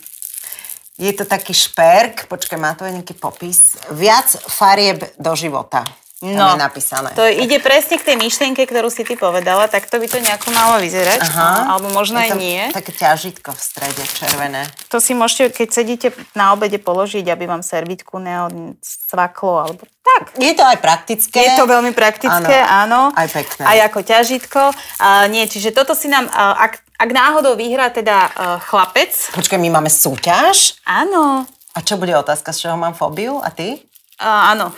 Je 0.97 1.13
to 1.13 1.27
taký 1.27 1.53
šperk, 1.53 2.25
počkaj, 2.25 2.57
má 2.57 2.73
to 2.73 2.87
aj 2.87 2.95
nejaký 2.95 3.13
popis. 3.13 3.75
Viac 3.91 4.33
farieb 4.47 5.03
do 5.19 5.35
života. 5.35 5.83
No, 6.25 6.57
je 6.57 6.57
napísané. 6.57 7.13
To 7.13 7.29
ide 7.29 7.61
presne 7.61 8.01
k 8.01 8.09
tej 8.09 8.17
myšlienke, 8.17 8.65
ktorú 8.65 8.89
si 8.89 9.05
ty 9.05 9.21
povedala, 9.21 9.69
tak 9.69 9.85
to 9.85 10.01
by 10.01 10.09
to 10.09 10.17
nejako 10.17 10.49
malo 10.49 10.81
vyzerať. 10.81 11.21
Aha. 11.21 11.77
Alebo 11.77 11.93
možno 11.93 12.17
Je 12.17 12.25
aj 12.25 12.31
nie. 12.41 12.63
Také 12.73 12.97
ťažitko 12.97 13.53
v 13.53 13.61
strede, 13.61 14.01
červené. 14.17 14.65
To 14.89 14.97
si 14.97 15.13
môžete, 15.13 15.53
keď 15.53 15.69
sedíte 15.69 16.09
na 16.33 16.57
obede, 16.57 16.81
položiť, 16.81 17.21
aby 17.29 17.45
vám 17.45 17.61
servitku 17.61 18.17
neodsvaklo, 18.17 19.55
alebo 19.61 19.83
tak. 20.01 20.33
Je 20.41 20.57
to 20.57 20.65
aj 20.65 20.81
praktické. 20.81 21.37
Je 21.37 21.53
to 21.61 21.69
veľmi 21.69 21.93
praktické, 21.93 22.65
áno. 22.65 23.13
Aj 23.13 23.29
pekné. 23.29 23.69
Aj 23.69 23.79
ako 23.85 24.01
ťažitko. 24.01 24.63
A 25.05 25.29
nie, 25.29 25.45
čiže 25.45 25.77
toto 25.77 25.93
si 25.93 26.09
nám, 26.09 26.33
a, 26.33 26.57
ak, 26.65 26.81
ak 26.97 27.11
náhodou 27.13 27.61
vyhrá 27.61 27.93
teda 27.93 28.33
uh, 28.33 28.57
chlapec, 28.65 29.13
Počkaj, 29.37 29.61
my 29.61 29.69
máme 29.69 29.93
súťaž? 29.93 30.81
áno, 30.89 31.45
A 31.77 31.85
čo 31.85 32.01
bude 32.01 32.17
otázka, 32.17 32.57
z 32.57 32.65
čoho 32.65 32.81
mám 32.81 32.97
fóbiu? 32.97 33.45
A 33.45 33.53
ty? 33.53 33.85
Uh, 34.17 34.57
áno. 34.57 34.73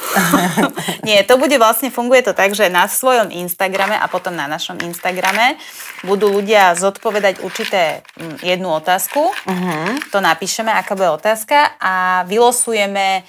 Nie, 1.07 1.23
to 1.23 1.39
bude 1.39 1.55
vlastne, 1.63 1.95
funguje 1.95 2.27
to 2.27 2.35
tak, 2.35 2.59
že 2.59 2.67
na 2.67 2.91
svojom 2.91 3.31
Instagrame 3.31 3.95
a 3.95 4.11
potom 4.11 4.35
na 4.35 4.51
našom 4.51 4.83
Instagrame 4.83 5.55
budú 6.03 6.27
ľudia 6.27 6.75
zodpovedať 6.75 7.47
určité 7.47 8.03
jednu 8.43 8.67
otázku. 8.75 9.31
Uh-huh. 9.31 9.95
To 10.11 10.19
napíšeme, 10.19 10.75
aká 10.75 10.99
bude 10.99 11.15
otázka 11.15 11.79
a 11.79 12.27
vylosujeme 12.27 13.23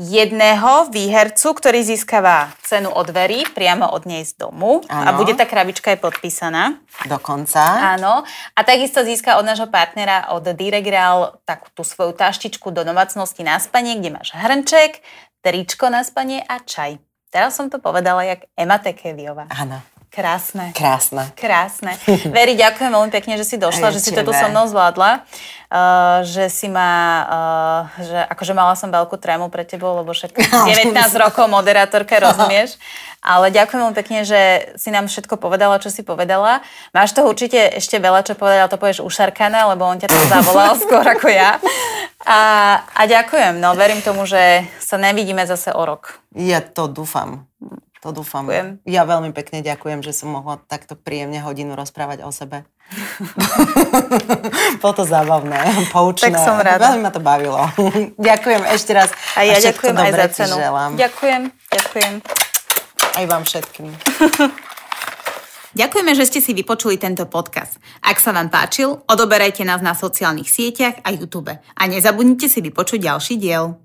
jedného 0.00 0.88
výhercu, 0.88 1.52
ktorý 1.52 1.84
získava 1.84 2.48
cenu 2.64 2.88
od 2.88 3.12
Very 3.12 3.44
priamo 3.44 3.84
od 3.92 4.08
nej 4.08 4.24
z 4.24 4.40
domu. 4.40 4.80
A 4.88 5.12
Áno. 5.12 5.20
bude 5.20 5.36
tá 5.36 5.44
krabička 5.44 5.92
aj 5.92 6.00
podpísaná. 6.00 6.80
Dokonca. 7.04 7.60
Áno. 8.00 8.24
A 8.56 8.60
takisto 8.64 9.04
získa 9.04 9.36
od 9.36 9.44
nášho 9.44 9.68
partnera, 9.68 10.32
od 10.32 10.48
Diregral, 10.56 11.44
takú 11.44 11.68
tú 11.76 11.84
svoju 11.84 12.16
taštičku 12.16 12.72
do 12.72 12.80
domácnosti 12.80 13.44
na 13.44 13.60
spanie, 13.60 14.00
kde 14.00 14.16
máš 14.16 14.32
hrnček, 14.32 15.04
tričko 15.44 15.92
na 15.92 16.00
spanie 16.00 16.40
a 16.48 16.64
čaj. 16.64 16.96
Teraz 17.28 17.60
som 17.60 17.68
to 17.68 17.76
povedala 17.76 18.24
jak 18.24 18.48
Ema 18.56 18.80
Tekeviová. 18.80 19.52
Áno. 19.52 19.84
Krásne. 20.10 20.74
Krásne. 20.74 21.30
Krásne. 21.38 21.94
Veri, 22.34 22.58
ďakujem 22.58 22.90
veľmi 22.90 23.14
pekne, 23.14 23.38
že 23.38 23.46
si 23.46 23.54
došla, 23.54 23.94
že 23.94 24.02
si 24.02 24.10
toto 24.10 24.34
so 24.34 24.50
mnou 24.50 24.66
zvládla. 24.66 25.22
Uh, 25.70 26.26
že 26.26 26.50
si 26.50 26.66
ma, 26.66 26.90
uh, 27.30 28.02
že 28.02 28.18
akože 28.26 28.50
mala 28.58 28.74
som 28.74 28.90
veľkú 28.90 29.14
trému 29.14 29.54
pre 29.54 29.62
tebou, 29.62 30.02
lebo 30.02 30.10
všetko 30.10 30.42
19 30.66 30.98
rokov 31.14 31.46
moderátorka, 31.46 32.18
rozumieš? 32.18 32.74
Ale 33.22 33.54
ďakujem 33.54 33.78
veľmi 33.78 33.96
pekne, 34.02 34.26
že 34.26 34.74
si 34.74 34.90
nám 34.90 35.06
všetko 35.06 35.38
povedala, 35.38 35.78
čo 35.78 35.94
si 35.94 36.02
povedala. 36.02 36.66
Máš 36.90 37.14
toho 37.14 37.30
určite 37.30 37.70
ešte 37.78 38.02
veľa, 38.02 38.26
čo 38.26 38.34
povedala, 38.34 38.66
to 38.66 38.82
povieš 38.82 39.06
ušarkané, 39.06 39.62
lebo 39.70 39.86
on 39.86 40.02
ťa 40.02 40.10
to 40.10 40.18
zavolal 40.26 40.74
skôr 40.74 41.06
ako 41.06 41.30
ja. 41.30 41.62
A, 42.26 42.40
a 42.82 43.02
ďakujem, 43.06 43.62
no 43.62 43.78
verím 43.78 44.02
tomu, 44.02 44.26
že 44.26 44.66
sa 44.82 44.98
nevidíme 44.98 45.46
zase 45.46 45.70
o 45.70 45.86
rok. 45.86 46.18
Ja 46.34 46.58
to 46.64 46.90
dúfam. 46.90 47.46
To 48.00 48.16
dúfam. 48.16 48.48
Ďakujem. 48.48 48.80
Ja 48.88 49.04
veľmi 49.04 49.30
pekne 49.36 49.60
ďakujem, 49.60 50.00
že 50.00 50.16
som 50.16 50.32
mohla 50.32 50.56
takto 50.56 50.96
príjemne 50.96 51.36
hodinu 51.44 51.76
rozprávať 51.76 52.24
o 52.24 52.32
sebe. 52.32 52.64
Bolo 54.82 54.94
to 54.96 55.04
zábavné, 55.04 55.60
poučné. 55.92 56.32
Tak 56.32 56.40
som 56.40 56.56
rada. 56.56 56.90
Veľmi 56.90 57.04
ma 57.04 57.12
to 57.12 57.20
bavilo. 57.20 57.60
ďakujem 58.16 58.62
ešte 58.72 58.96
raz. 58.96 59.12
A 59.36 59.44
ja 59.44 59.60
všetko 59.60 59.92
ďakujem 59.92 59.96
aj 60.00 60.12
za 60.16 60.26
cenu. 60.32 60.56
Želám. 60.56 60.90
Ďakujem, 60.96 61.42
ďakujem. 61.70 62.12
Aj 63.10 63.24
vám 63.28 63.42
všetkým. 63.44 63.86
Ďakujeme, 65.70 66.12
že 66.18 66.26
ste 66.26 66.42
si 66.42 66.50
vypočuli 66.50 66.98
tento 66.98 67.30
podcast. 67.30 67.78
Ak 68.02 68.18
sa 68.18 68.34
vám 68.34 68.50
páčil, 68.50 69.06
odoberajte 69.06 69.62
nás 69.62 69.78
na 69.78 69.94
sociálnych 69.94 70.50
sieťach 70.50 70.98
a 71.06 71.14
YouTube. 71.14 71.54
A 71.54 71.82
nezabudnite 71.86 72.50
si 72.50 72.58
vypočuť 72.58 73.06
ďalší 73.06 73.38
diel. 73.38 73.78